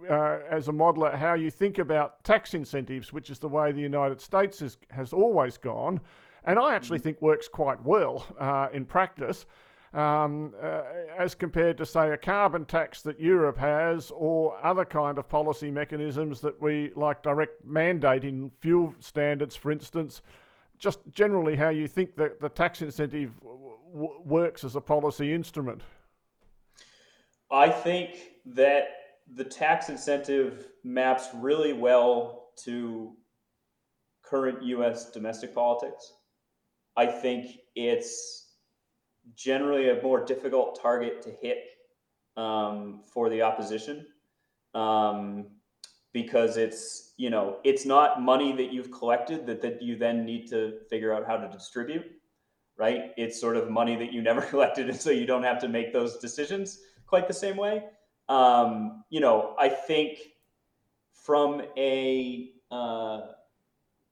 uh, 0.09 0.38
as 0.48 0.68
a 0.68 0.72
modeler, 0.72 1.16
how 1.16 1.35
you 1.35 1.50
think 1.50 1.78
about 1.78 2.22
tax 2.24 2.54
incentives, 2.54 3.12
which 3.12 3.30
is 3.30 3.38
the 3.38 3.48
way 3.48 3.70
the 3.72 3.80
United 3.80 4.20
States 4.20 4.62
is, 4.62 4.78
has 4.90 5.12
always 5.12 5.56
gone, 5.56 6.00
and 6.44 6.59
I 6.59 6.74
actually 6.74 6.98
mm-hmm. 6.98 7.04
think 7.04 7.22
works 7.22 7.48
quite 7.48 7.83
well 7.85 8.26
uh, 8.38 8.68
in 8.72 8.85
practice. 8.85 9.46
Um, 9.92 10.55
uh, 10.62 10.83
as 11.18 11.35
compared 11.35 11.76
to, 11.79 11.87
say, 11.87 12.11
a 12.11 12.16
carbon 12.16 12.64
tax 12.64 13.03
that 13.03 13.18
Europe 13.18 13.59
has, 13.59 14.12
or 14.14 14.57
other 14.64 14.85
kind 14.85 15.18
of 15.18 15.29
policy 15.29 15.68
mechanisms 15.68 16.40
that 16.42 16.61
we 16.62 16.92
like 16.94 17.24
direct 17.24 17.66
mandating 17.66 18.53
fuel 18.61 18.94
standards, 19.00 19.57
for 19.57 19.72
instance, 19.72 20.22
just 20.79 21.00
generally 21.12 21.57
how 21.57 21.70
you 21.70 21.88
think 21.88 22.14
that 22.16 22.40
the 22.40 22.48
tax 22.48 22.83
incentive 22.83 23.33
w- 23.40 24.20
works 24.24 24.62
as 24.62 24.76
a 24.76 24.81
policy 24.81 25.35
instrument? 25.35 25.83
I 27.50 27.68
think 27.68 28.16
that 28.46 28.88
the 29.35 29.44
tax 29.44 29.88
incentive 29.88 30.68
maps 30.85 31.29
really 31.35 31.72
well 31.72 32.50
to 32.64 33.16
current 34.22 34.62
US 34.62 35.11
domestic 35.11 35.53
politics. 35.53 36.12
I 36.96 37.07
think 37.07 37.57
it's 37.74 38.39
generally 39.35 39.90
a 39.90 40.02
more 40.02 40.24
difficult 40.24 40.80
target 40.80 41.22
to 41.22 41.30
hit 41.30 41.64
um, 42.37 43.02
for 43.12 43.28
the 43.28 43.42
opposition 43.42 44.06
um, 44.74 45.46
because 46.12 46.56
it's 46.56 47.12
you 47.16 47.30
know 47.30 47.59
it's 47.64 47.85
not 47.85 48.22
money 48.22 48.52
that 48.52 48.72
you've 48.72 48.90
collected 48.90 49.46
that, 49.46 49.62
that 49.62 49.83
you 49.83 49.96
then 49.96 50.24
need 50.24 50.48
to 50.48 50.78
figure 50.88 51.12
out 51.12 51.26
how 51.26 51.37
to 51.37 51.48
distribute 51.48 52.04
right? 52.80 53.12
It's 53.18 53.38
sort 53.38 53.59
of 53.59 53.70
money 53.70 53.94
that 53.96 54.11
you 54.11 54.22
never 54.22 54.40
collected, 54.52 54.88
and 54.88 54.98
so 54.98 55.11
you 55.11 55.26
don't 55.26 55.44
have 55.44 55.61
to 55.61 55.68
make 55.68 55.92
those 55.92 56.16
decisions 56.16 56.80
quite 57.06 57.28
the 57.28 57.35
same 57.35 57.56
way. 57.56 57.85
Um, 58.28 59.04
you 59.11 59.20
know, 59.20 59.54
I 59.59 59.68
think 59.68 60.18
from 61.12 61.62
a 61.76 62.52
uh, 62.70 63.20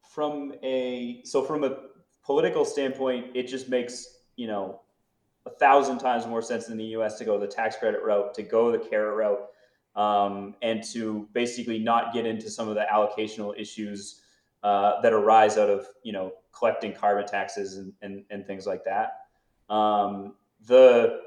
from 0.02 0.52
a 0.62 1.22
so 1.24 1.42
from 1.42 1.64
a 1.64 1.78
political 2.22 2.64
standpoint, 2.64 3.28
it 3.34 3.48
just 3.48 3.68
makes 3.68 4.18
you 4.36 4.46
know 4.46 4.82
a 5.48 5.58
thousand 5.58 5.98
times 5.98 6.26
more 6.26 6.42
sense 6.42 6.68
in 6.68 6.76
the 6.76 6.84
U.S. 6.84 7.18
to 7.18 7.24
go 7.24 7.38
the 7.38 7.46
tax 7.46 7.76
credit 7.76 8.02
route, 8.02 8.34
to 8.34 8.42
go 8.42 8.70
the 8.70 8.78
carrot 8.78 9.16
route, 9.16 9.48
um, 9.96 10.54
and 10.62 10.82
to 10.92 11.28
basically 11.32 11.78
not 11.78 12.12
get 12.12 12.26
into 12.26 12.50
some 12.50 12.68
of 12.68 12.74
the 12.74 12.86
allocational 12.92 13.58
issues 13.58 14.22
uh, 14.62 15.00
that 15.00 15.12
arise 15.12 15.56
out 15.56 15.70
of 15.70 15.86
you 16.02 16.12
know 16.12 16.32
collecting 16.52 16.92
carbon 16.92 17.26
taxes 17.26 17.76
and, 17.76 17.92
and, 18.02 18.24
and 18.30 18.46
things 18.46 18.66
like 18.66 18.84
that. 18.84 19.26
Um, 19.72 20.34
the 20.66 21.20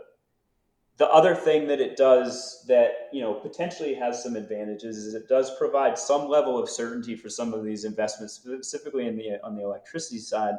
the 0.97 1.07
other 1.09 1.33
thing 1.33 1.67
that 1.67 1.79
it 1.79 1.97
does 1.97 2.63
that 2.67 3.09
you 3.11 3.21
know 3.21 3.33
potentially 3.33 3.95
has 3.95 4.21
some 4.21 4.35
advantages 4.35 4.97
is 4.97 5.15
it 5.15 5.27
does 5.27 5.55
provide 5.57 5.97
some 5.97 6.27
level 6.27 6.61
of 6.61 6.69
certainty 6.69 7.15
for 7.15 7.29
some 7.29 7.53
of 7.53 7.63
these 7.63 7.85
investments, 7.85 8.33
specifically 8.33 9.07
in 9.07 9.17
the 9.17 9.43
on 9.43 9.55
the 9.55 9.63
electricity 9.63 10.19
side. 10.19 10.55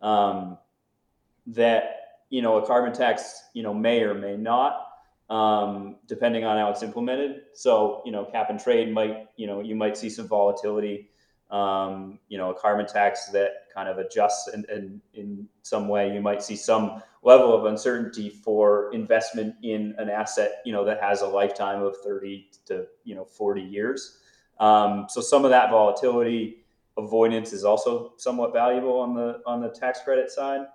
Um, 0.00 0.58
that 1.46 2.03
you 2.34 2.42
know 2.42 2.56
a 2.56 2.66
carbon 2.66 2.92
tax 2.92 3.44
you 3.54 3.62
know 3.62 3.72
may 3.72 4.02
or 4.02 4.14
may 4.14 4.36
not 4.36 4.72
um, 5.30 5.96
depending 6.06 6.44
on 6.44 6.58
how 6.58 6.70
it's 6.70 6.82
implemented. 6.82 7.42
So 7.54 8.02
you 8.04 8.12
know 8.12 8.24
cap 8.24 8.50
and 8.50 8.60
trade 8.60 8.92
might 8.92 9.28
you 9.36 9.46
know 9.46 9.60
you 9.60 9.76
might 9.76 9.96
see 9.96 10.10
some 10.10 10.28
volatility 10.28 11.08
um, 11.50 12.18
you 12.28 12.36
know, 12.36 12.50
a 12.50 12.54
carbon 12.54 12.86
tax 12.86 13.26
that 13.26 13.66
kind 13.72 13.88
of 13.88 13.98
adjusts 13.98 14.48
and 14.48 15.00
in, 15.14 15.48
some 15.62 15.88
way. 15.88 16.12
You 16.12 16.20
might 16.20 16.42
see 16.42 16.56
some 16.56 17.02
level 17.22 17.56
of 17.56 17.64
uncertainty 17.64 18.28
for 18.28 18.92
investment 18.92 19.54
in 19.62 19.94
an 19.96 20.10
asset, 20.10 20.60
you 20.66 20.72
know, 20.72 20.84
that 20.84 21.00
has 21.00 21.22
a 21.22 21.26
lifetime 21.26 21.82
of 21.82 21.96
30 22.04 22.50
to, 22.66 22.86
you 23.04 23.14
know, 23.14 23.24
40 23.24 23.62
years. 23.62 24.18
Um, 24.60 25.06
so 25.08 25.22
some 25.22 25.44
of 25.44 25.50
that 25.52 25.70
volatility 25.70 26.66
avoidance 26.98 27.54
is 27.54 27.64
also 27.64 28.12
somewhat 28.18 28.52
valuable 28.52 29.00
on 29.00 29.14
the 29.14 29.40
on 29.46 29.62
the 29.62 29.70
tax 29.70 30.00
credit 30.02 30.30
side. 30.30 30.66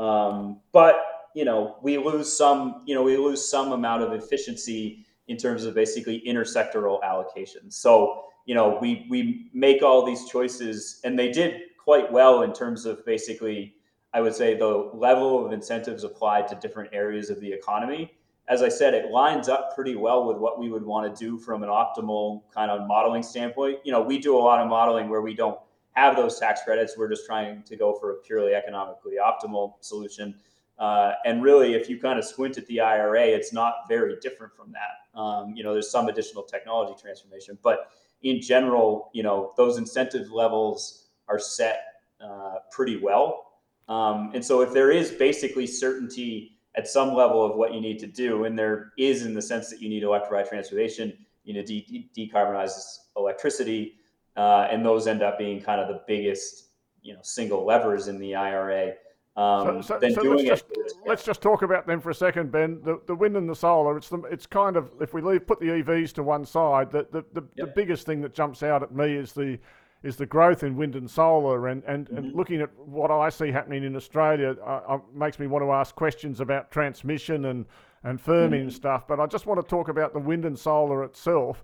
Um, 0.00 0.60
but 0.72 0.96
you 1.34 1.44
know, 1.44 1.76
we 1.82 1.98
lose 1.98 2.36
some, 2.36 2.82
you 2.86 2.94
know, 2.94 3.02
we 3.02 3.16
lose 3.16 3.48
some 3.48 3.72
amount 3.72 4.02
of 4.02 4.12
efficiency 4.12 5.06
in 5.28 5.36
terms 5.36 5.64
of 5.64 5.74
basically 5.74 6.22
intersectoral 6.26 7.00
allocations. 7.02 7.74
So 7.74 8.24
you 8.46 8.54
know, 8.54 8.78
we 8.80 9.06
we 9.08 9.50
make 9.52 9.82
all 9.82 10.04
these 10.04 10.28
choices, 10.28 11.00
and 11.04 11.18
they 11.18 11.30
did 11.30 11.60
quite 11.78 12.10
well 12.10 12.42
in 12.42 12.52
terms 12.52 12.86
of 12.86 13.04
basically, 13.04 13.74
I 14.12 14.20
would 14.20 14.34
say, 14.34 14.56
the 14.56 14.90
level 14.94 15.44
of 15.44 15.52
incentives 15.52 16.04
applied 16.04 16.48
to 16.48 16.54
different 16.56 16.90
areas 16.92 17.30
of 17.30 17.40
the 17.40 17.52
economy. 17.52 18.12
As 18.48 18.62
I 18.62 18.68
said, 18.68 18.94
it 18.94 19.12
lines 19.12 19.48
up 19.48 19.74
pretty 19.74 19.94
well 19.94 20.26
with 20.26 20.38
what 20.38 20.58
we 20.58 20.68
would 20.68 20.84
want 20.84 21.14
to 21.14 21.24
do 21.24 21.38
from 21.38 21.62
an 21.62 21.68
optimal 21.68 22.42
kind 22.52 22.70
of 22.70 22.88
modeling 22.88 23.22
standpoint. 23.22 23.78
You 23.84 23.92
know, 23.92 24.00
we 24.00 24.18
do 24.18 24.36
a 24.36 24.40
lot 24.40 24.60
of 24.60 24.68
modeling 24.68 25.08
where 25.08 25.22
we 25.22 25.34
don't 25.34 25.60
have 25.92 26.16
those 26.16 26.38
tax 26.38 26.62
credits. 26.62 26.96
We're 26.96 27.08
just 27.08 27.26
trying 27.26 27.62
to 27.64 27.76
go 27.76 27.94
for 27.94 28.12
a 28.12 28.14
purely 28.16 28.54
economically 28.54 29.14
optimal 29.22 29.74
solution. 29.80 30.34
Uh, 30.78 31.12
and 31.26 31.42
really, 31.42 31.74
if 31.74 31.90
you 31.90 32.00
kind 32.00 32.18
of 32.18 32.24
squint 32.24 32.56
at 32.56 32.66
the 32.66 32.80
IRA, 32.80 33.24
it's 33.24 33.52
not 33.52 33.86
very 33.88 34.16
different 34.20 34.54
from 34.54 34.72
that. 34.72 35.18
Um, 35.18 35.54
you 35.54 35.62
know, 35.62 35.72
there's 35.72 35.90
some 35.90 36.08
additional 36.08 36.42
technology 36.42 36.94
transformation, 37.00 37.58
but 37.62 37.90
in 38.22 38.40
general, 38.40 39.10
you 39.12 39.22
know, 39.22 39.52
those 39.56 39.76
incentive 39.76 40.30
levels 40.30 41.08
are 41.28 41.38
set 41.38 41.84
uh, 42.20 42.56
pretty 42.70 42.96
well. 42.96 43.46
Um, 43.88 44.30
and 44.34 44.44
so 44.44 44.62
if 44.62 44.72
there 44.72 44.90
is 44.90 45.10
basically 45.10 45.66
certainty 45.66 46.58
at 46.76 46.86
some 46.86 47.14
level 47.14 47.44
of 47.44 47.56
what 47.56 47.74
you 47.74 47.80
need 47.80 47.98
to 47.98 48.06
do, 48.06 48.44
and 48.44 48.58
there 48.58 48.92
is 48.96 49.26
in 49.26 49.34
the 49.34 49.42
sense 49.42 49.68
that 49.70 49.82
you 49.82 49.88
need 49.88 50.02
electrified 50.02 50.46
transportation, 50.48 51.12
you 51.44 51.54
know, 51.54 51.62
de- 51.62 52.08
decarbonize 52.16 52.72
electricity, 53.16 53.94
uh, 54.40 54.66
and 54.70 54.84
those 54.84 55.06
end 55.06 55.22
up 55.22 55.38
being 55.38 55.60
kind 55.60 55.82
of 55.82 55.88
the 55.88 56.00
biggest 56.06 56.70
you 57.02 57.12
know 57.12 57.20
single 57.22 57.66
levers 57.66 58.08
in 58.08 58.18
the 58.18 58.34
IRA. 58.34 58.94
Um, 59.36 59.82
so, 59.82 59.98
so, 60.00 60.10
so 60.10 60.22
let's, 60.22 60.42
just, 60.42 60.64
let's 61.06 61.24
just 61.24 61.40
talk 61.40 61.62
about 61.62 61.86
them 61.86 62.00
for 62.00 62.10
a 62.10 62.14
second, 62.14 62.50
Ben. 62.50 62.80
The, 62.82 63.00
the 63.06 63.14
wind 63.14 63.36
and 63.36 63.48
the 63.48 63.54
solar. 63.54 63.96
It's 63.96 64.08
the, 64.08 64.18
it's 64.30 64.46
kind 64.46 64.76
of 64.76 64.90
if 65.00 65.12
we 65.12 65.20
leave 65.20 65.46
put 65.46 65.60
the 65.60 65.66
EVs 65.66 66.12
to 66.14 66.22
one 66.22 66.46
side, 66.46 66.90
the 66.90 67.06
the, 67.12 67.24
the, 67.34 67.42
yep. 67.54 67.66
the 67.66 67.72
biggest 67.76 68.06
thing 68.06 68.22
that 68.22 68.34
jumps 68.34 68.62
out 68.62 68.82
at 68.82 68.94
me 68.94 69.14
is 69.14 69.32
the 69.34 69.58
is 70.02 70.16
the 70.16 70.24
growth 70.24 70.62
in 70.62 70.74
wind 70.74 70.96
and 70.96 71.10
solar, 71.10 71.68
and 71.68 71.84
and, 71.84 72.06
mm-hmm. 72.06 72.16
and 72.16 72.34
looking 72.34 72.62
at 72.62 72.70
what 72.78 73.10
I 73.10 73.28
see 73.28 73.50
happening 73.50 73.84
in 73.84 73.94
Australia, 73.94 74.56
uh, 74.66 74.80
uh, 74.88 74.98
makes 75.14 75.38
me 75.38 75.48
want 75.48 75.64
to 75.64 75.70
ask 75.72 75.94
questions 75.94 76.40
about 76.40 76.70
transmission 76.70 77.44
and 77.44 77.66
and 78.04 78.18
firming 78.18 78.68
mm-hmm. 78.68 78.68
stuff. 78.70 79.06
But 79.06 79.20
I 79.20 79.26
just 79.26 79.44
want 79.44 79.60
to 79.60 79.68
talk 79.68 79.88
about 79.88 80.14
the 80.14 80.18
wind 80.18 80.46
and 80.46 80.58
solar 80.58 81.04
itself 81.04 81.62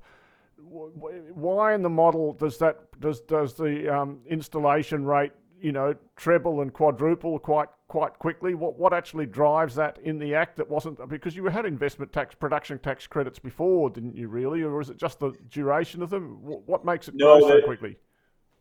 why 0.69 1.75
in 1.75 1.83
the 1.83 1.91
model 1.91 2.33
does 2.33 2.59
that 2.59 2.79
does 3.01 3.21
does 3.21 3.55
the 3.55 3.95
um, 3.95 4.21
installation 4.29 5.05
rate 5.05 5.33
you 5.61 5.73
know 5.73 5.95
treble 6.17 6.61
and 6.61 6.73
quadruple 6.73 7.39
quite 7.39 7.69
quite 7.89 8.19
quickly? 8.19 8.55
What 8.55 8.79
what 8.79 8.93
actually 8.93 9.27
drives 9.27 9.75
that 9.77 9.99
in 10.03 10.19
the 10.19 10.35
act 10.35 10.57
that 10.57 10.69
wasn't 10.69 11.09
because 11.09 11.37
you 11.37 11.45
had 11.47 11.67
investment 11.67 12.13
tax 12.13 12.35
production 12.35 12.79
tax 12.79 13.07
credits 13.07 13.39
before, 13.39 13.91
didn't 13.91 14.17
you 14.17 14.29
really, 14.29 14.63
or 14.63 14.81
is 14.81 14.91
it 14.91 14.97
just 14.97 15.21
the 15.21 15.33
duration 15.51 16.03
of 16.03 16.11
them? 16.11 16.43
What, 16.43 16.67
what 16.67 16.85
makes 16.85 17.09
it 17.09 17.15
no, 17.15 17.39
grow 17.39 17.49
so 17.49 17.63
quickly? 17.63 17.97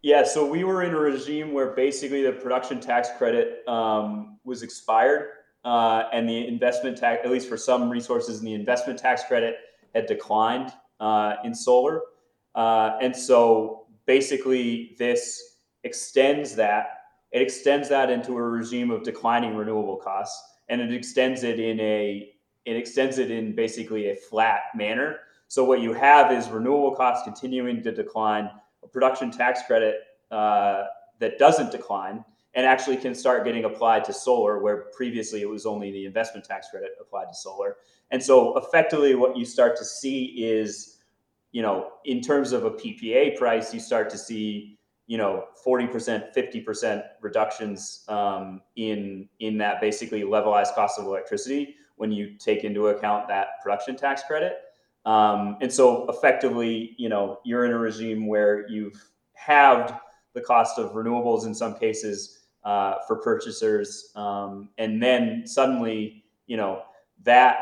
Yeah, 0.01 0.23
so 0.23 0.45
we 0.45 0.63
were 0.63 0.83
in 0.83 0.93
a 0.93 0.99
regime 0.99 1.51
where 1.51 1.71
basically 1.71 2.21
the 2.21 2.31
production 2.31 2.79
tax 2.79 3.09
credit 3.17 3.67
um, 3.67 4.37
was 4.43 4.61
expired, 4.61 5.29
uh, 5.63 6.03
and 6.13 6.29
the 6.29 6.47
investment 6.47 6.97
tax, 6.97 7.21
at 7.25 7.31
least 7.31 7.49
for 7.49 7.57
some 7.57 7.89
resources, 7.89 8.37
and 8.39 8.47
the 8.47 8.53
investment 8.53 8.99
tax 8.99 9.23
credit 9.23 9.55
had 9.95 10.05
declined 10.05 10.71
uh, 10.99 11.35
in 11.43 11.53
solar. 11.53 12.01
Uh, 12.55 12.97
and 13.01 13.15
so 13.15 13.87
basically, 14.05 14.95
this 14.97 15.59
extends 15.83 16.55
that. 16.55 16.87
It 17.31 17.41
extends 17.41 17.89
that 17.89 18.09
into 18.09 18.37
a 18.37 18.41
regime 18.41 18.91
of 18.91 19.03
declining 19.03 19.55
renewable 19.55 19.97
costs, 19.97 20.41
and 20.69 20.79
it 20.79 20.93
extends 20.93 21.43
it 21.43 21.59
in 21.59 21.79
a 21.79 22.31
it 22.65 22.75
extends 22.75 23.19
it 23.19 23.29
in 23.29 23.53
basically 23.55 24.09
a 24.09 24.15
flat 24.15 24.61
manner. 24.73 25.17
So 25.47 25.63
what 25.63 25.81
you 25.81 25.93
have 25.93 26.31
is 26.31 26.49
renewable 26.49 26.95
costs 26.95 27.23
continuing 27.23 27.83
to 27.83 27.91
decline, 27.91 28.49
a 28.83 28.87
production 28.87 29.29
tax 29.29 29.61
credit 29.67 29.97
uh, 30.31 30.85
that 31.19 31.37
doesn't 31.37 31.71
decline, 31.71 32.25
and 32.55 32.65
actually 32.65 32.97
can 32.97 33.13
start 33.13 33.45
getting 33.45 33.65
applied 33.65 34.03
to 34.05 34.13
solar, 34.13 34.59
where 34.59 34.85
previously 34.95 35.41
it 35.41 35.49
was 35.49 35.65
only 35.65 35.91
the 35.91 36.05
investment 36.05 36.45
tax 36.45 36.69
credit 36.69 36.91
applied 36.99 37.25
to 37.27 37.35
solar. 37.35 37.77
And 38.11 38.23
so 38.23 38.57
effectively, 38.57 39.15
what 39.15 39.37
you 39.37 39.45
start 39.45 39.75
to 39.77 39.85
see 39.85 40.25
is 40.37 40.95
you 41.55 41.61
know, 41.61 41.93
in 42.03 42.19
terms 42.19 42.51
of 42.51 42.65
a 42.65 42.71
PPA 42.71 43.37
price, 43.37 43.73
you 43.73 43.79
start 43.79 44.09
to 44.09 44.17
see, 44.17 44.77
you 45.07 45.17
know, 45.17 45.45
40%, 45.65 46.35
50% 46.35 47.03
reductions 47.21 48.03
um, 48.09 48.61
in 48.75 49.29
in 49.39 49.57
that 49.59 49.79
basically 49.79 50.23
levelized 50.23 50.75
cost 50.75 50.99
of 50.99 51.05
electricity 51.05 51.75
when 51.95 52.11
you 52.11 52.37
take 52.37 52.65
into 52.65 52.87
account 52.89 53.29
that 53.29 53.61
production 53.63 53.95
tax 53.95 54.21
credit. 54.23 54.57
Um, 55.05 55.55
and 55.61 55.71
so 55.71 56.05
effectively, 56.09 56.93
you 56.97 57.07
know, 57.07 57.39
you're 57.45 57.63
in 57.63 57.71
a 57.71 57.77
regime 57.77 58.27
where 58.27 58.67
you've 58.67 59.01
halved 59.31 59.93
the 60.33 60.41
cost 60.41 60.77
of 60.77 60.91
renewables 60.91 61.45
in 61.45 61.55
some 61.55 61.79
cases 61.79 62.44
uh, 62.65 62.95
for 63.07 63.17
purchasers, 63.17 64.11
um, 64.15 64.69
and 64.77 65.01
then 65.01 65.43
suddenly, 65.45 66.25
you 66.47 66.57
know, 66.57 66.81
that 67.23 67.57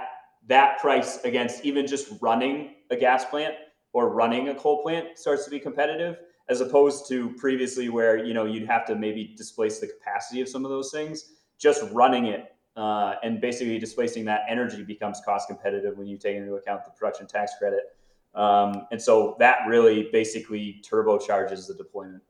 that 0.48 0.80
price 0.80 1.20
against 1.24 1.64
even 1.64 1.86
just 1.86 2.10
running 2.22 2.76
a 2.90 2.96
gas 2.96 3.26
plant 3.26 3.54
or 3.94 4.10
running 4.10 4.50
a 4.50 4.56
coal 4.56 4.82
plant 4.82 5.18
starts 5.18 5.46
to 5.46 5.52
be 5.52 5.60
competitive 5.60 6.18
as 6.50 6.60
opposed 6.60 7.08
to 7.08 7.30
previously 7.36 7.90
where 7.90 8.24
you 8.24 8.34
know 8.34 8.46
you'd 8.46 8.68
have 8.68 8.86
to 8.86 8.96
maybe 8.96 9.34
displace 9.38 9.80
the 9.80 9.88
capacity 9.88 10.42
of 10.42 10.50
some 10.50 10.66
of 10.66 10.72
those 10.72 10.92
things. 10.92 11.32
Just 11.58 11.84
running 11.92 12.26
it 12.26 12.56
uh, 12.76 13.16
and 13.24 13.40
basically 13.40 13.78
displacing 13.78 14.26
that 14.26 14.42
energy 14.50 14.84
becomes 14.84 15.22
cost 15.24 15.48
competitive 15.48 15.98
when 15.98 16.08
you 16.08 16.18
take 16.18 16.36
into 16.36 16.56
account 16.56 16.84
the 16.84 16.92
production 16.92 17.28
tax 17.28 17.54
credit. 17.60 17.96
Um, 18.36 18.88
and 18.92 19.02
so 19.02 19.36
that 19.40 19.60
really 19.68 20.10
basically 20.12 20.82
turbocharges 20.90 21.68
the 21.68 21.76
deployment 21.76 22.24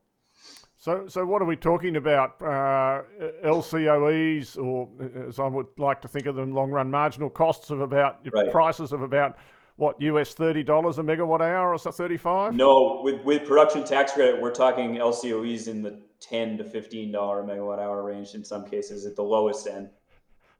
so, 0.83 1.07
so 1.07 1.25
what 1.25 1.41
are 1.41 1.45
we 1.45 1.55
talking 1.55 1.95
about? 1.95 2.41
Uh, 2.41 3.03
LCOEs, 3.45 4.57
or 4.57 4.89
as 5.29 5.39
I 5.39 5.47
would 5.47 5.67
like 5.77 6.01
to 6.01 6.09
think 6.09 6.25
of 6.25 6.35
them, 6.35 6.53
long-run 6.53 6.91
marginal 6.91 7.29
costs 7.29 7.69
of 7.69 7.79
about 7.79 8.19
right. 8.33 8.51
prices 8.51 8.91
of 8.91 9.01
about 9.01 9.37
what 9.77 10.01
US 10.01 10.33
thirty 10.33 10.61
dollars 10.61 10.97
a 10.97 11.01
megawatt 11.01 11.39
hour 11.39 11.71
or 11.73 11.77
so 11.77 11.89
thirty 11.89 12.17
five? 12.17 12.53
No, 12.53 12.99
with 13.01 13.23
with 13.23 13.47
production 13.47 13.85
tax 13.85 14.11
credit, 14.11 14.41
we're 14.41 14.51
talking 14.51 14.95
LCOEs 14.95 15.69
in 15.69 15.83
the 15.83 16.01
ten 16.19 16.57
to 16.57 16.65
fifteen 16.65 17.13
dollar 17.13 17.43
megawatt 17.43 17.79
hour 17.79 18.03
range 18.03 18.33
in 18.33 18.43
some 18.43 18.65
cases 18.65 19.05
at 19.05 19.15
the 19.15 19.23
lowest 19.23 19.65
end. 19.67 19.89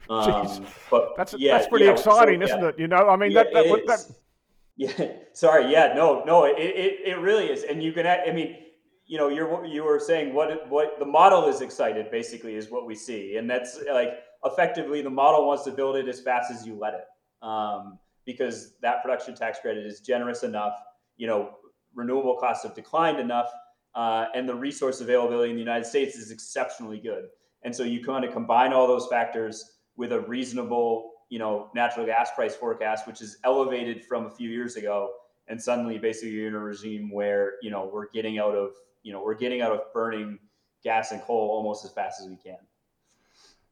Um, 0.09 0.65
but 0.91 1.15
that's 1.17 1.33
yeah, 1.37 1.57
that's 1.57 1.67
pretty 1.67 1.85
yeah, 1.85 1.91
exciting, 1.91 2.39
so, 2.39 2.45
isn't 2.45 2.61
yeah. 2.61 2.67
it? 2.69 2.79
You 2.79 2.87
know, 2.87 3.09
I 3.09 3.17
mean 3.17 3.31
yeah, 3.31 3.43
that, 3.43 3.53
that, 3.53 3.87
that, 3.87 4.11
yeah. 4.99 5.11
Sorry, 5.33 5.69
yeah, 5.69 5.93
no, 5.95 6.23
no, 6.25 6.43
it, 6.43 6.55
it, 6.57 6.99
it 7.05 7.19
really 7.19 7.45
is, 7.49 7.63
and 7.63 7.81
you 7.81 7.93
can. 7.93 8.05
I 8.05 8.31
mean, 8.31 8.62
you 9.05 9.17
know, 9.17 9.29
you're 9.29 9.65
you 9.65 9.83
were 9.83 9.99
saying 9.99 10.33
what 10.33 10.69
what 10.69 10.97
the 10.99 11.05
model 11.05 11.47
is 11.47 11.61
excited 11.61 12.09
basically 12.11 12.55
is 12.55 12.69
what 12.69 12.85
we 12.85 12.95
see, 12.95 13.37
and 13.37 13.49
that's 13.49 13.79
like 13.91 14.19
effectively 14.45 15.01
the 15.01 15.09
model 15.09 15.45
wants 15.47 15.63
to 15.63 15.71
build 15.71 15.95
it 15.95 16.07
as 16.07 16.19
fast 16.21 16.51
as 16.51 16.65
you 16.65 16.75
let 16.75 16.93
it. 16.93 17.05
Um, 17.45 17.99
because 18.25 18.75
that 18.81 19.01
production 19.01 19.35
tax 19.35 19.59
credit 19.59 19.85
is 19.85 19.99
generous 19.99 20.43
enough. 20.43 20.73
You 21.17 21.27
know, 21.27 21.57
renewable 21.93 22.37
costs 22.37 22.63
have 22.63 22.73
declined 22.73 23.19
enough, 23.19 23.49
uh, 23.95 24.27
and 24.33 24.47
the 24.47 24.55
resource 24.55 25.01
availability 25.01 25.49
in 25.49 25.55
the 25.55 25.61
United 25.61 25.85
States 25.85 26.15
is 26.15 26.31
exceptionally 26.31 26.99
good. 26.99 27.25
And 27.63 27.75
so 27.75 27.83
you 27.83 28.03
kind 28.03 28.25
of 28.25 28.33
combine 28.33 28.73
all 28.73 28.87
those 28.87 29.07
factors 29.07 29.77
with 29.95 30.11
a 30.11 30.21
reasonable, 30.21 31.11
you 31.29 31.39
know, 31.39 31.69
natural 31.75 32.05
gas 32.05 32.31
price 32.35 32.55
forecast, 32.55 33.07
which 33.07 33.21
is 33.21 33.37
elevated 33.43 34.03
from 34.05 34.25
a 34.25 34.29
few 34.29 34.49
years 34.49 34.75
ago, 34.75 35.11
and 35.47 35.61
suddenly 35.61 35.97
basically 35.97 36.31
you're 36.31 36.47
in 36.47 36.55
a 36.55 36.59
regime 36.59 37.11
where 37.11 37.53
you 37.61 37.69
know 37.69 37.89
we're 37.91 38.09
getting 38.09 38.39
out 38.39 38.55
of, 38.55 38.71
you 39.03 39.13
know, 39.13 39.21
we're 39.23 39.35
getting 39.35 39.61
out 39.61 39.71
of 39.71 39.81
burning 39.93 40.39
gas 40.83 41.11
and 41.11 41.21
coal 41.21 41.49
almost 41.51 41.85
as 41.85 41.91
fast 41.91 42.21
as 42.21 42.27
we 42.27 42.35
can. 42.35 42.57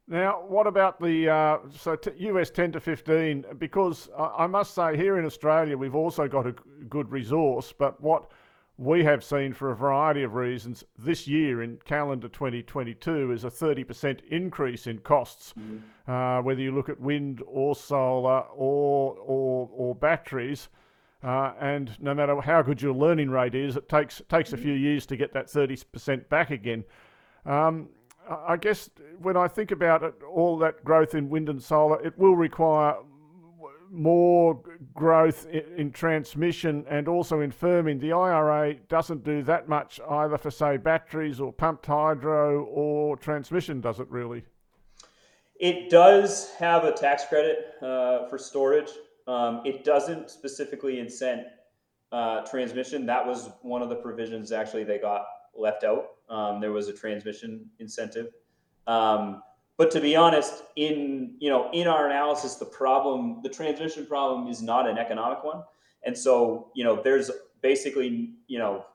Now, 0.07 0.43
what 0.47 0.67
about 0.67 0.99
the 0.99 1.29
uh, 1.29 1.57
so 1.73 1.95
t- 1.95 2.11
US 2.17 2.49
10 2.49 2.73
to 2.73 2.79
15? 2.79 3.45
Because 3.57 4.09
I, 4.17 4.43
I 4.43 4.47
must 4.47 4.75
say, 4.75 4.97
here 4.97 5.17
in 5.17 5.25
Australia, 5.25 5.77
we've 5.77 5.95
also 5.95 6.27
got 6.27 6.47
a 6.47 6.51
g- 6.51 6.59
good 6.89 7.09
resource, 7.11 7.73
but 7.77 8.01
what 8.01 8.31
we 8.77 9.03
have 9.03 9.23
seen 9.23 9.53
for 9.53 9.71
a 9.71 9.75
variety 9.75 10.23
of 10.23 10.33
reasons 10.33 10.83
this 10.97 11.27
year 11.27 11.61
in 11.61 11.77
calendar 11.85 12.27
2022 12.27 13.31
is 13.31 13.43
a 13.43 13.49
30% 13.49 14.19
increase 14.29 14.87
in 14.87 14.97
costs, 14.99 15.53
mm-hmm. 15.57 16.11
uh, 16.11 16.41
whether 16.41 16.61
you 16.61 16.73
look 16.73 16.89
at 16.89 16.99
wind 16.99 17.43
or 17.45 17.75
solar 17.75 18.39
or, 18.55 19.15
or, 19.19 19.69
or 19.71 19.95
batteries. 19.95 20.69
Uh, 21.23 21.53
and 21.59 21.95
no 21.99 22.13
matter 22.13 22.39
how 22.41 22.61
good 22.61 22.81
your 22.81 22.93
learning 22.93 23.29
rate 23.29 23.53
is, 23.53 23.75
it 23.75 23.87
takes 23.87 24.21
takes 24.27 24.53
a 24.53 24.57
few 24.57 24.73
years 24.73 25.05
to 25.05 25.15
get 25.15 25.33
that 25.33 25.47
30% 25.47 26.27
back 26.29 26.49
again. 26.49 26.83
Um, 27.45 27.89
I 28.29 28.57
guess 28.57 28.89
when 29.21 29.37
I 29.37 29.47
think 29.47 29.71
about 29.71 30.03
it, 30.03 30.15
all 30.23 30.57
that 30.59 30.83
growth 30.83 31.15
in 31.15 31.29
wind 31.29 31.49
and 31.49 31.61
solar, 31.61 32.03
it 32.03 32.17
will 32.17 32.35
require 32.35 32.95
more 33.91 34.59
growth 34.93 35.45
in, 35.47 35.63
in, 35.77 35.91
transmission 35.91 36.85
and 36.89 37.07
also 37.07 37.41
in 37.41 37.51
firming. 37.51 37.99
The 37.99 38.13
IRA 38.13 38.75
doesn't 38.87 39.23
do 39.23 39.43
that 39.43 39.67
much 39.67 39.99
either 40.09 40.37
for, 40.37 40.49
say, 40.49 40.77
batteries 40.77 41.39
or 41.39 41.51
pumped 41.51 41.85
hydro 41.85 42.63
or 42.65 43.17
transmission, 43.17 43.81
does 43.81 43.99
it 43.99 44.07
really? 44.09 44.43
It 45.59 45.89
does 45.89 46.51
have 46.51 46.85
a 46.85 46.91
tax 46.93 47.25
credit 47.25 47.75
uh, 47.81 48.27
for 48.29 48.37
storage. 48.37 48.89
Um, 49.27 49.61
it 49.65 49.83
doesn't 49.83 50.29
specifically 50.29 50.99
incent 50.99 51.43
uh, 52.11 52.41
transmission. 52.41 53.05
That 53.05 53.25
was 53.25 53.49
one 53.61 53.81
of 53.81 53.89
the 53.89 53.95
provisions 53.95 54.51
actually 54.51 54.83
they 54.83 54.97
got 54.97 55.25
left 55.55 55.83
out. 55.83 56.07
Um, 56.29 56.59
there 56.59 56.71
was 56.71 56.87
a 56.87 56.93
transmission 56.93 57.69
incentive. 57.79 58.27
Um, 58.87 59.41
but 59.77 59.91
to 59.91 60.01
be 60.01 60.15
honest, 60.15 60.63
in 60.75 61.35
you 61.39 61.49
know 61.49 61.69
in 61.73 61.87
our 61.87 62.07
analysis, 62.07 62.55
the 62.55 62.65
problem, 62.65 63.41
the 63.41 63.49
transmission 63.49 64.05
problem, 64.05 64.47
is 64.47 64.61
not 64.61 64.87
an 64.87 64.97
economic 64.97 65.43
one, 65.43 65.63
and 66.03 66.17
so 66.17 66.71
you 66.75 66.83
know 66.83 67.01
there's 67.01 67.31
basically 67.61 68.33
you 68.47 68.59
know 68.59 68.85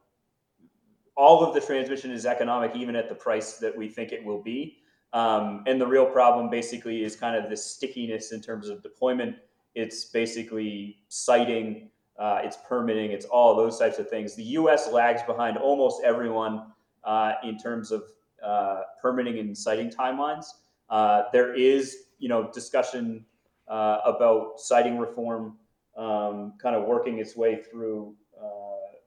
all 1.17 1.43
of 1.43 1.55
the 1.55 1.61
transmission 1.61 2.11
is 2.11 2.27
economic 2.27 2.77
even 2.77 2.95
at 2.95 3.09
the 3.09 3.15
price 3.15 3.55
that 3.55 3.77
we 3.77 3.89
think 3.89 4.13
it 4.13 4.25
will 4.25 4.43
be. 4.43 4.79
Um, 5.13 5.65
and 5.67 5.81
the 5.81 5.87
real 5.87 6.07
problem 6.07 6.51
basically 6.51 7.03
is 7.03 7.17
kind 7.17 7.43
of 7.43 7.49
this 7.49 7.65
stickiness 7.65 8.33
in 8.33 8.43
terms 8.43 8.69
of 8.69 8.83
deployment. 8.83 9.37
It's 9.77 10.07
basically 10.07 10.99
siting, 11.09 11.91
uh, 12.19 12.41
it's 12.43 12.59
permitting, 12.69 13.13
it's 13.13 13.27
all 13.27 13.55
those 13.55 13.79
types 13.79 14.01
of 14.01 14.11
things. 14.11 14.35
The 14.35 14.43
U.S. 14.61 14.91
lags 14.91 15.23
behind 15.23 15.57
almost 15.57 16.03
everyone 16.05 16.73
uh, 17.05 17.35
in 17.45 17.57
terms 17.57 17.93
of 17.93 18.03
uh, 18.45 18.81
permitting 19.01 19.39
and 19.39 19.57
siting 19.57 19.91
timelines. 19.91 20.47
Uh, 20.91 21.25
there 21.33 21.55
is, 21.55 22.07
you 22.19 22.29
know, 22.29 22.51
discussion 22.53 23.25
uh, 23.69 23.99
about 24.05 24.59
siting 24.59 24.99
reform 24.99 25.57
um, 25.97 26.55
kind 26.61 26.75
of 26.75 26.85
working 26.85 27.19
its 27.19 27.37
way 27.37 27.63
through 27.63 28.15
uh, 28.37 28.47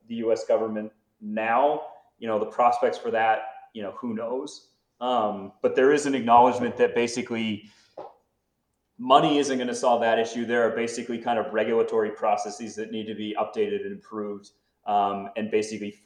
the 0.08 0.14
U.S. 0.16 0.46
government 0.46 0.90
now. 1.20 1.82
You 2.18 2.28
know, 2.28 2.38
the 2.38 2.46
prospects 2.46 2.96
for 2.96 3.10
that 3.10 3.42
you 3.72 3.82
know, 3.82 3.92
who 3.92 4.14
knows? 4.14 4.68
Um, 5.00 5.52
but 5.62 5.74
there 5.74 5.92
is 5.92 6.06
an 6.06 6.14
acknowledgement 6.14 6.76
that 6.76 6.94
basically 6.94 7.64
money 9.00 9.38
isn't 9.38 9.56
going 9.56 9.66
to 9.66 9.74
solve 9.74 10.02
that 10.02 10.18
issue. 10.18 10.44
There 10.44 10.62
are 10.62 10.76
basically 10.76 11.18
kind 11.18 11.38
of 11.38 11.52
regulatory 11.54 12.10
processes 12.10 12.76
that 12.76 12.92
need 12.92 13.06
to 13.06 13.14
be 13.14 13.34
updated 13.40 13.82
and 13.82 13.92
improved, 13.92 14.50
um, 14.86 15.30
and 15.36 15.50
basically 15.50 15.98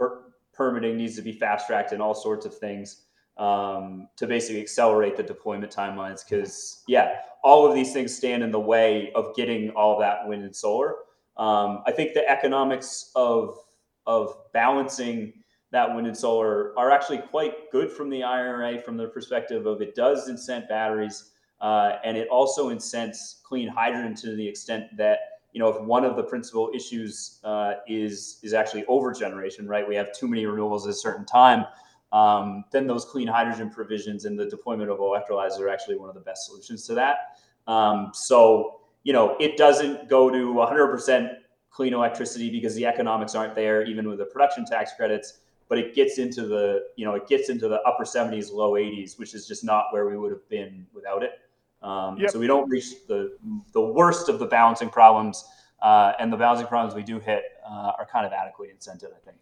permitting 0.52 0.96
needs 0.96 1.16
to 1.16 1.22
be 1.22 1.32
fast 1.32 1.66
tracked 1.66 1.90
and 1.90 2.00
all 2.00 2.14
sorts 2.14 2.46
of 2.46 2.56
things 2.56 3.02
um, 3.36 4.08
to 4.16 4.28
basically 4.28 4.60
accelerate 4.60 5.16
the 5.16 5.24
deployment 5.24 5.74
timelines. 5.74 6.20
Because 6.24 6.84
yeah, 6.86 7.16
all 7.42 7.66
of 7.66 7.74
these 7.74 7.92
things 7.92 8.14
stand 8.14 8.44
in 8.44 8.52
the 8.52 8.60
way 8.60 9.10
of 9.16 9.34
getting 9.34 9.70
all 9.70 9.98
that 9.98 10.26
wind 10.28 10.44
and 10.44 10.54
solar. 10.54 10.94
Um, 11.36 11.82
I 11.86 11.90
think 11.90 12.14
the 12.14 12.26
economics 12.28 13.10
of 13.16 13.58
of 14.06 14.36
balancing 14.52 15.32
that 15.72 15.92
wind 15.92 16.06
and 16.06 16.16
solar 16.16 16.78
are 16.78 16.92
actually 16.92 17.18
quite 17.18 17.72
good 17.72 17.90
from 17.90 18.08
the 18.08 18.22
IRA 18.22 18.78
from 18.78 18.96
the 18.96 19.08
perspective 19.08 19.66
of 19.66 19.82
it 19.82 19.96
does 19.96 20.30
incent 20.30 20.68
batteries 20.68 21.32
uh, 21.64 21.98
and 22.04 22.18
it 22.18 22.28
also 22.28 22.68
incents 22.68 23.40
clean 23.42 23.66
hydrogen 23.66 24.14
to 24.14 24.36
the 24.36 24.46
extent 24.46 24.94
that 24.98 25.40
you 25.54 25.58
know 25.58 25.68
if 25.68 25.80
one 25.80 26.04
of 26.04 26.14
the 26.14 26.22
principal 26.22 26.70
issues 26.74 27.40
uh, 27.42 27.76
is 27.88 28.38
is 28.42 28.52
actually 28.52 28.84
over 28.84 29.14
generation, 29.14 29.66
right? 29.66 29.88
We 29.88 29.94
have 29.94 30.12
too 30.12 30.28
many 30.28 30.44
renewables 30.44 30.84
at 30.84 30.90
a 30.90 30.94
certain 30.94 31.24
time. 31.24 31.64
Um, 32.12 32.64
then 32.70 32.86
those 32.86 33.06
clean 33.06 33.26
hydrogen 33.26 33.70
provisions 33.70 34.26
and 34.26 34.38
the 34.38 34.44
deployment 34.44 34.90
of 34.90 34.98
electrolyzers 34.98 35.58
are 35.58 35.70
actually 35.70 35.96
one 35.96 36.10
of 36.10 36.14
the 36.14 36.20
best 36.20 36.44
solutions 36.44 36.86
to 36.88 36.94
that. 36.96 37.38
Um, 37.66 38.10
so 38.12 38.80
you 39.04 39.14
know 39.14 39.34
it 39.40 39.56
doesn't 39.56 40.06
go 40.06 40.28
to 40.28 40.52
100% 40.52 41.36
clean 41.70 41.94
electricity 41.94 42.50
because 42.50 42.74
the 42.74 42.84
economics 42.84 43.34
aren't 43.34 43.54
there, 43.54 43.84
even 43.84 44.06
with 44.06 44.18
the 44.18 44.26
production 44.26 44.66
tax 44.66 44.92
credits. 44.98 45.38
But 45.70 45.78
it 45.78 45.94
gets 45.94 46.18
into 46.18 46.46
the 46.46 46.88
you 46.96 47.06
know 47.06 47.14
it 47.14 47.26
gets 47.26 47.48
into 47.48 47.68
the 47.68 47.80
upper 47.88 48.04
70s, 48.04 48.52
low 48.52 48.72
80s, 48.72 49.18
which 49.18 49.32
is 49.32 49.48
just 49.48 49.64
not 49.64 49.86
where 49.92 50.06
we 50.06 50.18
would 50.18 50.30
have 50.30 50.46
been 50.50 50.86
without 50.92 51.22
it. 51.22 51.40
Um, 51.84 52.16
yep. 52.18 52.30
So 52.30 52.38
we 52.38 52.46
don't 52.46 52.68
reach 52.68 53.06
the 53.06 53.36
the 53.72 53.80
worst 53.80 54.30
of 54.30 54.38
the 54.38 54.46
balancing 54.46 54.88
problems, 54.88 55.44
uh, 55.82 56.12
and 56.18 56.32
the 56.32 56.36
balancing 56.36 56.66
problems 56.66 56.94
we 56.94 57.02
do 57.02 57.20
hit 57.20 57.44
uh, 57.68 57.92
are 57.98 58.06
kind 58.10 58.24
of 58.26 58.32
adequately 58.32 58.74
incented, 58.74 59.12
I 59.14 59.20
think. 59.24 59.36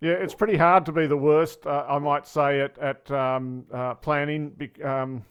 Yeah, 0.00 0.12
it's 0.12 0.34
pretty 0.34 0.56
hard 0.56 0.86
to 0.86 0.92
be 0.92 1.06
the 1.06 1.16
worst, 1.16 1.66
uh, 1.66 1.84
I 1.88 1.98
might 1.98 2.26
say, 2.26 2.60
at, 2.60 2.78
at 2.78 3.10
um, 3.10 3.64
uh, 3.72 3.94
planning, 3.94 4.52
um, 4.84 5.24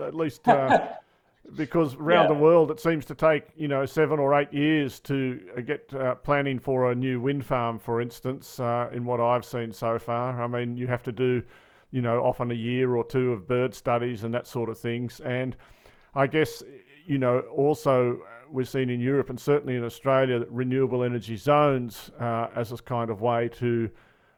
at 0.00 0.14
least 0.14 0.46
uh, 0.48 0.88
because 1.56 1.94
around 1.94 2.24
yeah. 2.24 2.34
the 2.34 2.40
world 2.40 2.70
it 2.70 2.78
seems 2.78 3.06
to 3.06 3.14
take, 3.14 3.44
you 3.56 3.68
know, 3.68 3.86
seven 3.86 4.18
or 4.18 4.38
eight 4.38 4.52
years 4.52 5.00
to 5.00 5.40
uh, 5.56 5.60
get 5.60 5.88
planning 6.22 6.58
for 6.58 6.90
a 6.90 6.94
new 6.94 7.20
wind 7.20 7.44
farm, 7.44 7.78
for 7.78 8.00
instance, 8.00 8.58
in 8.92 9.04
what 9.04 9.20
I've 9.20 9.44
seen 9.44 9.72
so 9.72 9.98
far. 9.98 10.42
I 10.42 10.46
mean, 10.46 10.76
you 10.76 10.86
have 10.88 11.02
to 11.04 11.12
do, 11.12 11.42
you 11.90 12.02
know, 12.02 12.20
often 12.20 12.50
a 12.50 12.54
year 12.54 12.94
or 12.94 13.04
two 13.04 13.32
of 13.32 13.46
bird 13.46 13.74
studies 13.74 14.24
and 14.24 14.32
that 14.34 14.46
sort 14.46 14.68
of 14.68 14.78
things. 14.78 15.20
And 15.20 15.56
I 16.14 16.26
guess, 16.26 16.62
you 17.06 17.18
know, 17.18 17.40
also 17.40 18.14
uh, 18.14 18.46
we've 18.50 18.68
seen 18.68 18.90
in 18.90 19.00
Europe 19.00 19.30
and 19.30 19.40
certainly 19.40 19.76
in 19.76 19.84
Australia 19.84 20.38
that 20.38 20.50
renewable 20.50 21.02
energy 21.02 21.36
zones 21.36 22.10
uh, 22.20 22.48
as 22.54 22.72
a 22.72 22.76
kind 22.76 23.10
of 23.10 23.20
way 23.20 23.48
to 23.48 23.90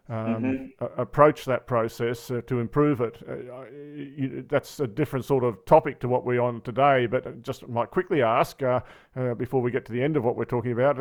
um, 0.08 0.16
mm-hmm. 0.16 1.00
approach 1.00 1.46
that 1.46 1.66
process 1.66 2.30
uh, 2.30 2.42
to 2.46 2.60
improve 2.60 3.00
it. 3.00 3.16
Uh, 3.26 3.64
you, 3.72 4.44
that's 4.48 4.78
a 4.80 4.86
different 4.86 5.24
sort 5.24 5.42
of 5.42 5.64
topic 5.64 5.98
to 6.00 6.08
what 6.08 6.26
we're 6.26 6.42
on 6.42 6.60
today, 6.60 7.06
but 7.06 7.42
just 7.42 7.66
might 7.68 7.90
quickly 7.90 8.22
ask 8.22 8.62
uh, 8.62 8.80
uh, 9.16 9.34
before 9.34 9.62
we 9.62 9.70
get 9.70 9.86
to 9.86 9.92
the 9.92 10.02
end 10.02 10.16
of 10.16 10.22
what 10.22 10.36
we're 10.36 10.44
talking 10.44 10.72
about, 10.72 10.98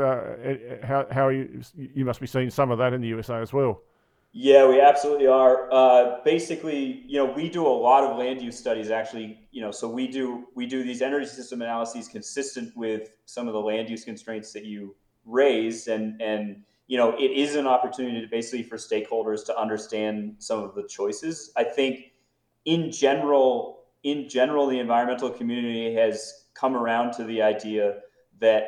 how, 0.83 1.05
how 1.11 1.27
you, 1.27 1.61
you 1.75 2.05
must 2.05 2.21
be 2.21 2.27
seeing 2.27 2.49
some 2.49 2.71
of 2.71 2.77
that 2.77 2.93
in 2.93 3.01
the 3.01 3.07
USA 3.09 3.35
as 3.35 3.51
well. 3.51 3.81
Yeah, 4.35 4.67
we 4.67 4.81
absolutely 4.81 5.27
are. 5.27 5.71
Uh, 5.71 6.17
basically, 6.25 7.03
you 7.05 7.17
know, 7.19 7.31
we 7.31 7.49
do 7.49 7.67
a 7.67 7.69
lot 7.69 8.03
of 8.03 8.17
land 8.17 8.41
use 8.41 8.57
studies. 8.57 8.89
Actually, 8.89 9.39
you 9.51 9.61
know, 9.61 9.69
so 9.69 9.87
we 9.87 10.07
do 10.07 10.45
we 10.55 10.65
do 10.65 10.83
these 10.83 11.03
energy 11.03 11.27
system 11.27 11.61
analyses 11.61 12.07
consistent 12.07 12.75
with 12.75 13.11
some 13.25 13.47
of 13.47 13.53
the 13.53 13.59
land 13.59 13.89
use 13.89 14.03
constraints 14.03 14.51
that 14.53 14.65
you 14.65 14.95
raised, 15.23 15.87
and 15.87 16.19
and 16.19 16.63
you 16.87 16.97
know, 16.97 17.11
it 17.11 17.29
is 17.31 17.55
an 17.55 17.67
opportunity 17.67 18.21
to 18.21 18.27
basically 18.27 18.63
for 18.63 18.77
stakeholders 18.77 19.45
to 19.45 19.55
understand 19.57 20.35
some 20.39 20.63
of 20.63 20.73
the 20.73 20.83
choices. 20.87 21.51
I 21.55 21.63
think, 21.63 22.13
in 22.65 22.91
general, 22.91 23.83
in 24.01 24.27
general, 24.27 24.65
the 24.65 24.79
environmental 24.79 25.29
community 25.29 25.93
has 25.93 26.45
come 26.55 26.75
around 26.75 27.13
to 27.13 27.23
the 27.23 27.43
idea 27.43 27.99
that 28.39 28.63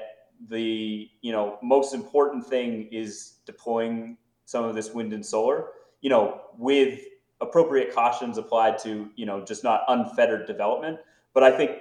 the 0.47 1.09
you 1.21 1.31
know 1.31 1.57
most 1.63 1.95
important 1.95 2.45
thing 2.45 2.87
is 2.91 3.37
deploying 3.47 4.17
some 4.45 4.63
of 4.63 4.75
this 4.75 4.93
wind 4.93 5.13
and 5.13 5.25
solar, 5.25 5.67
you 6.01 6.09
know, 6.09 6.41
with 6.57 6.99
appropriate 7.41 7.93
cautions 7.93 8.37
applied 8.37 8.77
to, 8.79 9.09
you 9.15 9.25
know, 9.25 9.43
just 9.43 9.63
not 9.63 9.81
unfettered 9.87 10.47
development. 10.47 10.99
But 11.33 11.43
I 11.43 11.51
think 11.51 11.71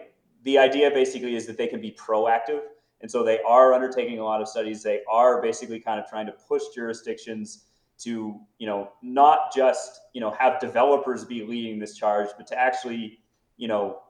the 0.43 0.59
idea 0.59 0.91
basically 0.91 1.37
is 1.37 1.47
that 1.47 1.57
they 1.57 1.67
can 1.67 1.81
be 1.81 1.93
proactive. 1.93 2.63
And 3.01 3.11
so 3.11 3.23
they 3.23 3.41
are 3.41 3.75
undertaking 3.75 4.19
a 4.19 4.25
lot 4.25 4.41
of 4.41 4.49
studies. 4.49 4.83
They 4.83 5.03
are 5.11 5.43
basically 5.43 5.79
kind 5.79 6.01
of 6.01 6.09
trying 6.09 6.27
to 6.27 6.33
push 6.33 6.63
jurisdictions 6.75 7.65
to, 7.99 8.41
you 8.59 8.67
know, 8.67 8.93
not 9.03 9.55
just, 9.55 10.01
you 10.15 10.21
know, 10.21 10.31
have 10.33 10.59
developers 10.59 11.25
be 11.25 11.45
leading 11.45 11.79
this 11.79 11.97
charge, 11.97 12.29
but 12.37 12.47
to 12.49 12.59
actually, 12.59 13.21
you 13.57 13.69
know, 13.69 14.01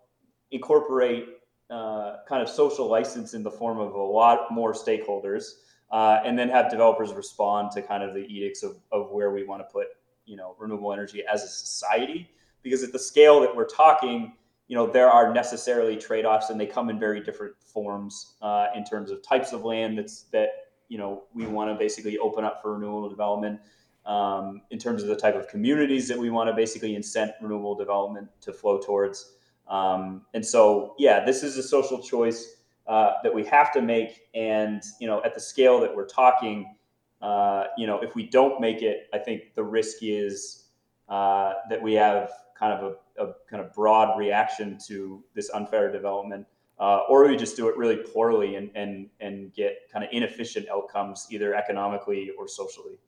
incorporate 0.50 1.26
uh, 1.70 2.16
kind 2.28 2.42
of 2.42 2.48
social 2.48 2.86
license 2.86 3.34
in 3.34 3.42
the 3.42 3.50
form 3.50 3.78
of 3.78 3.94
a 3.94 4.02
lot 4.02 4.50
more 4.50 4.72
stakeholders 4.72 5.44
uh, 5.94 6.20
and 6.24 6.36
then 6.36 6.48
have 6.48 6.68
developers 6.68 7.12
respond 7.12 7.70
to 7.70 7.80
kind 7.80 8.02
of 8.02 8.14
the 8.14 8.26
edicts 8.26 8.64
of, 8.64 8.76
of 8.90 9.12
where 9.12 9.30
we 9.30 9.44
want 9.44 9.60
to 9.60 9.72
put 9.72 9.86
you 10.26 10.36
know 10.36 10.56
renewable 10.58 10.92
energy 10.92 11.22
as 11.32 11.44
a 11.44 11.48
society. 11.48 12.28
Because 12.62 12.82
at 12.82 12.92
the 12.92 12.98
scale 12.98 13.40
that 13.40 13.54
we're 13.54 13.68
talking 13.68 14.32
you 14.66 14.76
know 14.76 14.86
there 14.86 15.08
are 15.08 15.32
necessarily 15.32 15.96
trade-offs 15.96 16.50
and 16.50 16.58
they 16.58 16.66
come 16.66 16.90
in 16.90 16.98
very 16.98 17.20
different 17.20 17.54
forms 17.60 18.34
uh, 18.42 18.66
in 18.74 18.84
terms 18.84 19.10
of 19.10 19.22
types 19.22 19.52
of 19.52 19.64
land 19.64 19.96
that's 19.98 20.22
that 20.32 20.48
you 20.88 20.98
know 20.98 21.22
we 21.32 21.46
want 21.46 21.70
to 21.70 21.76
basically 21.76 22.18
open 22.18 22.44
up 22.44 22.60
for 22.60 22.74
renewable 22.74 23.08
development 23.08 23.60
um, 24.04 24.62
in 24.70 24.78
terms 24.78 25.02
of 25.02 25.08
the 25.08 25.16
type 25.16 25.36
of 25.36 25.46
communities 25.48 26.08
that 26.08 26.18
we 26.18 26.28
want 26.28 26.48
to 26.48 26.56
basically 26.56 26.96
incent 26.96 27.32
renewable 27.40 27.76
development 27.76 28.28
to 28.40 28.52
flow 28.52 28.80
towards. 28.80 29.32
Um, 29.68 30.22
and 30.34 30.44
so 30.44 30.94
yeah 30.98 31.24
this 31.24 31.42
is 31.42 31.56
a 31.56 31.62
social 31.62 32.02
choice 32.02 32.63
uh, 32.86 33.12
that 33.22 33.34
we 33.34 33.44
have 33.44 33.72
to 33.72 33.82
make. 33.82 34.28
And, 34.34 34.82
you 35.00 35.06
know, 35.06 35.22
at 35.24 35.34
the 35.34 35.40
scale 35.40 35.80
that 35.80 35.94
we're 35.94 36.06
talking, 36.06 36.74
uh, 37.22 37.64
you 37.78 37.86
know, 37.86 38.00
if 38.00 38.14
we 38.14 38.26
don't 38.26 38.60
make 38.60 38.82
it, 38.82 39.08
I 39.12 39.18
think 39.18 39.54
the 39.54 39.64
risk 39.64 39.98
is 40.02 40.64
uh, 41.08 41.54
that 41.70 41.80
we 41.80 41.94
have 41.94 42.30
kind 42.58 42.72
of 42.72 42.96
a, 43.18 43.24
a, 43.24 43.32
kind 43.48 43.62
of 43.62 43.72
broad 43.72 44.18
reaction 44.18 44.78
to 44.86 45.22
this 45.34 45.50
unfair 45.50 45.90
development, 45.90 46.46
uh, 46.78 47.00
or 47.08 47.26
we 47.26 47.36
just 47.36 47.56
do 47.56 47.68
it 47.68 47.76
really 47.76 47.96
poorly 47.96 48.56
and, 48.56 48.70
and, 48.74 49.08
and 49.20 49.52
get 49.54 49.88
kind 49.92 50.04
of 50.04 50.10
inefficient 50.12 50.68
outcomes, 50.68 51.26
either 51.30 51.54
economically 51.54 52.30
or 52.38 52.46
socially. 52.46 52.98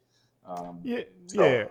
Um, 0.46 0.80
yeah, 0.82 1.00
so, 1.26 1.44
yeah. 1.44 1.64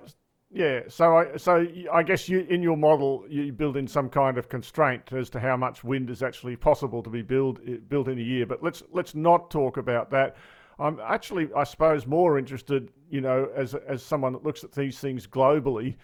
Yeah, 0.56 0.84
so 0.88 1.18
I 1.18 1.36
so 1.36 1.68
I 1.92 2.02
guess 2.02 2.30
you 2.30 2.40
in 2.50 2.64
your 2.64 2.78
model 2.78 3.26
you 3.28 3.52
build 3.52 3.76
in 3.76 3.88
some 3.88 4.08
kind 4.08 4.38
of 4.38 4.48
constraint 4.48 5.12
as 5.12 5.30
to 5.32 5.40
how 5.42 5.58
much 5.58 5.84
wind 5.84 6.10
is 6.10 6.24
actually 6.24 6.56
possible 6.56 7.04
to 7.04 7.10
be 7.10 7.22
built 7.22 7.60
built 7.90 8.08
in 8.08 8.18
a 8.18 8.22
year. 8.22 8.46
But 8.46 8.64
let's 8.64 8.82
let's 8.94 9.14
not 9.14 9.52
talk 9.52 9.76
about 9.76 10.12
that. 10.12 10.38
I'm 10.80 11.02
actually, 11.02 11.50
I 11.54 11.66
suppose, 11.66 12.08
more 12.08 12.40
interested, 12.40 12.90
you 13.10 13.20
know, 13.20 13.50
as 13.54 13.76
as 13.76 14.02
someone 14.02 14.32
that 14.32 14.46
looks 14.46 14.64
at 14.64 14.72
these 14.72 14.98
things 14.98 15.28
globally, 15.28 15.98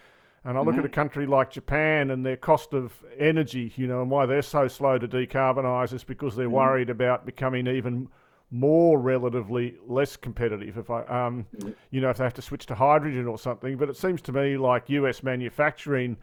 and 0.44 0.58
I 0.58 0.60
look 0.60 0.72
mm-hmm. 0.72 0.80
at 0.80 0.84
a 0.84 0.90
country 0.90 1.24
like 1.26 1.50
Japan 1.50 2.10
and 2.10 2.24
their 2.24 2.36
cost 2.36 2.74
of 2.74 2.92
energy, 3.18 3.72
you 3.76 3.86
know, 3.86 4.02
and 4.02 4.10
why 4.10 4.26
they're 4.26 4.42
so 4.42 4.68
slow 4.68 4.98
to 4.98 5.08
decarbonise 5.08 5.94
is 5.94 6.04
because 6.04 6.36
they're 6.36 6.44
mm-hmm. 6.44 6.56
worried 6.56 6.90
about 6.90 7.24
becoming 7.24 7.66
even 7.66 8.06
more 8.52 9.00
relatively 9.00 9.76
less 9.86 10.16
competitive 10.16 10.76
if 10.76 10.90
I 10.90 11.02
um, 11.04 11.46
you 11.90 12.00
know 12.00 12.10
if 12.10 12.18
they 12.18 12.24
have 12.24 12.34
to 12.34 12.42
switch 12.42 12.66
to 12.66 12.74
hydrogen 12.74 13.26
or 13.26 13.38
something. 13.38 13.76
But 13.76 13.88
it 13.88 13.96
seems 13.96 14.20
to 14.22 14.32
me 14.32 14.56
like 14.58 14.90
US 14.90 15.22
manufacturing 15.22 16.18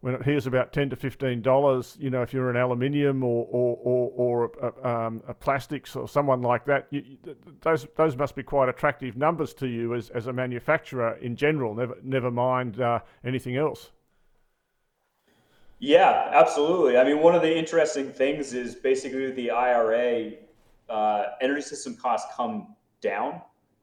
when 0.00 0.14
it 0.14 0.22
hears 0.22 0.46
about 0.46 0.72
10 0.72 0.90
to 0.90 0.96
15 0.96 1.40
dollars 1.40 1.96
you 2.00 2.10
know 2.10 2.22
if 2.22 2.32
you're 2.32 2.50
an 2.50 2.56
aluminium 2.56 3.22
or 3.22 3.46
or 3.50 3.78
or, 3.82 4.12
or 4.16 4.52
a, 4.62 4.88
um, 4.88 5.22
a 5.28 5.34
plastics 5.34 5.94
or 5.94 6.08
someone 6.08 6.42
like 6.42 6.64
that 6.64 6.86
you, 6.90 7.02
those 7.60 7.86
those 7.96 8.16
must 8.16 8.34
be 8.34 8.42
quite 8.42 8.68
attractive 8.68 9.16
numbers 9.16 9.54
to 9.54 9.66
you 9.66 9.94
as, 9.94 10.10
as 10.10 10.26
a 10.26 10.32
manufacturer 10.32 11.16
in 11.22 11.36
general 11.36 11.74
never 11.74 11.96
never 12.02 12.30
mind 12.30 12.80
uh, 12.80 13.00
anything 13.24 13.56
else. 13.56 13.90
Yeah, 15.80 16.30
absolutely. 16.32 16.96
I 16.96 17.04
mean, 17.04 17.18
one 17.18 17.34
of 17.34 17.42
the 17.42 17.54
interesting 17.58 18.10
things 18.10 18.54
is 18.54 18.74
basically 18.74 19.30
the 19.32 19.50
IRA 19.50 20.32
uh, 20.88 21.24
energy 21.40 21.62
system 21.62 21.96
costs 21.96 22.32
come 22.36 22.74
down. 23.00 23.40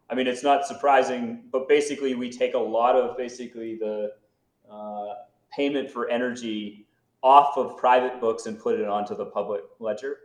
I 0.09 0.15
mean, 0.15 0.27
it's 0.27 0.43
not 0.43 0.65
surprising, 0.65 1.43
but 1.51 1.67
basically, 1.69 2.15
we 2.15 2.29
take 2.29 2.53
a 2.53 2.59
lot 2.59 2.95
of 2.95 3.17
basically 3.17 3.75
the 3.75 4.11
uh, 4.69 5.13
payment 5.55 5.89
for 5.89 6.09
energy 6.09 6.85
off 7.23 7.57
of 7.57 7.77
private 7.77 8.19
books 8.19 8.45
and 8.45 8.59
put 8.59 8.79
it 8.79 8.87
onto 8.87 9.15
the 9.15 9.25
public 9.25 9.61
ledger. 9.79 10.17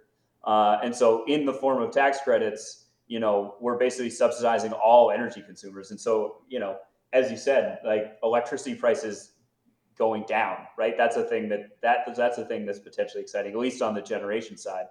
Uh, 0.44 0.78
and 0.82 0.94
so, 0.94 1.24
in 1.26 1.44
the 1.44 1.52
form 1.52 1.80
of 1.80 1.92
tax 1.92 2.18
credits, 2.22 2.86
you 3.06 3.20
know, 3.20 3.54
we're 3.60 3.78
basically 3.78 4.10
subsidizing 4.10 4.72
all 4.72 5.10
energy 5.10 5.42
consumers. 5.42 5.90
And 5.92 6.00
so, 6.00 6.42
you 6.48 6.58
know, 6.58 6.78
as 7.12 7.30
you 7.30 7.36
said, 7.36 7.78
like 7.84 8.18
electricity 8.22 8.74
prices 8.74 9.32
going 9.96 10.24
down, 10.24 10.58
right? 10.76 10.96
That's 10.96 11.16
a 11.16 11.24
thing 11.24 11.48
that 11.48 11.80
that 11.80 12.14
that's 12.16 12.38
a 12.38 12.44
thing 12.44 12.66
that's 12.66 12.78
potentially 12.78 13.22
exciting, 13.22 13.52
at 13.52 13.58
least 13.58 13.82
on 13.82 13.94
the 13.94 14.02
generation 14.02 14.56
side. 14.56 14.86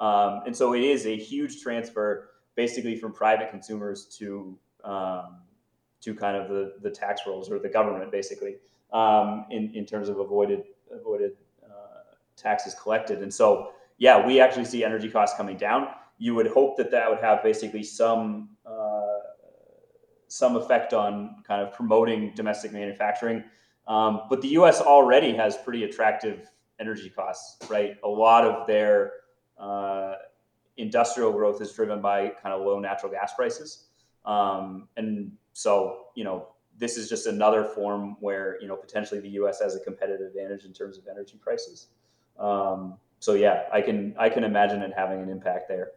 Um, 0.00 0.40
and 0.46 0.56
so 0.56 0.74
it 0.74 0.82
is 0.82 1.06
a 1.06 1.16
huge 1.16 1.60
transfer, 1.62 2.30
basically 2.56 2.96
from 2.96 3.12
private 3.12 3.50
consumers 3.50 4.06
to 4.18 4.58
um, 4.82 5.40
to 6.00 6.14
kind 6.14 6.36
of 6.36 6.48
the 6.48 6.74
the 6.80 6.90
tax 6.90 7.22
rolls 7.26 7.50
or 7.50 7.58
the 7.58 7.68
government, 7.68 8.10
basically, 8.10 8.56
um, 8.92 9.46
in 9.50 9.70
in 9.74 9.84
terms 9.84 10.08
of 10.08 10.18
avoided 10.18 10.64
avoided 10.90 11.32
uh, 11.62 12.14
taxes 12.36 12.74
collected. 12.74 13.22
And 13.22 13.32
so, 13.32 13.72
yeah, 13.98 14.26
we 14.26 14.40
actually 14.40 14.64
see 14.64 14.82
energy 14.84 15.10
costs 15.10 15.36
coming 15.36 15.58
down. 15.58 15.88
You 16.18 16.34
would 16.34 16.48
hope 16.48 16.76
that 16.78 16.90
that 16.90 17.08
would 17.08 17.20
have 17.20 17.42
basically 17.42 17.82
some 17.82 18.56
uh, 18.64 19.18
some 20.28 20.56
effect 20.56 20.94
on 20.94 21.42
kind 21.46 21.60
of 21.60 21.74
promoting 21.74 22.32
domestic 22.34 22.72
manufacturing. 22.72 23.44
Um, 23.86 24.22
but 24.30 24.40
the 24.40 24.48
U.S. 24.48 24.80
already 24.80 25.34
has 25.34 25.56
pretty 25.56 25.84
attractive 25.84 26.48
energy 26.78 27.10
costs, 27.10 27.68
right? 27.68 27.96
A 28.04 28.08
lot 28.08 28.44
of 28.44 28.66
their 28.66 29.12
uh, 29.60 30.14
industrial 30.76 31.32
growth 31.32 31.60
is 31.60 31.72
driven 31.72 32.00
by 32.00 32.28
kind 32.42 32.54
of 32.54 32.62
low 32.62 32.78
natural 32.78 33.12
gas 33.12 33.34
prices, 33.34 33.86
um, 34.24 34.88
and 34.96 35.32
so 35.52 36.06
you 36.14 36.24
know 36.24 36.48
this 36.78 36.96
is 36.96 37.08
just 37.08 37.26
another 37.26 37.64
form 37.64 38.16
where 38.20 38.58
you 38.60 38.66
know 38.68 38.76
potentially 38.76 39.20
the 39.20 39.28
U.S. 39.30 39.60
has 39.60 39.76
a 39.76 39.80
competitive 39.80 40.26
advantage 40.26 40.64
in 40.64 40.72
terms 40.72 40.98
of 40.98 41.06
energy 41.08 41.38
prices. 41.40 41.88
Um, 42.38 42.94
so 43.18 43.34
yeah, 43.34 43.64
I 43.72 43.82
can 43.82 44.14
I 44.18 44.28
can 44.30 44.44
imagine 44.44 44.82
it 44.82 44.92
having 44.96 45.20
an 45.20 45.28
impact 45.28 45.68
there. 45.68 45.92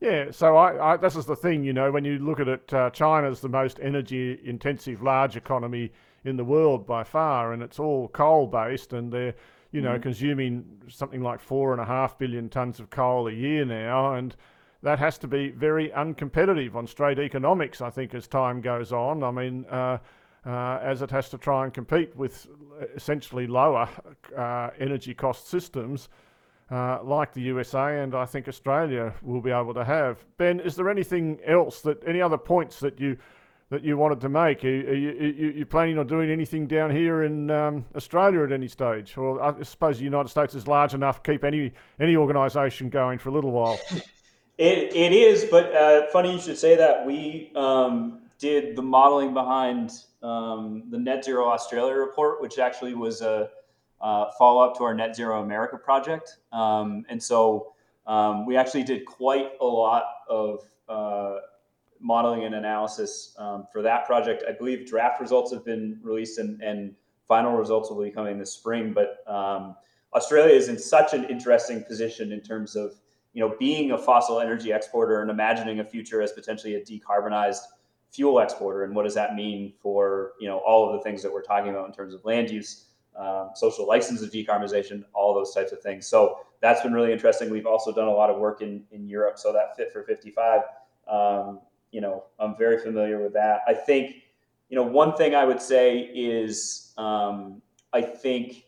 Yeah, 0.00 0.30
so 0.30 0.56
I, 0.56 0.92
I, 0.92 0.96
this 0.96 1.16
is 1.16 1.26
the 1.26 1.34
thing, 1.34 1.64
you 1.64 1.72
know, 1.72 1.90
when 1.90 2.04
you 2.04 2.20
look 2.20 2.38
at 2.38 2.46
it, 2.46 2.72
uh, 2.72 2.88
China's 2.90 3.40
the 3.40 3.48
most 3.48 3.80
energy 3.82 4.38
intensive 4.44 5.02
large 5.02 5.36
economy 5.36 5.90
in 6.24 6.36
the 6.36 6.44
world 6.44 6.86
by 6.86 7.02
far, 7.02 7.52
and 7.52 7.62
it's 7.62 7.80
all 7.80 8.06
coal 8.08 8.46
based, 8.46 8.92
and 8.92 9.12
they're, 9.12 9.34
you 9.72 9.80
know, 9.80 9.92
mm-hmm. 9.92 10.02
consuming 10.02 10.64
something 10.88 11.22
like 11.22 11.40
four 11.40 11.72
and 11.72 11.80
a 11.80 11.84
half 11.84 12.18
billion 12.18 12.48
tons 12.48 12.80
of 12.80 12.90
coal 12.90 13.28
a 13.28 13.32
year 13.32 13.64
now, 13.64 14.14
and 14.14 14.34
that 14.82 14.98
has 14.98 15.18
to 15.18 15.26
be 15.26 15.50
very 15.50 15.90
uncompetitive 15.90 16.74
on 16.74 16.86
straight 16.86 17.18
economics, 17.18 17.80
I 17.80 17.90
think, 17.90 18.14
as 18.14 18.26
time 18.28 18.60
goes 18.60 18.92
on. 18.92 19.22
I 19.22 19.30
mean, 19.30 19.66
uh, 19.70 19.98
uh, 20.46 20.78
as 20.82 21.02
it 21.02 21.10
has 21.10 21.28
to 21.30 21.38
try 21.38 21.64
and 21.64 21.74
compete 21.74 22.14
with 22.16 22.46
essentially 22.94 23.46
lower 23.46 23.88
uh, 24.36 24.70
energy 24.78 25.14
cost 25.14 25.48
systems 25.48 26.08
uh, 26.70 26.98
like 27.02 27.32
the 27.32 27.40
USA 27.42 28.02
and 28.02 28.14
I 28.14 28.26
think 28.26 28.48
Australia 28.48 29.14
will 29.22 29.40
be 29.40 29.50
able 29.50 29.74
to 29.74 29.84
have. 29.84 30.24
Ben, 30.36 30.60
is 30.60 30.76
there 30.76 30.90
anything 30.90 31.38
else 31.46 31.80
that 31.82 32.02
any 32.06 32.20
other 32.20 32.38
points 32.38 32.78
that 32.80 33.00
you 33.00 33.16
that 33.70 33.84
you 33.84 33.96
wanted 33.96 34.20
to 34.20 34.28
make? 34.28 34.64
Are, 34.64 34.68
are 34.68 34.94
you, 34.94 35.10
are 35.10 35.58
you 35.58 35.66
planning 35.66 35.98
on 35.98 36.06
doing 36.06 36.30
anything 36.30 36.66
down 36.66 36.90
here 36.90 37.24
in 37.24 37.50
um, 37.50 37.84
Australia 37.94 38.42
at 38.44 38.52
any 38.52 38.68
stage? 38.68 39.16
Or 39.16 39.42
I 39.42 39.62
suppose 39.62 39.98
the 39.98 40.04
United 40.04 40.28
States 40.28 40.54
is 40.54 40.66
large 40.66 40.94
enough 40.94 41.22
to 41.22 41.32
keep 41.32 41.44
any 41.44 41.72
any 42.00 42.16
organisation 42.16 42.88
going 42.88 43.18
for 43.18 43.28
a 43.28 43.32
little 43.32 43.52
while. 43.52 43.78
It, 44.58 44.96
it 44.96 45.12
is, 45.12 45.44
but 45.44 45.72
uh, 45.72 46.08
funny 46.08 46.32
you 46.32 46.40
should 46.40 46.58
say 46.58 46.74
that. 46.74 47.06
We 47.06 47.52
um, 47.54 48.22
did 48.40 48.74
the 48.74 48.82
modeling 48.82 49.32
behind 49.32 49.92
um, 50.20 50.82
the 50.90 50.98
Net 50.98 51.24
Zero 51.24 51.48
Australia 51.48 51.94
report, 51.94 52.42
which 52.42 52.58
actually 52.58 52.94
was 52.94 53.22
a 53.22 53.50
uh, 54.00 54.30
follow 54.36 54.64
up 54.64 54.76
to 54.78 54.84
our 54.84 54.94
Net 54.94 55.14
Zero 55.14 55.42
America 55.42 55.76
project. 55.76 56.38
Um, 56.52 57.04
and 57.08 57.22
so 57.22 57.72
um, 58.06 58.46
we 58.46 58.56
actually 58.56 58.82
did 58.82 59.04
quite 59.06 59.52
a 59.60 59.64
lot 59.64 60.04
of 60.28 60.64
uh, 60.88 61.36
modeling 62.00 62.44
and 62.44 62.54
analysis 62.54 63.34
um, 63.38 63.66
for 63.72 63.82
that 63.82 64.06
project. 64.06 64.44
I 64.48 64.52
believe 64.52 64.86
draft 64.86 65.20
results 65.20 65.52
have 65.52 65.64
been 65.64 65.98
released 66.02 66.38
and, 66.38 66.60
and 66.62 66.94
final 67.26 67.56
results 67.56 67.90
will 67.90 68.02
be 68.02 68.10
coming 68.10 68.38
this 68.38 68.52
spring. 68.52 68.92
But 68.92 69.18
um, 69.26 69.76
Australia 70.14 70.54
is 70.54 70.68
in 70.68 70.78
such 70.78 71.14
an 71.14 71.24
interesting 71.24 71.84
position 71.84 72.32
in 72.32 72.40
terms 72.40 72.76
of 72.76 72.94
you 73.34 73.46
know 73.46 73.54
being 73.58 73.92
a 73.92 73.98
fossil 73.98 74.40
energy 74.40 74.72
exporter 74.72 75.20
and 75.20 75.30
imagining 75.30 75.80
a 75.80 75.84
future 75.84 76.22
as 76.22 76.32
potentially 76.32 76.74
a 76.76 76.80
decarbonized 76.80 77.60
fuel 78.10 78.40
exporter 78.40 78.84
and 78.84 78.96
what 78.96 79.02
does 79.02 79.14
that 79.14 79.34
mean 79.34 79.74
for 79.82 80.32
you 80.40 80.48
know 80.48 80.58
all 80.58 80.88
of 80.88 80.94
the 80.94 81.02
things 81.02 81.22
that 81.22 81.30
we're 81.30 81.42
talking 81.42 81.70
about 81.70 81.86
in 81.86 81.92
terms 81.92 82.14
of 82.14 82.24
land 82.24 82.50
use 82.50 82.86
um, 83.18 83.50
social 83.54 83.86
license 83.86 84.22
of 84.22 84.30
decarbonization, 84.30 85.04
all 85.12 85.34
those 85.34 85.52
types 85.52 85.72
of 85.72 85.82
things. 85.82 86.06
So 86.06 86.38
that's 86.60 86.80
been 86.82 86.92
really 86.92 87.12
interesting. 87.12 87.50
We've 87.50 87.66
also 87.66 87.92
done 87.92 88.08
a 88.08 88.12
lot 88.12 88.30
of 88.30 88.38
work 88.38 88.62
in, 88.62 88.84
in 88.92 89.08
Europe. 89.08 89.38
So 89.38 89.52
that 89.52 89.76
Fit 89.76 89.92
for 89.92 90.04
55, 90.04 90.60
um, 91.08 91.60
you 91.92 92.00
know, 92.00 92.24
I'm 92.38 92.56
very 92.56 92.78
familiar 92.78 93.22
with 93.22 93.32
that. 93.34 93.60
I 93.66 93.74
think, 93.74 94.16
you 94.68 94.76
know, 94.76 94.82
one 94.82 95.14
thing 95.14 95.34
I 95.34 95.44
would 95.44 95.60
say 95.60 96.10
is 96.14 96.92
um, 96.98 97.62
I 97.92 98.02
think 98.02 98.64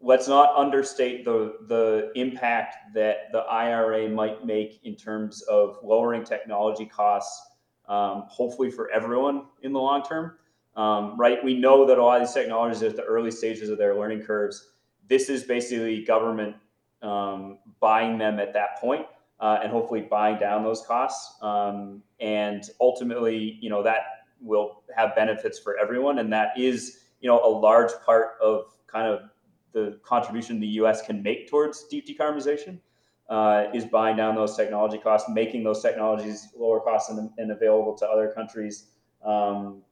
let's 0.00 0.28
not 0.28 0.54
understate 0.56 1.24
the 1.24 1.56
the 1.66 2.12
impact 2.14 2.94
that 2.94 3.32
the 3.32 3.40
IRA 3.40 4.08
might 4.08 4.44
make 4.46 4.80
in 4.84 4.94
terms 4.94 5.42
of 5.42 5.78
lowering 5.82 6.24
technology 6.24 6.86
costs, 6.86 7.50
um, 7.88 8.24
hopefully 8.28 8.70
for 8.70 8.90
everyone 8.90 9.46
in 9.62 9.72
the 9.72 9.80
long 9.80 10.02
term 10.02 10.38
um, 10.78 11.16
right? 11.18 11.42
We 11.42 11.58
know 11.58 11.84
that 11.86 11.98
a 11.98 12.02
lot 12.02 12.20
of 12.20 12.26
these 12.26 12.34
technologies 12.34 12.84
are 12.84 12.86
at 12.86 12.96
the 12.96 13.02
early 13.02 13.32
stages 13.32 13.68
of 13.68 13.78
their 13.78 13.96
learning 13.96 14.22
curves. 14.22 14.74
This 15.08 15.28
is 15.28 15.42
basically 15.42 16.04
government 16.04 16.54
um, 17.02 17.58
buying 17.80 18.16
them 18.16 18.38
at 18.38 18.52
that 18.52 18.80
point, 18.80 19.04
uh, 19.40 19.58
and 19.62 19.70
hopefully 19.70 20.00
buying 20.00 20.38
down 20.38 20.64
those 20.64 20.84
costs. 20.86 21.40
Um, 21.42 22.02
and 22.20 22.62
ultimately, 22.80 23.58
you 23.60 23.70
know, 23.70 23.82
that 23.82 24.00
will 24.40 24.82
have 24.96 25.14
benefits 25.14 25.58
for 25.58 25.78
everyone. 25.78 26.18
And 26.18 26.32
that 26.32 26.58
is, 26.58 27.00
you 27.20 27.28
know, 27.28 27.40
a 27.44 27.48
large 27.48 27.92
part 28.04 28.32
of 28.42 28.64
kind 28.86 29.06
of 29.06 29.30
the 29.72 29.98
contribution 30.02 30.60
the 30.60 30.66
U.S. 30.66 31.02
can 31.02 31.22
make 31.22 31.48
towards 31.48 31.84
deep 31.84 32.06
decarbonization. 32.06 32.80
Uh, 33.28 33.68
is 33.74 33.84
buying 33.84 34.16
down 34.16 34.34
those 34.34 34.56
technology 34.56 34.96
costs, 34.96 35.28
making 35.28 35.62
those 35.62 35.82
technologies 35.82 36.48
lower 36.56 36.80
cost 36.80 37.10
and, 37.10 37.28
and 37.36 37.52
available 37.52 37.94
to 37.94 38.06
other 38.06 38.32
countries. 38.34 38.86
Um, 39.22 39.82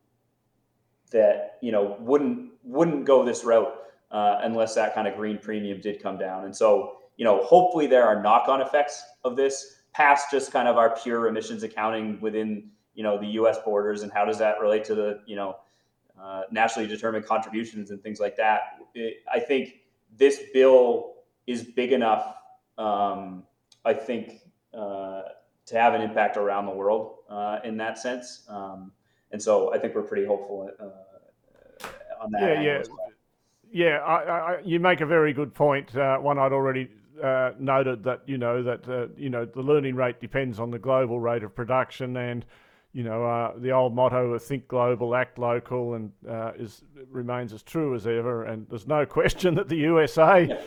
that 1.10 1.58
you 1.60 1.70
know 1.70 1.96
wouldn't 2.00 2.50
wouldn't 2.64 3.04
go 3.04 3.24
this 3.24 3.44
route 3.44 3.72
uh, 4.10 4.38
unless 4.42 4.74
that 4.74 4.94
kind 4.94 5.06
of 5.06 5.16
green 5.16 5.38
premium 5.38 5.80
did 5.80 6.02
come 6.02 6.18
down. 6.18 6.44
And 6.44 6.56
so 6.56 6.98
you 7.16 7.24
know 7.24 7.42
hopefully 7.42 7.86
there 7.86 8.04
are 8.04 8.22
knock-on 8.22 8.60
effects 8.60 9.02
of 9.24 9.36
this 9.36 9.80
past 9.92 10.30
just 10.30 10.52
kind 10.52 10.68
of 10.68 10.76
our 10.76 10.94
pure 10.96 11.28
emissions 11.28 11.62
accounting 11.62 12.20
within 12.20 12.70
you 12.94 13.02
know 13.02 13.18
the 13.18 13.26
U.S. 13.26 13.58
borders 13.64 14.02
and 14.02 14.12
how 14.12 14.24
does 14.24 14.38
that 14.38 14.60
relate 14.60 14.84
to 14.84 14.94
the 14.94 15.20
you 15.26 15.36
know 15.36 15.56
uh, 16.20 16.42
nationally 16.50 16.88
determined 16.88 17.26
contributions 17.26 17.90
and 17.90 18.02
things 18.02 18.20
like 18.20 18.36
that. 18.36 18.78
It, 18.94 19.18
I 19.30 19.38
think 19.38 19.80
this 20.16 20.40
bill 20.52 21.14
is 21.46 21.62
big 21.62 21.92
enough. 21.92 22.34
Um, 22.78 23.44
I 23.84 23.92
think 23.92 24.40
uh, 24.72 25.22
to 25.66 25.74
have 25.78 25.94
an 25.94 26.00
impact 26.00 26.36
around 26.36 26.66
the 26.66 26.72
world 26.72 27.18
uh, 27.28 27.58
in 27.64 27.76
that 27.78 27.98
sense. 27.98 28.44
Um, 28.48 28.92
and 29.30 29.42
so 29.42 29.74
I 29.74 29.78
think 29.78 29.94
we're 29.94 30.02
pretty 30.02 30.26
hopeful 30.26 30.70
uh, 30.80 31.86
on 32.22 32.30
that. 32.32 32.40
Yeah, 32.40 32.60
yeah, 32.62 32.82
well. 32.88 32.98
yeah. 33.70 33.98
I, 33.98 34.54
I, 34.54 34.60
you 34.64 34.80
make 34.80 35.00
a 35.00 35.06
very 35.06 35.32
good 35.32 35.52
point. 35.54 35.94
Uh, 35.94 36.16
one 36.18 36.38
I'd 36.38 36.52
already 36.52 36.88
uh, 37.22 37.52
noted 37.58 38.04
that 38.04 38.22
you 38.26 38.38
know 38.38 38.62
that 38.62 38.88
uh, 38.88 39.06
you 39.16 39.30
know 39.30 39.44
the 39.44 39.62
learning 39.62 39.94
rate 39.94 40.20
depends 40.20 40.60
on 40.60 40.70
the 40.70 40.78
global 40.78 41.20
rate 41.20 41.42
of 41.42 41.54
production, 41.54 42.16
and 42.16 42.44
you 42.92 43.02
know 43.02 43.24
uh, 43.24 43.52
the 43.58 43.72
old 43.72 43.94
motto 43.94 44.32
of 44.32 44.42
"Think 44.42 44.68
global, 44.68 45.14
act 45.14 45.38
local," 45.38 45.94
and 45.94 46.12
uh, 46.28 46.52
is 46.58 46.82
remains 47.10 47.52
as 47.52 47.62
true 47.62 47.94
as 47.94 48.06
ever. 48.06 48.44
And 48.44 48.66
there's 48.68 48.86
no 48.86 49.06
question 49.18 49.54
that 49.54 49.68
the 49.68 49.76
USA. 49.76 50.58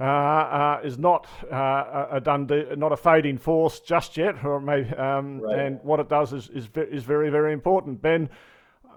Uh, 0.00 0.02
uh, 0.02 0.80
is 0.82 0.98
not 0.98 1.28
uh, 1.52 2.08
a 2.10 2.20
Dundee, 2.20 2.64
not 2.76 2.90
a 2.90 2.96
fading 2.96 3.38
force 3.38 3.78
just 3.78 4.16
yet, 4.16 4.44
or 4.44 4.60
maybe, 4.60 4.90
um, 4.96 5.40
right. 5.40 5.56
and 5.56 5.80
what 5.84 6.00
it 6.00 6.08
does 6.08 6.32
is, 6.32 6.48
is 6.48 6.68
is 6.90 7.04
very 7.04 7.30
very 7.30 7.52
important. 7.52 8.02
Ben 8.02 8.28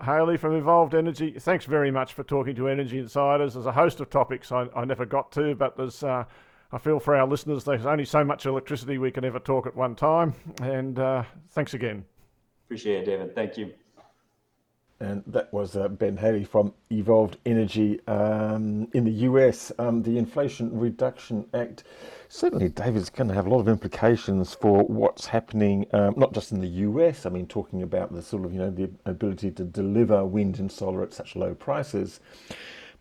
Haley 0.04 0.38
from 0.38 0.56
Evolved 0.56 0.96
Energy, 0.96 1.36
thanks 1.38 1.66
very 1.66 1.92
much 1.92 2.14
for 2.14 2.24
talking 2.24 2.56
to 2.56 2.68
Energy 2.68 2.98
Insiders. 2.98 3.54
There's 3.54 3.68
a 3.68 3.72
host 3.72 4.00
of 4.00 4.10
topics 4.10 4.52
I, 4.52 4.68
I 4.76 4.86
never 4.86 5.06
got 5.06 5.32
to, 5.34 5.54
but 5.54 5.78
there's 5.78 6.04
uh, 6.04 6.26
I 6.72 6.78
feel 6.78 7.00
for 7.00 7.16
our 7.16 7.26
listeners, 7.26 7.64
there's 7.64 7.86
only 7.86 8.04
so 8.04 8.26
much 8.26 8.46
electricity 8.46 8.98
we 8.98 9.10
can 9.10 9.24
ever 9.24 9.40
talk 9.40 9.68
at 9.68 9.76
one 9.76 9.96
time. 9.96 10.34
And 10.62 11.00
uh, 11.00 11.24
thanks 11.52 11.74
again. 11.74 12.04
Appreciate 12.66 13.04
it, 13.04 13.06
David. 13.06 13.36
Thank 13.36 13.58
you. 13.58 13.74
And 15.00 15.24
that 15.28 15.54
was 15.54 15.78
uh, 15.78 15.88
Ben 15.88 16.18
Haley 16.18 16.44
from 16.44 16.74
Evolved 16.92 17.38
Energy 17.46 18.06
um, 18.08 18.90
in 18.94 19.06
the 19.06 19.12
US. 19.12 19.72
Um, 19.80 20.02
the 20.04 20.18
Inflation 20.18 20.78
Reduction 20.78 21.46
Act. 21.54 21.86
Certainly, 22.28 22.70
David's 22.70 23.10
going 23.10 23.30
to 23.30 23.36
have 23.36 23.46
a 23.46 23.50
lot 23.50 23.60
of 23.60 23.70
implications 23.70 24.54
for 24.54 24.84
what's 24.84 25.28
happening, 25.28 25.86
um, 25.94 26.16
not 26.18 26.34
just 26.34 26.52
in 26.52 26.60
the 26.60 26.68
US. 26.68 27.26
I 27.26 27.30
mean, 27.30 27.48
talking 27.48 27.84
about 27.84 28.12
the 28.12 28.22
sort 28.22 28.44
of, 28.44 28.52
you 28.52 28.60
know, 28.60 28.72
the 28.72 28.90
ability 29.06 29.52
to 29.52 29.64
deliver 29.64 30.26
wind 30.26 30.60
and 30.60 30.70
solar 30.70 31.04
at 31.04 31.14
such 31.14 31.36
low 31.36 31.54
prices, 31.54 32.20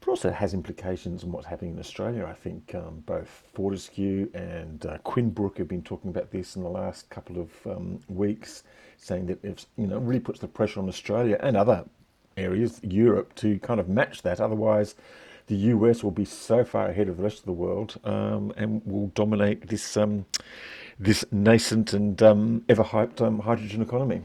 but 0.07 0.12
also 0.12 0.30
has 0.30 0.54
implications 0.54 1.24
on 1.24 1.32
what's 1.32 1.46
happening 1.46 1.72
in 1.72 1.80
Australia. 1.80 2.24
I 2.24 2.32
think 2.32 2.74
um, 2.76 3.02
both 3.07 3.42
Fortescue 3.52 4.30
and 4.34 4.86
uh, 4.86 4.98
Quinbrook 4.98 5.59
have 5.59 5.66
been 5.66 5.82
talking 5.82 6.11
about 6.11 6.30
this 6.30 6.54
in 6.54 6.62
the 6.62 6.68
last 6.68 7.11
couple 7.11 7.40
of 7.40 7.50
um, 7.66 7.98
weeks 8.09 8.62
saying 8.98 9.26
that 9.26 9.66
you 9.76 9.86
know 9.86 9.98
really 9.98 10.20
puts 10.20 10.38
the 10.38 10.46
pressure 10.46 10.78
on 10.80 10.88
Australia 10.88 11.38
and 11.40 11.57
other 11.57 11.84
areas, 12.36 12.80
Europe, 12.84 13.34
to 13.34 13.59
kind 13.59 13.80
of 13.80 13.88
match 13.88 14.22
that. 14.22 14.40
Otherwise, 14.40 14.94
the 15.48 15.57
US 15.57 16.04
will 16.04 16.12
be 16.12 16.24
so 16.24 16.64
far 16.64 16.88
ahead 16.88 17.09
of 17.09 17.16
the 17.16 17.22
rest 17.24 17.40
of 17.40 17.44
the 17.44 17.52
world 17.52 17.98
um, 18.04 18.52
and 18.57 18.82
will 18.86 19.09
dominate 19.09 19.66
this 19.68 19.96
um, 19.96 20.24
this 21.00 21.24
nascent 21.32 21.92
and 21.92 22.22
um, 22.22 22.64
ever 22.68 22.84
hyped 22.84 23.20
um, 23.20 23.40
hydrogen 23.40 23.82
economy. 23.82 24.22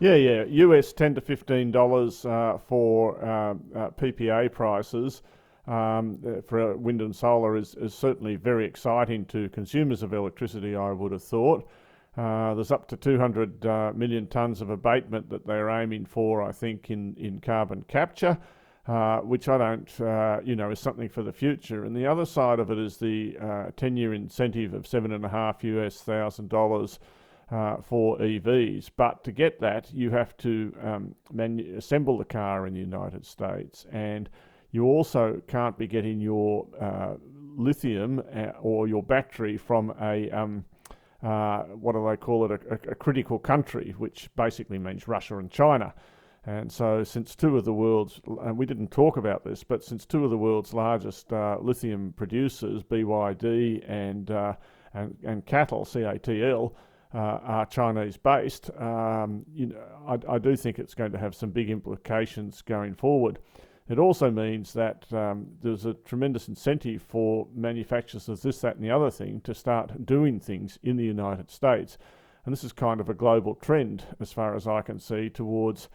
Yeah, 0.00 0.14
yeah. 0.14 0.44
US 0.44 0.94
ten 0.94 1.14
to 1.14 1.20
fifteen 1.20 1.70
dollars 1.70 2.24
uh, 2.24 2.58
for 2.66 3.22
uh, 3.22 3.50
uh, 3.78 3.90
PPA 3.90 4.50
prices 4.50 5.20
um, 5.68 6.18
uh, 6.26 6.40
for 6.40 6.74
wind 6.76 7.02
and 7.02 7.14
solar 7.14 7.54
is, 7.54 7.74
is 7.74 7.94
certainly 7.94 8.36
very 8.36 8.64
exciting 8.64 9.26
to 9.26 9.50
consumers 9.50 10.02
of 10.02 10.14
electricity. 10.14 10.74
I 10.74 10.90
would 10.90 11.12
have 11.12 11.22
thought. 11.22 11.68
Uh, 12.16 12.54
there's 12.54 12.72
up 12.72 12.88
to 12.88 12.96
200 12.96 13.64
uh, 13.64 13.92
million 13.94 14.26
tonnes 14.26 14.60
of 14.62 14.70
abatement 14.70 15.28
that 15.30 15.46
they're 15.46 15.70
aiming 15.70 16.06
for, 16.06 16.42
I 16.42 16.50
think, 16.50 16.90
in, 16.90 17.14
in 17.16 17.40
carbon 17.40 17.84
capture. 17.86 18.38
Uh, 18.86 19.18
which 19.18 19.48
I 19.48 19.58
don't, 19.58 20.00
uh, 20.00 20.40
you 20.42 20.56
know, 20.56 20.70
is 20.70 20.80
something 20.80 21.08
for 21.08 21.22
the 21.22 21.32
future. 21.32 21.84
And 21.84 21.94
the 21.94 22.06
other 22.06 22.24
side 22.24 22.58
of 22.58 22.70
it 22.70 22.78
is 22.78 22.96
the 22.96 23.36
10-year 23.76 24.12
uh, 24.12 24.16
incentive 24.16 24.74
of 24.74 24.86
seven 24.86 25.12
and 25.12 25.24
a 25.24 25.28
half 25.28 25.62
US 25.62 26.00
thousand 26.00 26.48
dollars 26.48 26.98
uh, 27.50 27.76
for 27.82 28.18
EVs. 28.18 28.90
But 28.96 29.24
to 29.24 29.32
get 29.32 29.60
that, 29.60 29.92
you 29.92 30.10
have 30.10 30.36
to 30.38 30.74
um, 30.82 31.14
manu- 31.32 31.76
assemble 31.76 32.18
the 32.18 32.24
car 32.24 32.66
in 32.66 32.74
the 32.74 32.80
United 32.80 33.26
States, 33.26 33.86
and 33.92 34.28
you 34.70 34.84
also 34.84 35.42
can't 35.48 35.76
be 35.76 35.86
getting 35.86 36.20
your 36.20 36.66
uh, 36.80 37.14
lithium 37.56 38.22
or 38.60 38.86
your 38.86 39.02
battery 39.02 39.56
from 39.56 39.92
a 40.00 40.30
um, 40.30 40.64
what 41.20 41.92
do 41.92 42.06
they 42.08 42.16
call 42.16 42.44
it? 42.44 42.50
A, 42.52 42.90
a, 42.90 42.94
critical 42.94 43.38
country, 43.38 43.94
which 43.98 44.30
basically 44.36 44.78
means 44.78 45.06
Russia 45.06 45.38
and 45.38 45.50
China. 45.50 45.92
And 46.46 46.72
so, 46.72 47.04
since 47.04 47.36
two 47.36 47.58
of 47.58 47.66
the 47.66 47.74
world's, 47.74 48.20
and 48.42 48.56
we 48.56 48.64
didn't 48.64 48.90
talk 48.90 49.18
about 49.18 49.44
this, 49.44 49.62
but 49.62 49.84
since 49.84 50.06
two 50.06 50.24
of 50.24 50.30
the 50.30 50.38
world's 50.38 50.72
largest 50.72 51.30
uh, 51.32 51.58
lithium 51.60 52.14
producers, 52.16 52.82
BYD 52.82 53.84
and, 53.86 54.30
uh, 54.30 54.54
and, 54.94 55.16
and 55.22 55.44
CATL, 55.44 55.84
CATL, 55.84 56.72
uh, 57.12 57.38
are 57.42 57.66
Chinese 57.66 58.16
based, 58.16 58.70
um, 58.78 59.44
you 59.52 59.66
know, 59.66 59.82
I, 60.06 60.34
I, 60.34 60.38
do 60.38 60.54
think 60.54 60.78
it's 60.78 60.94
going 60.94 61.10
to 61.10 61.18
have 61.18 61.34
some 61.34 61.50
big 61.50 61.68
implications 61.68 62.62
going 62.62 62.94
forward. 62.94 63.40
It 63.88 63.98
also 63.98 64.30
means 64.30 64.72
that 64.74 65.12
um, 65.12 65.48
there's 65.60 65.86
a 65.86 65.94
tremendous 65.94 66.46
incentive 66.46 67.02
for 67.02 67.48
manufacturers 67.52 68.28
of 68.28 68.40
this, 68.40 68.60
that, 68.60 68.76
and 68.76 68.84
the 68.84 68.92
other 68.92 69.10
thing 69.10 69.40
to 69.40 69.54
start 69.54 70.06
doing 70.06 70.38
things 70.38 70.78
in 70.84 70.96
the 70.96 71.04
United 71.04 71.50
States. 71.50 71.98
And 72.44 72.52
this 72.52 72.62
is 72.62 72.72
kind 72.72 73.00
of 73.00 73.08
a 73.08 73.14
global 73.14 73.56
trend, 73.56 74.04
as 74.20 74.32
far 74.32 74.54
as 74.54 74.68
I 74.68 74.82
can 74.82 75.00
see, 75.00 75.28
towards 75.28 75.88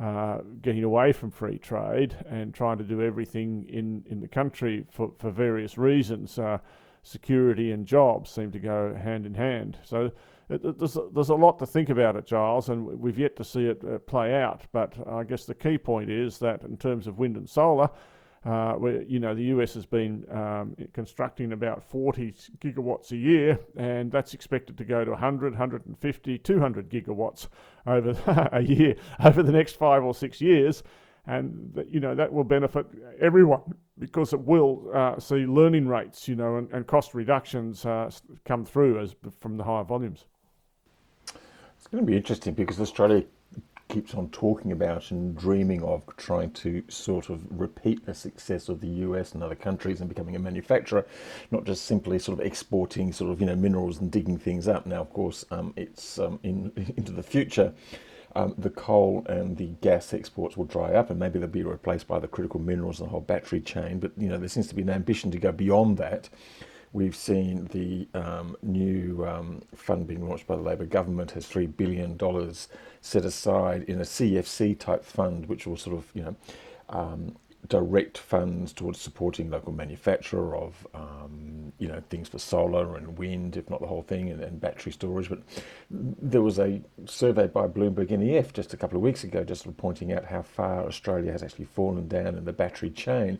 uh, 0.00 0.38
getting 0.62 0.84
away 0.84 1.12
from 1.12 1.30
free 1.30 1.58
trade 1.58 2.16
and 2.26 2.54
trying 2.54 2.78
to 2.78 2.84
do 2.84 3.02
everything 3.02 3.66
in, 3.68 4.02
in 4.08 4.20
the 4.20 4.28
country 4.28 4.86
for, 4.90 5.12
for 5.18 5.30
various 5.30 5.76
reasons. 5.76 6.38
Uh, 6.38 6.56
security 7.02 7.72
and 7.72 7.86
jobs 7.86 8.30
seem 8.30 8.50
to 8.52 8.58
go 8.58 8.94
hand 8.94 9.26
in 9.26 9.34
hand. 9.34 9.76
So 9.84 10.12
there's 10.58 11.28
a 11.28 11.34
lot 11.34 11.58
to 11.58 11.66
think 11.66 11.88
about 11.88 12.16
it, 12.16 12.26
Giles, 12.26 12.68
and 12.68 12.86
we've 12.86 13.18
yet 13.18 13.36
to 13.36 13.44
see 13.44 13.66
it 13.66 13.82
uh, 13.84 13.98
play 13.98 14.34
out. 14.34 14.62
But 14.72 14.94
I 15.06 15.24
guess 15.24 15.44
the 15.44 15.54
key 15.54 15.78
point 15.78 16.10
is 16.10 16.38
that 16.38 16.62
in 16.62 16.76
terms 16.76 17.06
of 17.06 17.18
wind 17.18 17.36
and 17.36 17.48
solar, 17.48 17.90
uh, 18.44 18.72
where 18.72 19.02
you 19.02 19.20
know 19.20 19.34
the 19.34 19.44
US 19.44 19.74
has 19.74 19.86
been 19.86 20.24
um, 20.30 20.74
constructing 20.92 21.52
about 21.52 21.82
40 21.84 22.34
gigawatts 22.58 23.12
a 23.12 23.16
year, 23.16 23.58
and 23.76 24.10
that's 24.10 24.34
expected 24.34 24.76
to 24.78 24.84
go 24.84 25.04
to 25.04 25.12
100, 25.12 25.52
150, 25.52 26.38
200 26.38 26.90
gigawatts 26.90 27.48
over 27.86 28.16
a 28.52 28.62
year 28.62 28.96
over 29.24 29.42
the 29.42 29.52
next 29.52 29.76
five 29.76 30.02
or 30.02 30.14
six 30.14 30.40
years, 30.40 30.82
and 31.26 31.70
that, 31.74 31.88
you 31.88 32.00
know 32.00 32.14
that 32.14 32.32
will 32.32 32.44
benefit 32.44 32.86
everyone 33.20 33.62
because 33.98 34.32
it 34.32 34.40
will 34.40 34.90
uh, 34.92 35.20
see 35.20 35.46
learning 35.46 35.86
rates, 35.86 36.26
you 36.26 36.34
know, 36.34 36.56
and, 36.56 36.68
and 36.72 36.86
cost 36.88 37.14
reductions 37.14 37.86
uh, 37.86 38.10
come 38.44 38.64
through 38.64 38.98
as 38.98 39.14
from 39.40 39.56
the 39.56 39.62
higher 39.62 39.84
volumes. 39.84 40.26
It's 41.82 41.88
going 41.88 42.06
to 42.06 42.08
be 42.08 42.16
interesting 42.16 42.54
because 42.54 42.80
Australia 42.80 43.24
keeps 43.88 44.14
on 44.14 44.28
talking 44.30 44.70
about 44.70 45.10
and 45.10 45.36
dreaming 45.36 45.82
of 45.82 46.04
trying 46.16 46.52
to 46.52 46.84
sort 46.86 47.28
of 47.28 47.42
repeat 47.50 48.06
the 48.06 48.14
success 48.14 48.68
of 48.68 48.80
the 48.80 48.86
US 48.86 49.32
and 49.32 49.42
other 49.42 49.56
countries 49.56 49.98
and 49.98 50.08
becoming 50.08 50.36
a 50.36 50.38
manufacturer, 50.38 51.04
not 51.50 51.64
just 51.64 51.84
simply 51.84 52.20
sort 52.20 52.38
of 52.38 52.46
exporting 52.46 53.12
sort 53.12 53.32
of 53.32 53.40
you 53.40 53.46
know 53.46 53.56
minerals 53.56 54.00
and 54.00 54.12
digging 54.12 54.38
things 54.38 54.68
up. 54.68 54.86
Now, 54.86 55.00
of 55.00 55.12
course, 55.12 55.44
um, 55.50 55.74
it's 55.74 56.20
um, 56.20 56.38
in 56.44 56.70
into 56.96 57.10
the 57.10 57.22
future. 57.24 57.74
Um, 58.36 58.54
the 58.56 58.70
coal 58.70 59.26
and 59.28 59.56
the 59.56 59.74
gas 59.80 60.14
exports 60.14 60.56
will 60.56 60.66
dry 60.66 60.94
up, 60.94 61.10
and 61.10 61.18
maybe 61.18 61.40
they'll 61.40 61.48
be 61.48 61.64
replaced 61.64 62.06
by 62.06 62.20
the 62.20 62.28
critical 62.28 62.60
minerals 62.60 63.00
and 63.00 63.08
the 63.08 63.10
whole 63.10 63.20
battery 63.20 63.60
chain. 63.60 63.98
But 63.98 64.12
you 64.16 64.28
know, 64.28 64.38
there 64.38 64.48
seems 64.48 64.68
to 64.68 64.76
be 64.76 64.82
an 64.82 64.90
ambition 64.90 65.32
to 65.32 65.38
go 65.38 65.50
beyond 65.50 65.98
that. 65.98 66.28
We've 66.94 67.16
seen 67.16 67.68
the 67.72 68.06
um, 68.12 68.56
new 68.62 69.26
um, 69.26 69.62
fund 69.74 70.06
being 70.06 70.28
launched 70.28 70.46
by 70.46 70.56
the 70.56 70.62
Labor 70.62 70.84
government 70.84 71.30
has 71.30 71.46
three 71.46 71.66
billion 71.66 72.18
dollars 72.18 72.68
set 73.00 73.24
aside 73.24 73.84
in 73.84 73.98
a 73.98 74.04
CEFC 74.04 74.78
type 74.78 75.04
fund, 75.04 75.46
which 75.46 75.66
will 75.66 75.78
sort 75.78 75.96
of 75.96 76.04
you 76.12 76.22
know 76.22 76.36
um, 76.90 77.34
direct 77.68 78.18
funds 78.18 78.72
towards 78.72 79.00
supporting 79.00 79.48
local 79.48 79.72
manufacture 79.72 80.54
of 80.54 80.86
um, 80.94 81.72
you 81.78 81.88
know 81.88 82.02
things 82.10 82.28
for 82.28 82.38
solar 82.38 82.96
and 82.96 83.16
wind, 83.16 83.56
if 83.56 83.70
not 83.70 83.80
the 83.80 83.86
whole 83.86 84.02
thing, 84.02 84.28
and, 84.28 84.42
and, 84.42 84.60
battery 84.60 84.92
storage. 84.92 85.30
But 85.30 85.40
there 85.90 86.42
was 86.42 86.58
a 86.58 86.82
survey 87.06 87.46
by 87.46 87.68
Bloomberg 87.68 88.10
NEF 88.10 88.52
just 88.52 88.74
a 88.74 88.76
couple 88.76 88.98
of 88.98 89.02
weeks 89.02 89.24
ago, 89.24 89.44
just 89.44 89.62
sort 89.62 89.72
of 89.72 89.78
pointing 89.78 90.12
out 90.12 90.26
how 90.26 90.42
far 90.42 90.84
Australia 90.84 91.32
has 91.32 91.42
actually 91.42 91.64
fallen 91.64 92.06
down 92.06 92.36
in 92.36 92.44
the 92.44 92.52
battery 92.52 92.90
chain 92.90 93.38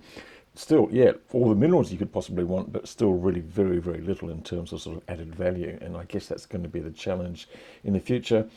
still, 0.54 0.88
yeah, 0.90 1.12
all 1.32 1.48
the 1.48 1.54
minerals 1.54 1.92
you 1.92 1.98
could 1.98 2.12
possibly 2.12 2.44
want, 2.44 2.72
but 2.72 2.88
still 2.88 3.12
really 3.12 3.40
very, 3.40 3.78
very 3.78 4.00
little 4.00 4.30
in 4.30 4.42
terms 4.42 4.72
of 4.72 4.80
sort 4.80 4.98
of 4.98 5.02
added 5.08 5.34
value. 5.34 5.78
And 5.80 5.96
I 5.96 6.04
guess 6.04 6.26
that's 6.26 6.46
going 6.46 6.62
to 6.62 6.68
be 6.68 6.80
the 6.80 6.90
challenge 6.90 7.48
in 7.84 7.92
the 7.92 8.00
future. 8.00 8.48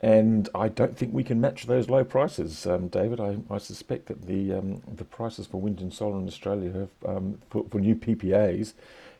And 0.00 0.48
I 0.54 0.68
don't 0.68 0.96
think 0.96 1.14
we 1.14 1.22
can 1.22 1.40
match 1.40 1.66
those 1.66 1.88
low 1.88 2.02
prices, 2.02 2.66
um, 2.66 2.88
David. 2.88 3.20
I, 3.20 3.36
I, 3.48 3.58
suspect 3.58 4.06
that 4.06 4.26
the 4.26 4.52
um, 4.52 4.82
the 4.96 5.04
prices 5.04 5.46
for 5.46 5.60
wind 5.60 5.80
and 5.80 5.94
solar 5.94 6.18
in 6.18 6.26
Australia 6.26 6.72
have, 6.72 7.16
um, 7.16 7.38
for, 7.50 7.64
for 7.70 7.78
new 7.78 7.94
PPAs 7.94 8.72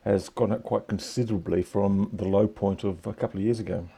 has 0.05 0.29
gone 0.29 0.51
up 0.51 0.65
quite 0.65 0.89
considerably 0.89 1.63
from 1.63 2.11
the 2.13 2.25
low 2.25 2.49
point 2.49 2.83
of 2.83 3.07
a 3.07 3.13
couple 3.13 3.39
of 3.39 3.45
years 3.45 3.61
ago. 3.61 3.89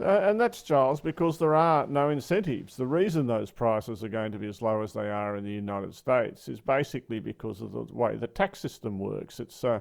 Uh, 0.00 0.20
and 0.22 0.40
that's, 0.40 0.62
Giles, 0.62 1.00
because 1.00 1.38
there 1.38 1.54
are 1.54 1.86
no 1.86 2.10
incentives. 2.10 2.76
The 2.76 2.86
reason 2.86 3.26
those 3.26 3.50
prices 3.50 4.02
are 4.02 4.08
going 4.08 4.32
to 4.32 4.38
be 4.38 4.48
as 4.48 4.60
low 4.60 4.82
as 4.82 4.92
they 4.92 5.08
are 5.08 5.36
in 5.36 5.44
the 5.44 5.52
United 5.52 5.94
States 5.94 6.48
is 6.48 6.60
basically 6.60 7.20
because 7.20 7.60
of 7.60 7.72
the 7.72 7.86
way 7.92 8.16
the 8.16 8.26
tax 8.26 8.58
system 8.58 8.98
works. 8.98 9.38
It's 9.38 9.62
uh, 9.62 9.80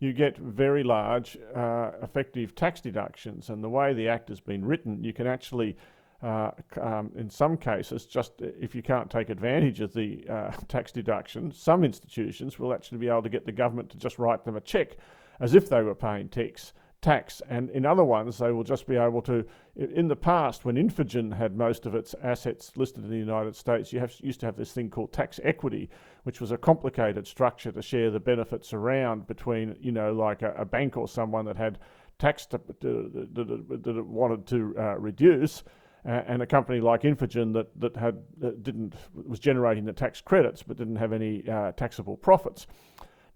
you 0.00 0.12
get 0.12 0.36
very 0.36 0.82
large 0.82 1.38
uh, 1.54 1.92
effective 2.02 2.56
tax 2.56 2.80
deductions, 2.80 3.50
and 3.50 3.62
the 3.62 3.68
way 3.68 3.94
the 3.94 4.08
Act 4.08 4.28
has 4.30 4.40
been 4.40 4.64
written, 4.64 5.04
you 5.04 5.12
can 5.12 5.28
actually, 5.28 5.76
uh, 6.24 6.50
um, 6.80 7.12
in 7.14 7.30
some 7.30 7.56
cases, 7.56 8.04
just 8.04 8.32
if 8.40 8.74
you 8.74 8.82
can't 8.82 9.08
take 9.08 9.30
advantage 9.30 9.80
of 9.80 9.92
the 9.92 10.26
uh, 10.28 10.50
tax 10.68 10.90
deduction, 10.90 11.52
some 11.52 11.84
institutions 11.84 12.58
will 12.58 12.74
actually 12.74 12.98
be 12.98 13.08
able 13.08 13.22
to 13.22 13.28
get 13.28 13.46
the 13.46 13.52
government 13.52 13.90
to 13.90 13.96
just 13.96 14.18
write 14.18 14.44
them 14.44 14.56
a 14.56 14.60
cheque 14.60 14.96
as 15.38 15.54
if 15.54 15.68
they 15.68 15.82
were 15.82 15.94
paying 15.94 16.28
tax 16.28 16.72
tax. 17.02 17.42
And 17.50 17.68
in 17.70 17.84
other 17.84 18.04
ones, 18.04 18.38
they 18.38 18.52
will 18.52 18.64
just 18.64 18.86
be 18.86 18.96
able 18.96 19.20
to. 19.22 19.44
In 19.74 20.08
the 20.08 20.16
past, 20.16 20.64
when 20.64 20.76
Infigen 20.76 21.36
had 21.36 21.56
most 21.56 21.84
of 21.84 21.94
its 21.94 22.14
assets 22.22 22.72
listed 22.76 23.04
in 23.04 23.10
the 23.10 23.16
United 23.16 23.56
States, 23.56 23.92
you 23.92 24.00
have, 24.00 24.14
used 24.20 24.40
to 24.40 24.46
have 24.46 24.56
this 24.56 24.72
thing 24.72 24.88
called 24.88 25.12
tax 25.12 25.40
equity, 25.42 25.90
which 26.22 26.40
was 26.40 26.52
a 26.52 26.56
complicated 26.56 27.26
structure 27.26 27.72
to 27.72 27.82
share 27.82 28.10
the 28.10 28.20
benefits 28.20 28.72
around 28.72 29.26
between, 29.26 29.76
you 29.80 29.92
know, 29.92 30.12
like 30.12 30.42
a, 30.42 30.54
a 30.54 30.64
bank 30.64 30.96
or 30.96 31.08
someone 31.08 31.44
that 31.44 31.56
had 31.56 31.78
tax 32.18 32.46
that, 32.46 32.66
that 32.80 33.94
it 33.98 34.06
wanted 34.06 34.46
to 34.46 34.74
uh, 34.78 34.96
reduce. 34.98 35.64
Uh, 36.04 36.20
and 36.26 36.42
a 36.42 36.46
company 36.46 36.80
like 36.80 37.02
Infigen 37.02 37.52
that 37.52 37.68
that 37.78 37.96
had 37.96 38.16
uh, 38.44 38.50
didn't 38.62 38.94
was 39.14 39.38
generating 39.38 39.84
the 39.84 39.92
tax 39.92 40.20
credits 40.20 40.60
but 40.60 40.76
didn't 40.76 40.96
have 40.96 41.12
any 41.12 41.48
uh, 41.48 41.70
taxable 41.72 42.16
profits. 42.16 42.66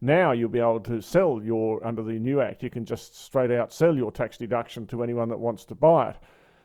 Now 0.01 0.33
you'll 0.33 0.51
be 0.51 0.59
able 0.59 0.81
to 0.81 1.01
sell 1.01 1.41
your, 1.43 1.85
under 1.87 2.03
the 2.03 2.19
new 2.19 2.41
act, 2.41 2.63
you 2.63 2.71
can 2.71 2.85
just 2.85 3.17
straight 3.25 3.51
out 3.51 3.73
sell 3.73 3.97
your 3.97 4.13
tax 4.13 4.37
deduction 4.37 4.87
to 4.89 5.03
anyone 5.03 5.29
that 5.31 5.39
wants 5.39 5.65
to 5.67 5.75
buy 5.75 6.11
it. 6.11 6.17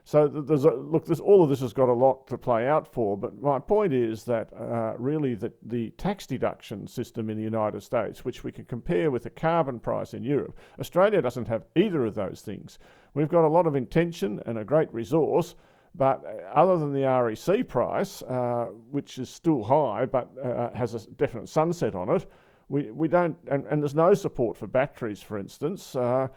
So 0.03 0.27
there's 0.27 0.65
a, 0.65 0.71
look, 0.71 1.05
there's, 1.05 1.19
all 1.19 1.43
of 1.43 1.49
this 1.49 1.59
has 1.59 1.73
got 1.73 1.87
a 1.87 1.93
lot 1.93 2.25
to 2.27 2.37
play 2.37 2.67
out 2.67 2.91
for, 2.91 3.15
but 3.15 3.39
my 3.39 3.59
point 3.59 3.93
is 3.93 4.23
that 4.23 4.51
uh, 4.53 4.95
really 4.97 5.35
that 5.35 5.53
the 5.61 5.91
tax 5.91 6.25
deduction 6.25 6.87
system 6.87 7.29
in 7.29 7.37
the 7.37 7.43
United 7.43 7.81
States, 7.83 8.25
which 8.25 8.43
we 8.43 8.51
can 8.51 8.65
compare 8.65 9.11
with 9.11 9.23
the 9.23 9.29
carbon 9.29 9.79
price 9.79 10.15
in 10.15 10.23
Europe, 10.23 10.57
Australia 10.79 11.21
doesn't 11.21 11.47
have 11.47 11.65
either 11.75 12.03
of 12.05 12.15
those 12.15 12.41
things. 12.41 12.79
We've 13.13 13.29
got 13.29 13.45
a 13.45 13.47
lot 13.47 13.67
of 13.67 13.75
intention 13.75 14.41
and 14.47 14.57
a 14.57 14.65
great 14.65 14.91
resource, 14.91 15.55
but 15.93 16.23
uh, 16.25 16.59
other 16.59 16.79
than 16.79 16.93
the 16.93 17.03
REC 17.03 17.67
price, 17.67 18.23
uh, 18.23 18.69
which 18.89 19.19
is 19.19 19.29
still 19.29 19.63
high 19.63 20.05
but 20.05 20.29
uh, 20.43 20.71
has 20.73 20.95
a 20.95 21.11
definite 21.11 21.47
sunset 21.47 21.93
on 21.93 22.09
it, 22.09 22.25
we, 22.71 22.89
we 22.89 23.07
don't, 23.09 23.37
and, 23.47 23.65
and 23.65 23.83
there's 23.83 23.95
no 23.95 24.13
support 24.13 24.55
for 24.55 24.65
batteries, 24.65 25.21
for 25.21 25.37
instance. 25.37 25.93
Uh, 25.93 26.29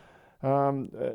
um, 0.42 0.90
uh, 1.00 1.10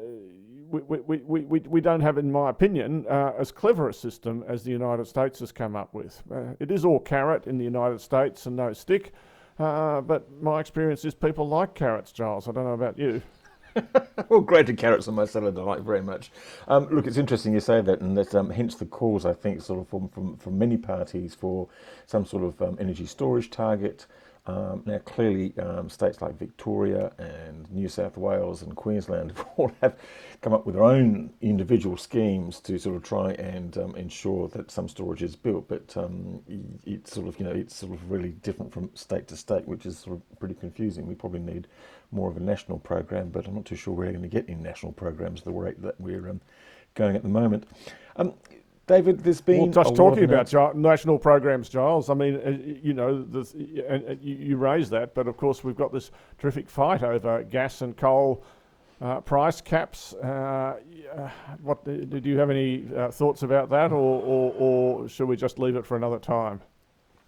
we, 0.70 0.82
we, 0.82 1.18
we, 1.18 1.42
we, 1.42 1.60
we 1.60 1.82
don't 1.82 2.00
have, 2.00 2.18
in 2.18 2.32
my 2.32 2.50
opinion, 2.50 3.06
uh, 3.10 3.34
as 3.38 3.52
clever 3.52 3.90
a 3.90 3.94
system 3.94 4.46
as 4.48 4.64
the 4.64 4.72
United 4.72 5.08
States 5.08 5.40
has 5.42 5.52
come 5.52 5.76
up 5.76 5.94
with. 5.94 6.24
Uh, 6.32 6.54
it 6.60 6.72
is 6.72 6.86
all 6.86 7.00
carrot 7.00 7.48
in 7.48 7.58
the 7.58 7.66
United 7.66 8.00
States 8.00 8.46
and 8.46 8.56
no 8.56 8.72
stick, 8.72 9.14
uh, 9.60 10.00
but 10.00 10.32
my 10.42 10.62
experience 10.62 11.04
is 11.04 11.14
people 11.14 11.48
like 11.48 11.76
carrots, 11.76 12.14
Giles. 12.14 12.48
I 12.48 12.54
don't 12.54 12.64
know 12.64 12.74
about 12.74 12.98
you. 12.98 13.22
well, 14.30 14.40
grated 14.40 14.78
carrots 14.78 15.08
on 15.10 15.16
my 15.16 15.26
salad 15.26 15.58
I 15.58 15.62
like 15.62 15.82
very 15.82 16.02
much. 16.02 16.32
Um, 16.70 16.88
look, 16.90 17.08
it's 17.08 17.18
interesting 17.18 17.54
you 17.54 17.60
say 17.60 17.82
that, 17.82 18.00
and 18.00 18.18
that 18.18 18.34
um, 18.34 18.50
hence 18.50 18.76
the 18.76 18.86
calls 18.86 19.26
I 19.26 19.34
think 19.34 19.62
sort 19.62 19.82
of 19.82 19.90
from, 19.90 20.08
from, 20.08 20.38
from 20.38 20.58
many 20.58 20.78
parties 20.78 21.36
for 21.36 21.68
some 22.06 22.26
sort 22.26 22.44
of 22.44 22.62
um, 22.62 22.78
energy 22.80 23.06
storage 23.06 23.50
target. 23.50 24.08
Um, 24.50 24.82
now, 24.88 24.98
clearly, 25.00 25.54
um, 25.60 25.90
states 25.90 26.24
like 26.24 26.40
Victoria 26.40 27.12
and 27.20 27.70
New 27.72 27.88
South 27.88 28.18
Wales 28.18 28.64
and 28.64 28.76
Queensland 28.76 29.34
have 29.38 29.48
all 29.58 29.72
have 29.82 29.96
come 30.42 30.54
up 30.54 30.66
with 30.66 30.74
their 30.74 30.84
own 30.84 31.30
individual 31.42 31.98
schemes 31.98 32.60
to 32.62 32.80
sort 32.80 32.96
of 32.96 33.04
try 33.04 33.34
and 33.34 33.78
um, 33.78 33.96
ensure 33.96 34.48
that 34.48 34.72
some 34.72 34.88
storage 34.88 35.22
is 35.22 35.36
built. 35.36 35.68
But 35.68 35.96
um, 35.96 36.42
it's 36.84 37.14
sort 37.14 37.28
of, 37.28 37.38
you 37.40 37.46
know, 37.46 37.52
it's 37.52 37.76
sort 37.76 37.94
of 37.94 38.10
really 38.10 38.30
different 38.42 38.74
from 38.74 38.90
state 38.96 39.28
to 39.28 39.38
state, 39.38 39.68
which 39.68 39.86
is 39.86 40.00
sort 40.00 40.16
of 40.16 40.40
pretty 40.40 40.56
confusing. 40.56 41.06
We 41.06 41.14
probably 41.14 41.42
need 41.42 41.68
more 42.12 42.30
of 42.30 42.38
a 42.38 42.40
national 42.40 42.80
program, 42.80 43.30
but 43.30 43.46
I'm 43.46 43.54
not 43.54 43.66
too 43.66 43.76
sure 43.76 43.94
we're 43.94 44.12
going 44.12 44.24
to 44.24 44.28
get 44.28 44.50
any 44.50 44.60
national 44.60 44.94
programs 44.94 45.44
the 45.44 45.52
rate 45.52 45.80
that 45.84 46.00
we're 46.02 46.28
um, 46.28 46.42
going 46.96 47.16
at 47.16 47.22
the 47.22 47.30
moment. 47.30 47.68
Um, 48.16 48.34
David, 48.90 49.20
there's 49.20 49.40
been. 49.40 49.60
Well, 49.60 49.84
just 49.84 49.96
talking 49.96 50.24
about 50.24 50.76
national 50.76 51.20
programs, 51.20 51.70
Giles. 51.70 52.10
I 52.10 52.16
mean, 52.16 52.36
uh, 52.38 52.58
you 52.82 52.94
know, 52.94 53.22
this, 53.22 53.54
and 53.54 54.04
uh, 54.10 54.16
you 54.20 54.58
raised 54.58 54.90
that, 54.90 55.14
but 55.14 55.28
of 55.28 55.38
course 55.38 55.64
we've 55.64 55.76
got 55.76 55.94
this 55.94 56.10
terrific 56.40 56.68
fight 56.68 57.04
over 57.04 57.44
gas 57.44 57.84
and 57.84 57.96
coal 57.96 58.44
uh, 59.00 59.22
price 59.22 59.62
caps. 59.62 60.16
Uh, 60.16 60.78
uh 61.16 61.30
what 61.62 61.86
do 61.86 62.22
you 62.24 62.40
have 62.40 62.50
any 62.50 62.84
uh, 62.98 63.12
thoughts 63.12 63.44
about 63.44 63.70
that, 63.70 63.92
or, 63.92 64.24
or, 64.24 64.56
or 64.58 65.08
should 65.08 65.28
we 65.28 65.38
just 65.38 65.60
leave 65.60 65.76
it 65.76 65.86
for 65.86 65.96
another 65.96 66.18
time? 66.18 66.60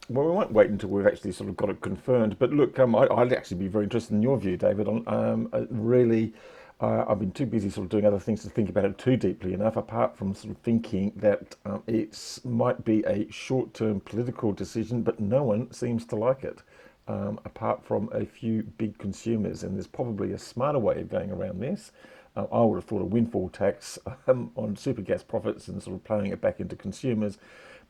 Well, 0.09 0.25
we 0.25 0.31
won't 0.31 0.51
wait 0.51 0.71
until 0.71 0.89
we've 0.89 1.05
actually 1.05 1.31
sort 1.31 1.51
of 1.51 1.57
got 1.57 1.69
it 1.69 1.79
confirmed. 1.81 2.39
But 2.39 2.49
look, 2.49 2.79
um, 2.79 2.95
I, 2.95 3.05
would 3.05 3.33
actually 3.33 3.57
be 3.57 3.67
very 3.67 3.83
interested 3.83 4.15
in 4.15 4.23
your 4.23 4.39
view, 4.39 4.57
David, 4.57 4.87
on 4.87 5.03
um, 5.05 5.47
really 5.69 6.33
uh, 6.81 7.05
I've 7.07 7.19
been 7.19 7.31
too 7.31 7.45
busy 7.45 7.69
sort 7.69 7.85
of 7.85 7.89
doing 7.89 8.05
other 8.05 8.19
things 8.19 8.41
to 8.41 8.49
think 8.49 8.67
about 8.67 8.85
it 8.85 8.97
too 8.97 9.15
deeply 9.15 9.53
enough, 9.53 9.75
apart 9.75 10.17
from 10.17 10.33
sort 10.33 10.55
of 10.55 10.57
thinking 10.63 11.13
that 11.15 11.55
um, 11.65 11.83
it 11.85 12.39
might 12.43 12.83
be 12.83 13.03
a 13.05 13.29
short 13.31 13.73
term 13.73 13.99
political 13.99 14.51
decision, 14.51 15.03
but 15.03 15.19
no 15.19 15.43
one 15.43 15.71
seems 15.71 16.05
to 16.07 16.15
like 16.15 16.43
it, 16.43 16.59
um, 17.07 17.39
apart 17.45 17.85
from 17.85 18.09
a 18.11 18.25
few 18.25 18.63
big 18.63 18.97
consumers. 18.97 19.61
And 19.61 19.75
there's 19.75 19.85
probably 19.85 20.31
a 20.33 20.39
smarter 20.39 20.79
way 20.79 21.01
of 21.01 21.09
going 21.09 21.31
around 21.31 21.61
this. 21.61 21.91
Uh, 22.35 22.45
I 22.51 22.61
would 22.61 22.77
have 22.77 22.85
thought 22.85 23.01
a 23.01 23.05
windfall 23.05 23.49
tax 23.49 23.99
um, 24.27 24.51
on 24.55 24.75
super 24.75 25.03
gas 25.03 25.21
profits 25.21 25.67
and 25.67 25.83
sort 25.83 25.97
of 25.97 26.03
playing 26.03 26.31
it 26.31 26.41
back 26.41 26.59
into 26.59 26.75
consumers 26.75 27.37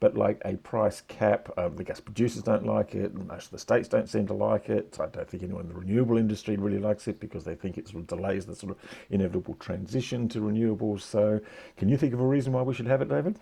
but 0.02 0.18
like 0.18 0.42
a 0.46 0.58
price 0.58 1.02
cap, 1.02 1.48
um, 1.58 1.76
the 1.76 1.84
gas 1.84 2.00
producers 2.00 2.42
don't 2.42 2.66
like 2.66 2.96
it, 2.96 3.14
most 3.14 3.46
of 3.46 3.52
the 3.52 3.60
states 3.60 3.88
don't 3.88 4.10
seem 4.10 4.26
to 4.26 4.34
like 4.34 4.68
it. 4.68 4.98
I 5.00 5.06
don't 5.06 5.30
think 5.30 5.44
anyone 5.44 5.62
in 5.62 5.68
the 5.70 5.76
renewable 5.76 6.18
industry 6.18 6.58
really 6.58 6.80
likes 6.80 7.08
it 7.08 7.20
because 7.20 7.44
they 7.44 7.54
think 7.54 7.78
it 7.78 7.88
sort 7.88 8.02
of 8.02 8.08
delays 8.08 8.48
the 8.48 8.56
sort 8.56 8.72
of 8.72 8.80
inevitable 9.12 9.54
transition 9.54 10.28
to 10.30 10.40
renewables. 10.40 11.02
So, 11.02 11.40
can 11.78 11.88
you 11.88 11.98
think 11.98 12.16
of 12.16 12.20
a 12.20 12.26
reason 12.26 12.52
why 12.52 12.64
we 12.64 12.74
should 12.74 12.88
have 12.88 13.04
it, 13.04 13.10
David? 13.10 13.38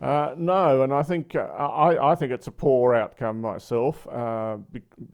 Uh, 0.00 0.34
no, 0.36 0.82
and 0.82 0.92
I 0.92 1.02
think 1.02 1.34
uh, 1.34 1.40
I, 1.40 2.12
I 2.12 2.14
think 2.14 2.30
it's 2.30 2.46
a 2.46 2.52
poor 2.52 2.94
outcome 2.94 3.40
myself. 3.40 4.06
Uh, 4.06 4.58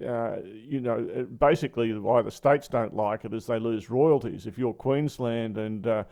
uh 0.06 0.36
you 0.44 0.80
know, 0.80 1.26
basically 1.38 1.90
why 1.98 2.20
the 2.20 2.30
states 2.30 2.68
don't 2.68 2.94
like 2.94 3.24
it 3.24 3.32
is 3.32 3.46
they 3.46 3.58
lose 3.58 3.88
royalties. 3.88 4.46
If 4.46 4.58
you're 4.58 4.74
Queensland 4.74 5.56
and 5.56 5.86
uh, 5.86 6.04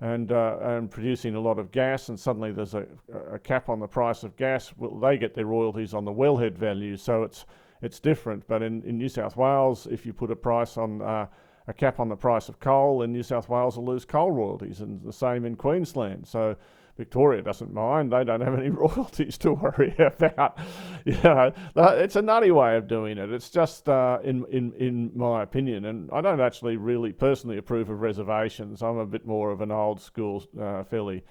and, 0.00 0.32
uh, 0.32 0.58
and 0.60 0.90
producing 0.90 1.34
a 1.34 1.40
lot 1.40 1.58
of 1.58 1.70
gas, 1.70 2.08
and 2.08 2.18
suddenly 2.18 2.52
there's 2.52 2.74
a, 2.74 2.86
a, 3.32 3.38
cap 3.38 3.68
on 3.68 3.80
the 3.80 3.86
price 3.86 4.22
of 4.22 4.36
gas. 4.36 4.72
Well, 4.76 4.98
they 4.98 5.16
get 5.16 5.34
their 5.34 5.46
royalties 5.46 5.94
on 5.94 6.04
the 6.04 6.12
wellhead 6.12 6.56
value, 6.56 6.96
so 6.96 7.22
it's 7.22 7.46
it's 7.80 8.00
different. 8.00 8.46
But 8.48 8.62
in, 8.62 8.82
in 8.82 8.98
New 8.98 9.08
South 9.08 9.36
Wales, 9.36 9.86
if 9.90 10.06
you 10.06 10.12
put 10.12 10.30
a 10.30 10.36
price 10.36 10.76
on 10.76 11.02
uh, 11.02 11.26
a 11.66 11.72
cap 11.72 12.00
on 12.00 12.08
the 12.08 12.16
price 12.16 12.48
of 12.48 12.58
coal, 12.60 12.98
then 12.98 13.12
New 13.12 13.22
South 13.22 13.48
Wales 13.48 13.76
will 13.76 13.86
lose 13.86 14.04
coal 14.04 14.30
royalties, 14.30 14.80
and 14.80 15.02
the 15.02 15.12
same 15.12 15.44
in 15.44 15.54
Queensland. 15.54 16.26
So 16.26 16.56
Victoria 16.96 17.42
doesn't 17.42 17.72
mind; 17.72 18.12
they 18.12 18.22
don't 18.24 18.40
have 18.40 18.54
any 18.54 18.70
royalties 18.70 19.36
to 19.38 19.52
worry 19.52 19.94
about. 19.98 20.58
you 21.04 21.16
know, 21.22 21.52
it's 21.76 22.16
a 22.16 22.22
nutty 22.22 22.50
way 22.50 22.76
of 22.76 22.86
doing 22.86 23.18
it. 23.18 23.32
It's 23.32 23.50
just, 23.50 23.88
uh, 23.88 24.18
in 24.22 24.44
in 24.50 24.72
in 24.74 25.10
my 25.14 25.42
opinion, 25.42 25.86
and 25.86 26.10
I 26.12 26.20
don't 26.20 26.40
actually 26.40 26.76
really 26.76 27.12
personally 27.12 27.58
approve 27.58 27.90
of 27.90 28.00
reservations. 28.00 28.82
I'm 28.82 28.98
a 28.98 29.06
bit 29.06 29.26
more 29.26 29.50
of 29.50 29.60
an 29.60 29.70
old 29.70 30.00
school, 30.00 30.44
uh, 30.60 30.84
fairly. 30.84 31.24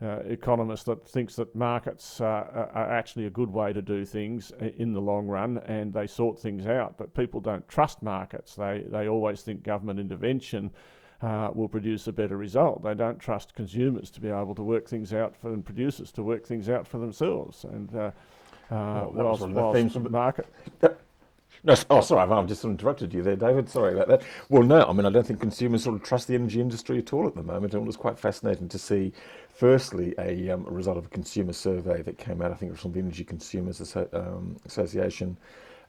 Uh, 0.00 0.20
economist 0.28 0.86
that 0.86 1.04
thinks 1.08 1.34
that 1.34 1.52
markets 1.56 2.20
uh, 2.20 2.68
are 2.72 2.92
actually 2.92 3.26
a 3.26 3.30
good 3.30 3.50
way 3.50 3.72
to 3.72 3.82
do 3.82 4.04
things 4.04 4.52
in 4.76 4.92
the 4.92 5.00
long 5.00 5.26
run 5.26 5.58
and 5.66 5.92
they 5.92 6.06
sort 6.06 6.38
things 6.38 6.68
out. 6.68 6.96
But 6.96 7.12
people 7.14 7.40
don't 7.40 7.66
trust 7.66 8.00
markets. 8.00 8.54
They, 8.54 8.84
they 8.86 9.08
always 9.08 9.42
think 9.42 9.64
government 9.64 9.98
intervention 9.98 10.70
uh, 11.22 11.50
will 11.52 11.68
produce 11.68 12.06
a 12.06 12.12
better 12.12 12.36
result. 12.36 12.82
They 12.82 12.94
don't 12.94 13.18
trust 13.18 13.54
consumers 13.54 14.10
to 14.10 14.20
be 14.20 14.28
able 14.28 14.54
to 14.54 14.62
work 14.62 14.88
things 14.88 15.12
out 15.12 15.34
for 15.36 15.52
and 15.52 15.64
producers 15.64 16.12
to 16.12 16.22
work 16.22 16.46
things 16.46 16.68
out 16.68 16.86
for 16.86 16.98
themselves. 16.98 17.64
And 17.64 17.94
uh, 17.94 18.10
uh, 18.70 19.08
well, 19.12 19.12
whilst, 19.12 19.48
whilst 19.48 19.94
the 19.94 20.10
market. 20.10 20.46
No, 21.64 21.74
oh, 21.90 22.00
sorry, 22.00 22.30
I've 22.30 22.46
just 22.46 22.64
interrupted 22.64 23.12
you 23.12 23.22
there, 23.22 23.34
David. 23.34 23.68
Sorry 23.68 23.94
about 23.94 24.08
that. 24.08 24.22
Well, 24.48 24.62
no, 24.62 24.84
I 24.84 24.92
mean, 24.92 25.06
I 25.06 25.10
don't 25.10 25.26
think 25.26 25.40
consumers 25.40 25.82
sort 25.82 25.96
of 25.96 26.02
trust 26.02 26.28
the 26.28 26.34
energy 26.34 26.60
industry 26.60 26.98
at 26.98 27.12
all 27.12 27.26
at 27.26 27.34
the 27.34 27.42
moment. 27.42 27.74
And 27.74 27.82
it 27.82 27.86
was 27.86 27.96
quite 27.96 28.18
fascinating 28.18 28.68
to 28.68 28.78
see, 28.78 29.12
firstly, 29.52 30.14
a, 30.18 30.50
um, 30.50 30.66
a 30.66 30.70
result 30.70 30.98
of 30.98 31.06
a 31.06 31.08
consumer 31.08 31.52
survey 31.52 32.02
that 32.02 32.16
came 32.16 32.40
out, 32.42 32.52
I 32.52 32.54
think 32.54 32.70
it 32.70 32.72
was 32.74 32.80
from 32.80 32.92
the 32.92 33.00
Energy 33.00 33.24
Consumers 33.24 33.80
Asso- 33.80 34.08
um, 34.12 34.56
Association, 34.66 35.36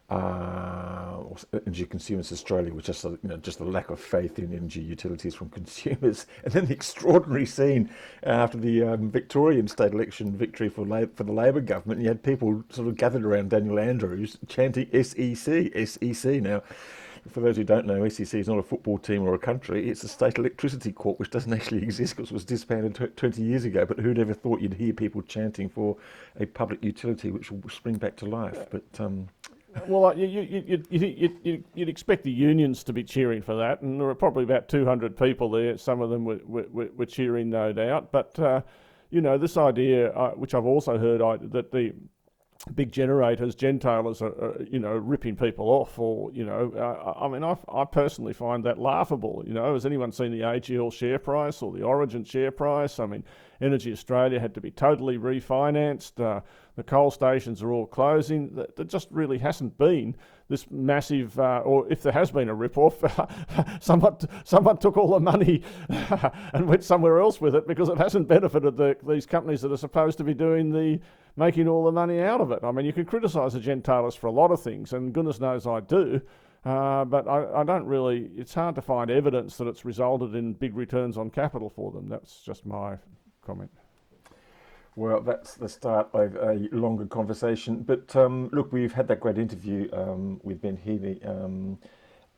uh, 0.10 1.20
Energy 1.54 1.86
Consumers 1.86 2.32
Australia, 2.32 2.74
which 2.74 2.90
is 2.90 3.04
you 3.04 3.20
know, 3.24 3.38
just 3.38 3.60
a 3.60 3.64
lack 3.64 3.90
of 3.90 4.00
faith 4.00 4.40
in 4.40 4.54
energy 4.54 4.82
utilities 4.82 5.36
from 5.36 5.50
consumers, 5.60 6.26
and 6.44 6.54
then 6.54 6.66
the 6.66 6.74
extraordinary 6.74 7.46
scene 7.46 7.90
after 8.24 8.58
the 8.58 8.84
um, 8.84 9.12
Victorian 9.12 9.68
state 9.68 9.94
election 9.94 10.36
victory 10.36 10.70
for 10.70 10.86
for 11.16 11.24
the 11.24 11.32
Labor 11.32 11.62
government. 11.62 12.02
You 12.02 12.08
had 12.08 12.24
people 12.24 12.64
sort 12.70 12.88
of 12.88 12.96
gathered 12.96 13.24
around 13.24 13.52
Daniel 13.52 13.80
Andrews 13.80 14.38
chanting 14.48 14.88
SEC, 15.04 15.72
SEC. 15.88 16.42
Now, 16.42 16.64
for 17.28 17.42
those 17.42 17.58
who 17.58 17.64
don't 17.64 17.86
know, 17.86 18.08
SEC 18.08 18.40
is 18.40 18.48
not 18.48 18.58
a 18.58 18.64
football 18.64 18.98
team 18.98 19.24
or 19.24 19.34
a 19.34 19.40
country. 19.40 19.90
It's 19.90 20.04
a 20.04 20.08
state 20.08 20.38
electricity 20.38 20.92
corp, 20.92 21.20
which 21.20 21.30
doesn't 21.30 21.54
actually 21.60 21.84
exist 21.84 22.16
because 22.16 22.32
it 22.32 22.34
was 22.34 22.46
disbanded 22.46 22.96
t- 22.96 23.08
20 23.08 23.42
years 23.42 23.66
ago. 23.66 23.86
But 23.86 24.00
who'd 24.00 24.20
ever 24.20 24.34
thought 24.34 24.62
you'd 24.62 24.74
hear 24.74 24.94
people 24.94 25.22
chanting 25.22 25.70
for 25.70 25.98
a 26.40 26.46
public 26.46 26.84
utility 26.84 27.32
which 27.32 27.52
will 27.52 27.62
spring 27.70 27.98
back 27.98 28.16
to 28.18 28.26
life? 28.26 28.68
But 28.72 28.84
um, 29.00 29.28
well, 29.88 30.18
you, 30.18 30.28
you, 30.28 30.84
you, 30.90 31.34
you, 31.44 31.64
would 31.76 31.90
expect 31.90 32.24
the 32.24 32.32
unions 32.32 32.84
to 32.86 32.94
be 32.94 33.04
cheering 33.04 33.42
for 33.42 33.56
that, 33.56 33.82
and 33.82 34.00
there 34.00 34.08
were 34.08 34.16
probably 34.16 34.44
about 34.44 34.68
200 34.68 35.18
people 35.18 35.50
there. 35.52 35.78
Some 35.78 36.02
of 36.02 36.10
them 36.10 36.26
were, 36.26 36.40
were, 36.46 36.90
were 36.96 37.06
cheering, 37.06 37.50
no 37.50 37.72
doubt. 37.72 38.12
But, 38.12 38.38
uh, 38.40 38.62
you 39.10 39.22
know, 39.22 39.38
this 39.38 39.58
idea, 39.58 40.12
uh, 40.12 40.32
which 40.32 40.54
I've 40.54 40.66
also 40.66 40.98
heard, 40.98 41.22
I, 41.22 41.38
that 41.48 41.72
the 41.72 41.94
big 42.76 42.92
generators, 42.92 43.56
gentailers 43.56 44.22
are, 44.22 44.28
are, 44.44 44.64
you 44.64 44.80
know, 44.80 44.96
ripping 44.96 45.36
people 45.36 45.70
off, 45.70 45.98
or 45.98 46.32
you 46.32 46.46
know, 46.46 46.72
uh, 46.76 47.20
I 47.24 47.28
mean, 47.28 47.44
I, 47.44 47.58
I 47.72 47.86
personally 47.86 48.34
find 48.34 48.64
that 48.66 48.78
laughable. 48.78 49.44
You 49.46 49.54
know, 49.54 49.74
has 49.74 49.86
anyone 49.86 50.12
seen 50.12 50.32
the 50.32 50.42
AGL 50.42 50.92
share 50.92 51.20
price 51.20 51.62
or 51.62 51.72
the 51.72 51.84
Origin 51.84 52.24
share 52.24 52.52
price? 52.52 53.00
I 53.00 53.06
mean, 53.06 53.24
Energy 53.62 53.92
Australia 53.92 54.40
had 54.40 54.54
to 54.54 54.62
be 54.62 54.72
totally 54.72 55.18
refinanced. 55.18 56.24
Uh, 56.24 56.42
the 56.76 56.84
coal 56.84 57.12
stations 57.12 57.62
are 57.62 57.72
all 57.74 57.86
closing. 57.86 58.56
There 58.56 58.86
just 58.86 59.10
really 59.12 59.38
hasn't 59.38 59.78
been 59.78 60.16
this 60.48 60.70
massive, 60.72 61.38
uh, 61.40 61.62
or 61.66 61.92
if 61.92 62.02
there 62.02 62.14
has 62.14 62.32
been 62.32 62.50
a 62.50 62.56
rip-off, 62.56 63.04
someone, 63.82 64.18
someone 64.44 64.78
took 64.78 64.98
all 64.98 65.10
the 65.10 65.20
money 65.20 65.62
and 65.90 66.68
went 66.68 66.84
somewhere 66.84 67.20
else 67.20 67.40
with 67.40 67.56
it 67.56 67.68
because 67.68 67.90
it 67.90 67.98
hasn't 67.98 68.28
benefited 68.28 68.78
the, 68.78 68.96
these 69.08 69.26
companies 69.26 69.62
that 69.62 69.72
are 69.72 69.78
supposed 69.78 70.18
to 70.18 70.24
be 70.24 70.34
doing 70.34 70.72
the 70.72 71.00
making 71.36 71.68
all 71.68 71.86
the 71.86 71.92
money 71.92 72.22
out 72.22 72.42
of 72.42 72.52
it. 72.52 72.60
I 72.64 72.72
mean, 72.72 72.86
you 72.86 72.94
can 72.94 73.06
criticise 73.06 73.54
the 73.54 73.60
gentailers 73.60 74.18
for 74.18 74.28
a 74.28 74.32
lot 74.32 74.52
of 74.52 74.62
things, 74.62 74.94
and 74.94 75.14
goodness 75.14 75.40
knows 75.40 75.68
I 75.68 75.80
do. 75.82 76.22
Uh, 76.66 77.06
but 77.06 77.28
I, 77.28 77.62
I, 77.62 77.64
don't 77.64 77.86
really, 77.86 78.30
it's 78.36 78.54
hard 78.54 78.76
to 78.76 78.82
find 78.82 79.10
evidence 79.10 79.56
that 79.58 79.68
it's 79.68 79.86
resulted 79.86 80.36
in 80.36 80.54
big 80.54 80.76
returns 80.76 81.18
on 81.18 81.30
capital 81.30 81.70
for 81.70 81.92
them. 81.92 82.10
That's 82.10 82.42
just 82.42 82.66
my 82.66 82.98
comment. 83.50 83.72
Well, 84.96 85.22
that's 85.22 85.56
the 85.56 85.70
start 85.70 86.10
of 86.14 86.36
a 86.36 86.70
longer 86.72 87.06
conversation. 87.06 87.82
But 87.82 88.16
um, 88.16 88.50
look, 88.52 88.72
we've 88.72 88.94
had 88.94 89.08
that 89.08 89.20
great 89.22 89.40
interview 89.40 89.90
um, 89.92 90.40
with 90.44 90.62
Ben 90.62 90.78
Haley. 90.78 91.20
Um, 91.24 91.80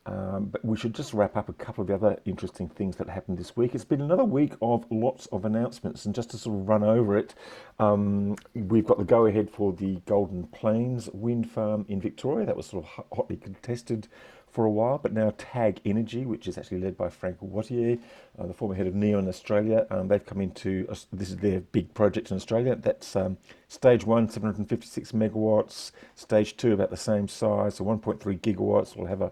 um, 0.05 0.45
but 0.51 0.63
we 0.63 0.77
should 0.77 0.95
just 0.95 1.13
wrap 1.13 1.35
up 1.35 1.49
a 1.49 1.53
couple 1.53 1.81
of 1.81 1.87
the 1.89 1.93
other 1.93 2.17
interesting 2.25 2.69
things 2.69 2.95
that 2.95 3.09
happened 3.09 3.37
this 3.37 3.55
week. 3.57 3.75
It's 3.75 3.85
been 3.85 4.01
another 4.01 4.23
week 4.23 4.53
of 4.61 4.85
lots 4.89 5.27
of 5.27 5.43
announcements, 5.45 6.05
and 6.05 6.15
just 6.15 6.31
to 6.31 6.37
sort 6.37 6.59
of 6.59 6.67
run 6.67 6.83
over 6.83 7.17
it, 7.17 7.35
um, 7.77 8.35
we've 8.55 8.85
got 8.85 8.97
the 8.97 9.03
go 9.03 9.25
ahead 9.25 9.49
for 9.49 9.73
the 9.73 9.97
Golden 10.07 10.47
Plains 10.47 11.09
wind 11.13 11.51
farm 11.51 11.85
in 11.87 12.01
Victoria. 12.01 12.45
That 12.47 12.57
was 12.57 12.67
sort 12.67 12.85
of 12.85 13.05
hotly 13.11 13.35
contested 13.35 14.07
for 14.51 14.65
a 14.65 14.71
while, 14.71 14.97
but 14.97 15.13
now 15.13 15.33
Tag 15.37 15.79
Energy, 15.85 16.25
which 16.25 16.47
is 16.47 16.57
actually 16.57 16.79
led 16.79 16.97
by 16.97 17.09
Franck 17.09 17.39
Woitiez, 17.39 17.99
uh, 18.37 18.47
the 18.47 18.53
former 18.53 18.75
head 18.75 18.87
of 18.87 18.93
Neoen 18.93 19.27
Australia, 19.27 19.87
um, 19.89 20.07
they've 20.07 20.25
come 20.25 20.41
into 20.41 20.85
this 21.13 21.29
is 21.29 21.37
their 21.37 21.61
big 21.61 21.93
project 21.93 22.31
in 22.31 22.37
Australia. 22.37 22.75
That's 22.75 23.15
um, 23.15 23.37
stage 23.67 24.05
one, 24.05 24.29
756 24.29 25.13
megawatts. 25.13 25.91
Stage 26.15 26.57
two, 26.57 26.73
about 26.73 26.89
the 26.89 26.97
same 26.97 27.27
size, 27.27 27.75
so 27.75 27.85
1.3 27.85 28.19
gigawatts. 28.39 28.95
Will 28.95 29.05
have 29.05 29.21
a 29.21 29.31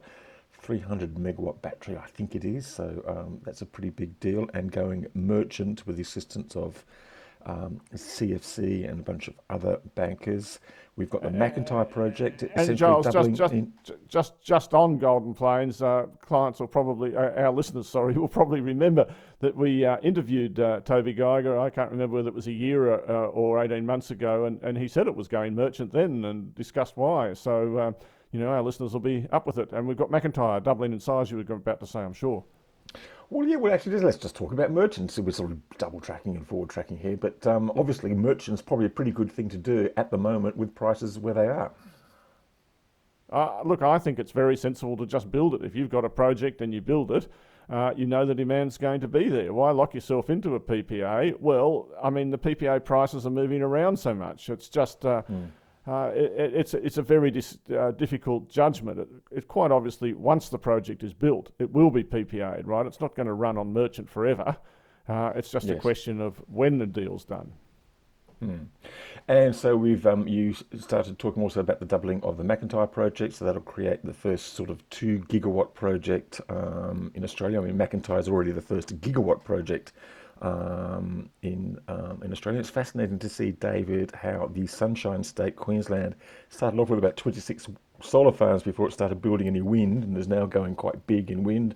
300 0.53 1.15
megawatt 1.15 1.61
battery, 1.61 1.97
I 1.97 2.07
think 2.07 2.35
it 2.35 2.45
is. 2.45 2.65
So 2.65 3.03
um, 3.07 3.41
that's 3.43 3.61
a 3.61 3.65
pretty 3.65 3.89
big 3.89 4.19
deal, 4.19 4.47
and 4.53 4.71
going 4.71 5.07
merchant 5.13 5.85
with 5.85 5.97
the 5.97 6.01
assistance 6.01 6.55
of 6.55 6.85
um, 7.45 7.79
CEFC 7.93 8.89
and 8.89 8.99
a 8.99 9.03
bunch 9.03 9.27
of 9.27 9.35
other 9.49 9.79
bankers. 9.95 10.59
We've 10.95 11.09
got 11.09 11.21
the 11.21 11.29
McIntyre 11.29 11.89
project. 11.89 12.43
And 12.55 12.77
Giles, 12.77 13.07
just 13.09 13.31
just, 13.31 13.53
just 14.09 14.41
just 14.41 14.73
on 14.73 14.97
Golden 14.97 15.33
Plains, 15.33 15.81
uh, 15.81 16.07
clients 16.19 16.59
will 16.59 16.67
probably, 16.67 17.15
uh, 17.15 17.41
our 17.41 17.51
listeners, 17.51 17.87
sorry, 17.89 18.15
will 18.15 18.27
probably 18.27 18.59
remember 18.59 19.05
that 19.39 19.55
we 19.55 19.85
uh, 19.85 19.97
interviewed 20.03 20.59
uh, 20.59 20.81
Toby 20.81 21.13
Geiger. 21.13 21.57
I 21.57 21.69
can't 21.69 21.89
remember 21.89 22.17
whether 22.17 22.27
it 22.27 22.35
was 22.35 22.47
a 22.47 22.51
year 22.51 22.95
uh, 22.95 23.27
or 23.27 23.63
18 23.63 23.85
months 23.85 24.11
ago, 24.11 24.45
and, 24.45 24.61
and 24.61 24.77
he 24.77 24.89
said 24.89 25.07
it 25.07 25.15
was 25.15 25.29
going 25.29 25.55
merchant 25.55 25.93
then 25.93 26.25
and 26.25 26.53
discussed 26.53 26.97
why. 26.97 27.33
So, 27.33 27.79
um, 27.79 27.95
you 28.33 28.39
know, 28.41 28.49
our 28.49 28.61
listeners 28.61 28.91
will 28.91 28.99
be 28.99 29.25
up 29.31 29.47
with 29.47 29.57
it. 29.57 29.71
And 29.71 29.87
we've 29.87 29.97
got 29.97 30.11
McIntyre 30.11 30.61
doubling 30.61 30.91
in 30.91 30.99
size, 30.99 31.31
you 31.31 31.37
were 31.37 31.53
about 31.53 31.79
to 31.79 31.87
say, 31.87 31.99
I'm 31.99 32.13
sure. 32.13 32.43
Well, 33.31 33.47
yeah, 33.47 33.57
well, 33.57 33.71
actually, 33.71 33.99
let's 33.99 34.17
just 34.17 34.35
talk 34.35 34.51
about 34.53 34.71
merchants. 34.71 35.19
We're 35.19 35.31
sort 35.31 35.51
of 35.51 35.77
double 35.77 35.99
tracking 35.99 36.35
and 36.35 36.47
forward 36.47 36.69
tracking 36.69 36.97
here, 36.97 37.15
but 37.15 37.45
um, 37.45 37.71
obviously, 37.77 38.13
merchants 38.15 38.61
probably 38.61 38.87
a 38.87 38.89
pretty 38.89 39.11
good 39.11 39.31
thing 39.31 39.49
to 39.49 39.57
do 39.57 39.89
at 39.97 40.09
the 40.09 40.17
moment 40.17 40.57
with 40.57 40.73
prices 40.73 41.19
where 41.19 41.35
they 41.35 41.45
are. 41.45 41.71
Uh, 43.31 43.61
look, 43.63 43.83
I 43.83 43.99
think 43.99 44.17
it's 44.17 44.31
very 44.31 44.57
sensible 44.57 44.97
to 44.97 45.05
just 45.05 45.31
build 45.31 45.53
it. 45.53 45.63
If 45.63 45.75
you've 45.75 45.91
got 45.91 46.05
a 46.05 46.09
project 46.09 46.61
and 46.61 46.73
you 46.73 46.81
build 46.81 47.11
it, 47.11 47.27
uh, 47.69 47.93
you 47.95 48.07
know 48.07 48.25
the 48.25 48.33
demand's 48.33 48.79
going 48.79 48.99
to 49.01 49.07
be 49.07 49.29
there. 49.29 49.53
Why 49.53 49.69
lock 49.69 49.93
yourself 49.93 50.31
into 50.31 50.55
a 50.55 50.59
PPA? 50.59 51.39
Well, 51.39 51.87
I 52.01 52.09
mean, 52.09 52.31
the 52.31 52.39
PPA 52.39 52.83
prices 52.83 53.27
are 53.27 53.31
moving 53.31 53.61
around 53.61 53.99
so 53.99 54.15
much. 54.15 54.49
It's 54.49 54.69
just. 54.69 55.05
Uh, 55.05 55.21
mm 55.31 55.49
uh, 55.87 56.11
it, 56.13 56.53
it's, 56.53 56.73
a, 56.73 56.85
it's 56.85 56.97
a 56.97 57.01
very 57.01 57.31
dis, 57.31 57.57
uh, 57.77 57.91
difficult 57.91 58.49
judgment. 58.49 58.99
It, 58.99 59.07
it, 59.31 59.47
quite 59.47 59.71
obviously, 59.71 60.13
once 60.13 60.49
the 60.49 60.59
project 60.59 61.03
is 61.03 61.13
built, 61.13 61.51
it 61.59 61.71
will 61.71 61.89
be 61.89 62.03
PPA'd, 62.03 62.67
right? 62.67 62.85
It's 62.85 63.01
not 63.01 63.15
going 63.15 63.27
to 63.27 63.33
run 63.33 63.57
on 63.57 63.73
merchant 63.73 64.09
forever. 64.09 64.57
Uh, 65.07 65.31
it's 65.35 65.49
just 65.49 65.65
yes. 65.65 65.77
a 65.77 65.79
question 65.79 66.21
of 66.21 66.35
when 66.47 66.77
the 66.77 66.85
deal's 66.85 67.25
done. 67.25 67.51
Hmm. 68.39 68.65
And 69.27 69.55
so 69.55 69.75
we've 69.75 70.05
um, 70.07 70.27
you 70.27 70.53
started 70.79 71.19
talking 71.19 71.43
also 71.43 71.59
about 71.59 71.79
the 71.79 71.85
doubling 71.85 72.23
of 72.23 72.37
the 72.37 72.43
McIntyre 72.43 72.89
project, 72.89 73.33
so 73.33 73.45
that'll 73.45 73.61
create 73.61 74.05
the 74.05 74.13
first 74.13 74.53
sort 74.53 74.69
of 74.69 74.87
two 74.89 75.19
gigawatt 75.27 75.73
project 75.73 76.39
um, 76.49 77.11
in 77.15 77.23
Australia. 77.23 77.61
I 77.61 77.65
mean, 77.65 77.77
McIntyre 77.77 78.19
is 78.19 78.29
already 78.29 78.51
the 78.51 78.61
first 78.61 79.01
gigawatt 79.01 79.43
project 79.43 79.91
um, 80.41 81.29
in 81.41 81.79
um, 81.87 82.21
in 82.23 82.31
Australia. 82.31 82.59
It's 82.59 82.69
fascinating 82.69 83.19
to 83.19 83.29
see, 83.29 83.51
David, 83.51 84.11
how 84.11 84.49
the 84.53 84.67
Sunshine 84.67 85.23
State, 85.23 85.55
Queensland, 85.55 86.15
started 86.49 86.79
off 86.79 86.89
with 86.89 86.99
about 86.99 87.17
26 87.17 87.67
solar 88.01 88.31
farms 88.31 88.63
before 88.63 88.87
it 88.87 88.93
started 88.93 89.21
building 89.21 89.47
any 89.47 89.61
wind, 89.61 90.03
and 90.03 90.17
is 90.17 90.27
now 90.27 90.45
going 90.45 90.75
quite 90.75 91.05
big 91.07 91.31
in 91.31 91.43
wind. 91.43 91.75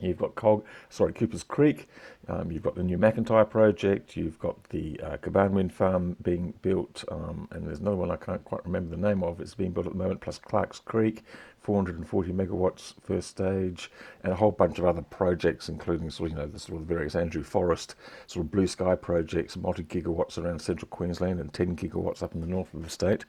You've 0.00 0.18
got 0.18 0.34
Cog, 0.34 0.64
sorry, 0.90 1.12
Cooper's 1.12 1.42
Creek. 1.42 1.88
Um, 2.28 2.50
you've 2.52 2.62
got 2.62 2.74
the 2.74 2.82
new 2.82 2.98
McIntyre 2.98 3.48
project. 3.48 4.16
You've 4.16 4.38
got 4.38 4.62
the 4.64 5.00
uh, 5.02 5.16
Kaban 5.16 5.52
Wind 5.52 5.72
Farm 5.72 6.16
being 6.22 6.52
built, 6.60 7.04
um, 7.10 7.48
and 7.52 7.66
there's 7.66 7.80
another 7.80 7.96
one 7.96 8.10
I 8.10 8.16
can't 8.16 8.44
quite 8.44 8.64
remember 8.66 8.94
the 8.94 9.00
name 9.00 9.22
of. 9.22 9.40
It's 9.40 9.54
being 9.54 9.70
built 9.70 9.86
at 9.86 9.92
the 9.92 9.98
moment. 9.98 10.20
Plus 10.20 10.38
Clark's 10.38 10.80
Creek, 10.80 11.22
440 11.66 12.32
megawatts 12.32 12.94
first 13.02 13.28
stage, 13.28 13.90
and 14.22 14.32
a 14.32 14.36
whole 14.36 14.52
bunch 14.52 14.78
of 14.78 14.84
other 14.84 15.02
projects, 15.02 15.68
including 15.68 16.08
sort 16.10 16.30
of 16.30 16.36
you 16.36 16.42
know 16.42 16.48
the 16.48 16.60
sort 16.60 16.80
of 16.80 16.86
various 16.86 17.16
Andrew 17.16 17.42
Forrest 17.42 17.96
sort 18.28 18.46
of 18.46 18.52
blue 18.52 18.68
sky 18.68 18.94
projects, 18.94 19.56
multi 19.56 19.82
gigawatts 19.82 20.38
around 20.38 20.60
central 20.60 20.88
Queensland 20.88 21.40
and 21.40 21.52
10 21.52 21.74
gigawatts 21.74 22.22
up 22.22 22.36
in 22.36 22.40
the 22.40 22.46
north 22.46 22.72
of 22.72 22.84
the 22.84 22.88
state. 22.88 23.24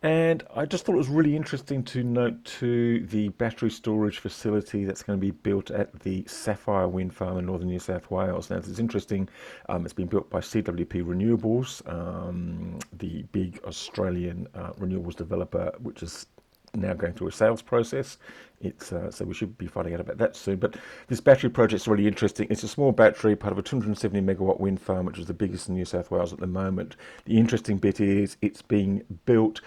And 0.00 0.42
I 0.54 0.64
just 0.64 0.86
thought 0.86 0.94
it 0.94 0.98
was 0.98 1.08
really 1.08 1.36
interesting 1.36 1.82
to 1.84 2.02
note 2.02 2.42
to 2.60 3.06
the 3.06 3.28
battery 3.28 3.70
storage 3.70 4.18
facility 4.18 4.86
that's 4.86 5.02
going 5.02 5.18
to 5.18 5.20
be 5.20 5.30
built 5.30 5.70
at 5.70 5.98
the 6.00 6.24
Sapphire 6.26 6.88
Wind 6.88 7.14
Farm 7.14 7.38
in 7.38 7.46
northern 7.46 7.68
New 7.68 7.78
South 7.78 8.10
Wales. 8.10 8.48
Now, 8.48 8.56
it's 8.56 8.78
interesting. 8.78 9.28
Um, 9.68 9.84
it's 9.84 9.94
been 9.94 10.06
built 10.06 10.28
by 10.30 10.40
CWP 10.40 11.04
Renewables, 11.04 11.86
um, 11.90 12.78
the 12.98 13.22
big 13.32 13.60
Australian 13.64 14.46
uh, 14.54 14.72
renewables 14.72 15.16
developer, 15.16 15.72
which 15.78 16.02
is 16.02 16.26
now 16.74 16.94
going 16.94 17.12
through 17.12 17.28
a 17.28 17.32
sales 17.32 17.62
process. 17.62 18.18
It's 18.60 18.92
uh, 18.92 19.10
so 19.10 19.24
we 19.24 19.34
should 19.34 19.58
be 19.58 19.66
finding 19.66 19.94
out 19.94 20.00
about 20.00 20.18
that 20.18 20.36
soon. 20.36 20.56
But 20.56 20.76
this 21.08 21.20
battery 21.20 21.50
project 21.50 21.82
is 21.82 21.88
really 21.88 22.06
interesting. 22.06 22.46
It's 22.50 22.62
a 22.62 22.68
small 22.68 22.92
battery, 22.92 23.36
part 23.36 23.52
of 23.52 23.58
a 23.58 23.62
270 23.62 24.20
megawatt 24.20 24.60
wind 24.60 24.80
farm, 24.80 25.06
which 25.06 25.18
is 25.18 25.26
the 25.26 25.34
biggest 25.34 25.68
in 25.68 25.74
New 25.74 25.84
South 25.84 26.10
Wales 26.10 26.32
at 26.32 26.40
the 26.40 26.46
moment. 26.46 26.96
The 27.26 27.36
interesting 27.36 27.78
bit 27.78 28.00
is 28.00 28.36
it's 28.40 28.62
being 28.62 29.02
built 29.26 29.60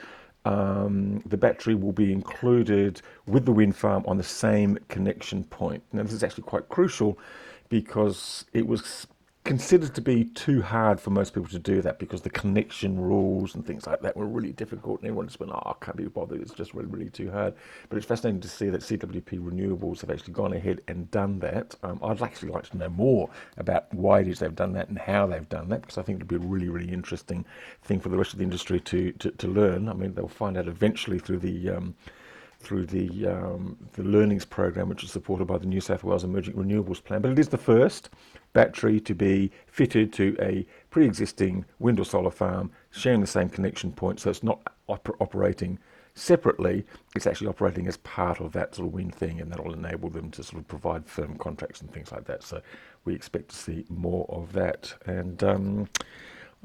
um, 0.47 1.21
the 1.25 1.35
battery 1.35 1.75
will 1.75 1.91
be 1.91 2.13
included 2.13 3.01
with 3.25 3.45
the 3.45 3.51
wind 3.51 3.75
farm 3.75 4.05
on 4.07 4.17
the 4.17 4.23
same 4.23 4.77
connection 4.87 5.43
point. 5.43 5.83
Now, 5.91 6.03
this 6.03 6.13
is 6.13 6.23
actually 6.23 6.43
quite 6.43 6.69
crucial 6.69 7.19
because 7.67 8.45
it 8.53 8.65
was 8.65 9.07
considered 9.47 9.95
to 9.95 10.01
be 10.01 10.25
too 10.25 10.61
hard 10.61 10.99
for 10.99 11.09
most 11.09 11.33
people 11.33 11.47
to 11.49 11.57
do 11.57 11.81
that 11.81 11.99
because 11.99 12.21
the 12.21 12.29
connection 12.29 12.99
rules 12.99 13.55
and 13.55 13.65
things 13.65 13.87
like 13.87 14.01
that 14.01 14.17
were 14.17 14.27
really 14.27 14.51
difficult, 14.51 14.99
and 14.99 15.07
everyone 15.07 15.27
just 15.27 15.39
went, 15.39 15.53
"Oh, 15.53 15.61
I 15.65 15.73
can't 15.83 15.95
be 15.95 16.05
bothered. 16.07 16.41
It's 16.41 16.53
just 16.53 16.73
really, 16.73 16.89
really 16.89 17.09
too 17.09 17.31
hard." 17.31 17.53
But 17.87 17.97
it's 17.97 18.05
fascinating 18.05 18.41
to 18.41 18.49
see 18.49 18.69
that 18.69 18.83
CWP 18.83 19.39
Renewables 19.39 20.01
have 20.01 20.11
actually 20.11 20.33
gone 20.33 20.51
ahead 20.53 20.81
and 20.89 21.09
done 21.11 21.39
that. 21.39 21.75
Um, 21.81 21.99
I'd 22.03 22.21
actually 22.21 22.51
like 22.51 22.69
to 22.69 22.77
know 22.77 22.89
more 22.89 23.29
about 23.57 23.91
why 23.93 24.19
it 24.19 24.27
is 24.27 24.39
they've 24.39 24.53
done 24.53 24.73
that 24.73 24.89
and 24.89 24.99
how 24.99 25.25
they've 25.27 25.47
done 25.47 25.69
that 25.69 25.81
because 25.81 25.97
I 25.97 26.01
think 26.01 26.17
it'd 26.17 26.27
be 26.27 26.35
a 26.35 26.39
really, 26.39 26.67
really 26.67 26.91
interesting 26.91 27.45
thing 27.81 28.01
for 28.01 28.09
the 28.09 28.17
rest 28.17 28.33
of 28.33 28.39
the 28.39 28.43
industry 28.43 28.81
to 28.81 29.13
to, 29.13 29.31
to 29.31 29.47
learn. 29.47 29.87
I 29.87 29.93
mean, 29.93 30.13
they'll 30.13 30.27
find 30.27 30.57
out 30.57 30.67
eventually 30.67 31.19
through 31.19 31.39
the 31.39 31.69
um, 31.69 31.95
through 32.67 32.85
the 32.85 33.25
um, 33.27 33.77
the 33.93 34.03
learnings 34.03 34.43
program, 34.43 34.89
which 34.89 35.03
is 35.03 35.11
supported 35.11 35.45
by 35.45 35.57
the 35.57 35.65
New 35.65 35.79
South 35.79 36.03
Wales 36.03 36.25
Emerging 36.25 36.55
Renewables 36.55 37.01
Plan. 37.01 37.21
But 37.21 37.31
it 37.31 37.39
is 37.39 37.47
the 37.47 37.57
first 37.57 38.09
battery 38.51 38.99
to 38.99 39.15
be 39.15 39.51
fitted 39.67 40.11
to 40.13 40.35
a 40.41 40.65
pre-existing 40.89 41.63
wind 41.79 41.99
or 41.99 42.03
solar 42.03 42.31
farm, 42.31 42.71
sharing 42.91 43.21
the 43.21 43.27
same 43.27 43.47
connection 43.47 43.93
point. 43.93 44.19
So 44.19 44.29
it's 44.29 44.43
not 44.43 44.73
oper- 44.89 45.15
operating 45.21 45.79
separately; 46.15 46.83
it's 47.15 47.25
actually 47.25 47.47
operating 47.47 47.87
as 47.87 47.95
part 47.97 48.41
of 48.41 48.51
that 48.51 48.75
sort 48.75 48.89
of 48.89 48.93
wind 48.93 49.15
thing, 49.15 49.39
and 49.39 49.49
that 49.49 49.63
will 49.63 49.73
enable 49.73 50.09
them 50.09 50.29
to 50.31 50.43
sort 50.43 50.61
of 50.61 50.67
provide 50.67 51.07
firm 51.07 51.37
contracts 51.37 51.79
and 51.79 51.89
things 51.89 52.11
like 52.11 52.25
that. 52.25 52.43
So 52.43 52.61
we 53.05 53.15
expect 53.15 53.49
to 53.49 53.55
see 53.55 53.85
more 53.87 54.25
of 54.27 54.51
that. 54.51 54.93
And 55.05 55.41
um, 55.41 55.87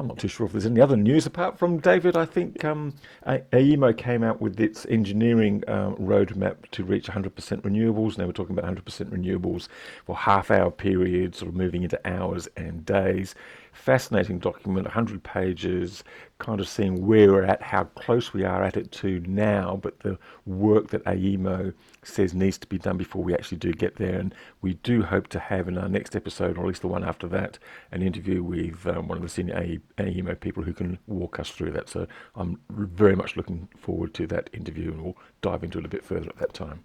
I'm 0.02 0.08
not 0.08 0.18
too 0.18 0.26
sure 0.26 0.46
if 0.46 0.52
there's 0.52 0.66
any 0.66 0.80
other 0.80 0.96
news 0.96 1.26
apart 1.26 1.60
from 1.60 1.78
David. 1.78 2.16
I 2.16 2.24
think 2.24 2.64
um, 2.64 2.92
AEMO 3.24 3.96
came 3.96 4.24
out 4.24 4.40
with 4.40 4.58
its 4.58 4.84
engineering 4.86 5.62
um, 5.68 5.94
roadmap 5.94 6.68
to 6.72 6.82
reach 6.82 7.06
100% 7.06 7.30
renewables. 7.60 8.18
Now 8.18 8.26
we're 8.26 8.32
talking 8.32 8.58
about 8.58 8.74
100% 8.74 8.82
renewables 9.10 9.68
for 10.04 10.16
half-hour 10.16 10.72
periods, 10.72 11.38
sort 11.38 11.50
of 11.50 11.54
moving 11.54 11.84
into 11.84 12.00
hours 12.04 12.48
and 12.56 12.84
days. 12.84 13.36
Fascinating 13.72 14.40
document, 14.40 14.86
100 14.86 15.22
pages, 15.22 16.02
kind 16.42 16.60
of 16.60 16.68
seeing 16.68 17.06
where 17.06 17.30
we're 17.30 17.44
at, 17.44 17.62
how 17.62 17.84
close 17.84 18.34
we 18.34 18.42
are 18.44 18.64
at 18.64 18.76
it 18.76 18.90
to 18.90 19.20
now, 19.20 19.78
but 19.80 20.00
the 20.00 20.18
work 20.44 20.88
that 20.88 21.04
AEMO 21.04 21.72
says 22.02 22.34
needs 22.34 22.58
to 22.58 22.66
be 22.66 22.78
done 22.78 22.96
before 22.96 23.22
we 23.22 23.32
actually 23.32 23.58
do 23.58 23.72
get 23.72 23.94
there. 23.94 24.18
And 24.18 24.34
we 24.60 24.74
do 24.74 25.02
hope 25.02 25.28
to 25.28 25.38
have 25.38 25.68
in 25.68 25.78
our 25.78 25.88
next 25.88 26.16
episode, 26.16 26.58
or 26.58 26.62
at 26.62 26.66
least 26.66 26.80
the 26.82 26.88
one 26.88 27.04
after 27.04 27.28
that, 27.28 27.60
an 27.92 28.02
interview 28.02 28.42
with 28.42 28.84
um, 28.88 29.06
one 29.06 29.18
of 29.18 29.22
the 29.22 29.28
senior 29.28 29.54
AEMO 29.98 30.40
people 30.40 30.64
who 30.64 30.72
can 30.72 30.98
walk 31.06 31.38
us 31.38 31.50
through 31.50 31.70
that. 31.72 31.88
So 31.88 32.08
I'm 32.34 32.58
very 32.68 33.14
much 33.14 33.36
looking 33.36 33.68
forward 33.78 34.12
to 34.14 34.26
that 34.26 34.50
interview, 34.52 34.90
and 34.90 35.00
we'll 35.00 35.16
dive 35.42 35.62
into 35.62 35.78
it 35.78 35.84
a 35.84 35.88
bit 35.88 36.04
further 36.04 36.28
at 36.28 36.38
that 36.38 36.54
time. 36.54 36.84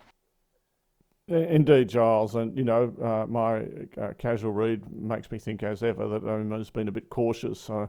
Indeed, 1.30 1.90
Giles, 1.90 2.36
and 2.36 2.56
you 2.56 2.64
know, 2.64 2.94
uh, 3.02 3.26
my 3.28 3.66
uh, 4.00 4.14
casual 4.20 4.52
read 4.52 4.90
makes 4.94 5.32
me 5.32 5.40
think, 5.40 5.64
as 5.64 5.82
ever, 5.82 6.08
that 6.08 6.24
AEMO 6.24 6.60
has 6.60 6.70
been 6.70 6.88
a 6.88 6.92
bit 6.92 7.10
cautious 7.10 7.70
uh, 7.72 7.88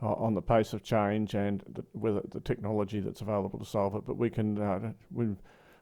on 0.00 0.34
the 0.34 0.42
pace 0.42 0.72
of 0.72 0.82
change 0.82 1.34
and 1.34 1.62
the, 1.74 1.84
with 1.92 2.30
the 2.30 2.40
technology 2.40 3.00
that's 3.00 3.20
available 3.20 3.58
to 3.58 3.64
solve 3.64 3.94
it. 3.96 4.02
But 4.06 4.16
we 4.16 4.30
can, 4.30 4.60
uh, 4.60 4.92
we've, 5.10 5.36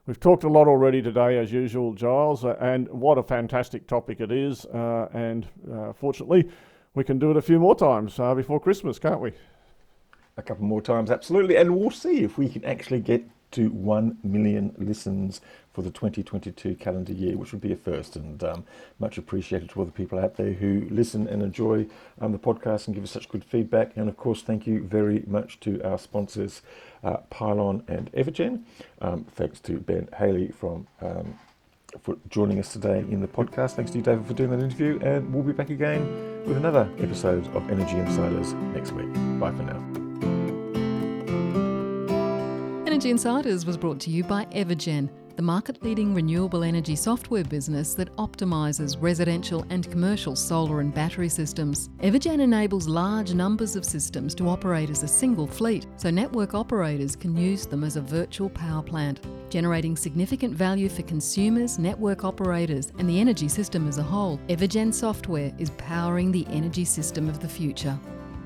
we've 0.05 0.19
talked 0.19 0.43
a 0.43 0.49
lot 0.49 0.67
already 0.67 1.01
today, 1.01 1.37
as 1.37 1.51
usual, 1.51 1.93
Giles, 1.93 2.43
uh, 2.43 2.55
and 2.59 2.87
what 2.89 3.17
a 3.17 3.23
fantastic 3.23 3.87
topic 3.87 4.19
it 4.19 4.31
is. 4.31 4.65
Uh, 4.65 5.07
and 5.13 5.47
fortunately, 5.95 6.49
we 6.95 7.03
can 7.03 7.19
do 7.19 7.29
it 7.31 7.37
a 7.37 7.41
few 7.41 7.59
more 7.59 7.75
times 7.75 8.17
before 8.17 8.59
Christmas, 8.59 8.97
can't 8.97 9.21
we? 9.21 9.33
A 10.37 10.41
couple 10.41 10.65
more 10.65 10.81
times, 10.81 11.11
absolutely, 11.11 11.55
and 11.55 11.75
we'll 11.75 11.91
see 11.91 12.23
if 12.23 12.37
we 12.37 12.49
can 12.49 12.63
actually 12.65 12.99
get 12.99 13.23
to 13.51 13.69
1 13.69 14.17
million 14.23 14.73
listens 14.77 15.41
for 15.73 15.81
the 15.81 15.91
2022 15.91 16.75
calendar 16.75 17.13
year, 17.13 17.37
which 17.37 17.51
would 17.51 17.61
be 17.61 17.71
a 17.71 17.75
first, 17.75 18.15
and 18.15 18.43
um, 18.43 18.65
much 18.99 19.17
appreciated 19.17 19.69
to 19.69 19.79
all 19.79 19.85
the 19.85 19.91
people 19.91 20.17
out 20.17 20.35
there 20.35 20.53
who 20.53 20.87
listen 20.89 21.27
and 21.27 21.43
enjoy 21.43 21.85
um, 22.19 22.31
the 22.31 22.39
podcast 22.39 22.87
and 22.87 22.95
give 22.95 23.03
us 23.03 23.11
such 23.11 23.29
good 23.29 23.43
feedback. 23.43 23.95
And 23.95 24.09
of 24.09 24.17
course, 24.17 24.41
thank 24.41 24.65
you 24.65 24.83
very 24.83 25.23
much 25.27 25.59
to 25.61 25.81
our 25.83 25.99
sponsors, 25.99 26.61
uh, 27.03 27.17
Pylon 27.29 27.83
and 27.87 28.11
Evergen. 28.13 28.63
Um, 29.01 29.25
thanks 29.25 29.59
to 29.61 29.77
Ben 29.77 30.09
Haley 30.17 30.49
from 30.49 30.87
um, 31.01 31.37
for 32.01 32.17
joining 32.29 32.59
us 32.59 32.73
today 32.73 32.99
in 32.99 33.21
the 33.21 33.27
podcast. 33.27 33.73
Thanks 33.73 33.91
to 33.91 33.97
you, 33.97 34.03
David, 34.03 34.25
for 34.25 34.33
doing 34.33 34.49
that 34.51 34.59
interview, 34.59 34.99
and 35.01 35.33
we'll 35.33 35.43
be 35.43 35.53
back 35.53 35.69
again 35.69 36.01
with 36.45 36.57
another 36.57 36.89
episode 36.99 37.47
of 37.55 37.69
Energy 37.69 37.97
Insiders 37.97 38.53
next 38.73 38.91
week. 38.91 39.11
Bye 39.39 39.51
for 39.51 39.63
now. 39.63 40.06
Energy 42.97 43.11
Insiders 43.11 43.63
was 43.63 43.77
brought 43.77 43.99
to 43.99 44.09
you 44.09 44.23
by 44.23 44.45
Evergen, 44.45 45.07
the 45.35 45.41
market 45.43 45.83
leading 45.83 46.15
renewable 46.15 46.63
energy 46.63 46.95
software 46.95 47.43
business 47.43 47.93
that 47.93 48.11
optimises 48.15 48.97
residential 48.99 49.63
and 49.69 49.87
commercial 49.91 50.35
solar 50.35 50.79
and 50.79 50.91
battery 50.91 51.29
systems. 51.29 51.89
Evergen 51.99 52.39
enables 52.39 52.87
large 52.87 53.35
numbers 53.35 53.75
of 53.75 53.85
systems 53.85 54.33
to 54.33 54.49
operate 54.49 54.89
as 54.89 55.03
a 55.03 55.07
single 55.07 55.45
fleet, 55.45 55.85
so 55.95 56.09
network 56.09 56.55
operators 56.55 57.15
can 57.15 57.37
use 57.37 57.67
them 57.67 57.83
as 57.83 57.97
a 57.97 58.01
virtual 58.01 58.49
power 58.49 58.81
plant, 58.81 59.19
generating 59.51 59.95
significant 59.95 60.55
value 60.55 60.89
for 60.89 61.03
consumers, 61.03 61.77
network 61.77 62.23
operators, 62.23 62.93
and 62.97 63.07
the 63.07 63.19
energy 63.19 63.47
system 63.47 63.87
as 63.87 63.99
a 63.99 64.03
whole. 64.03 64.39
Evergen 64.49 64.91
software 64.91 65.53
is 65.59 65.69
powering 65.77 66.31
the 66.31 66.47
energy 66.49 66.83
system 66.83 67.29
of 67.29 67.41
the 67.41 67.47
future. 67.47 67.99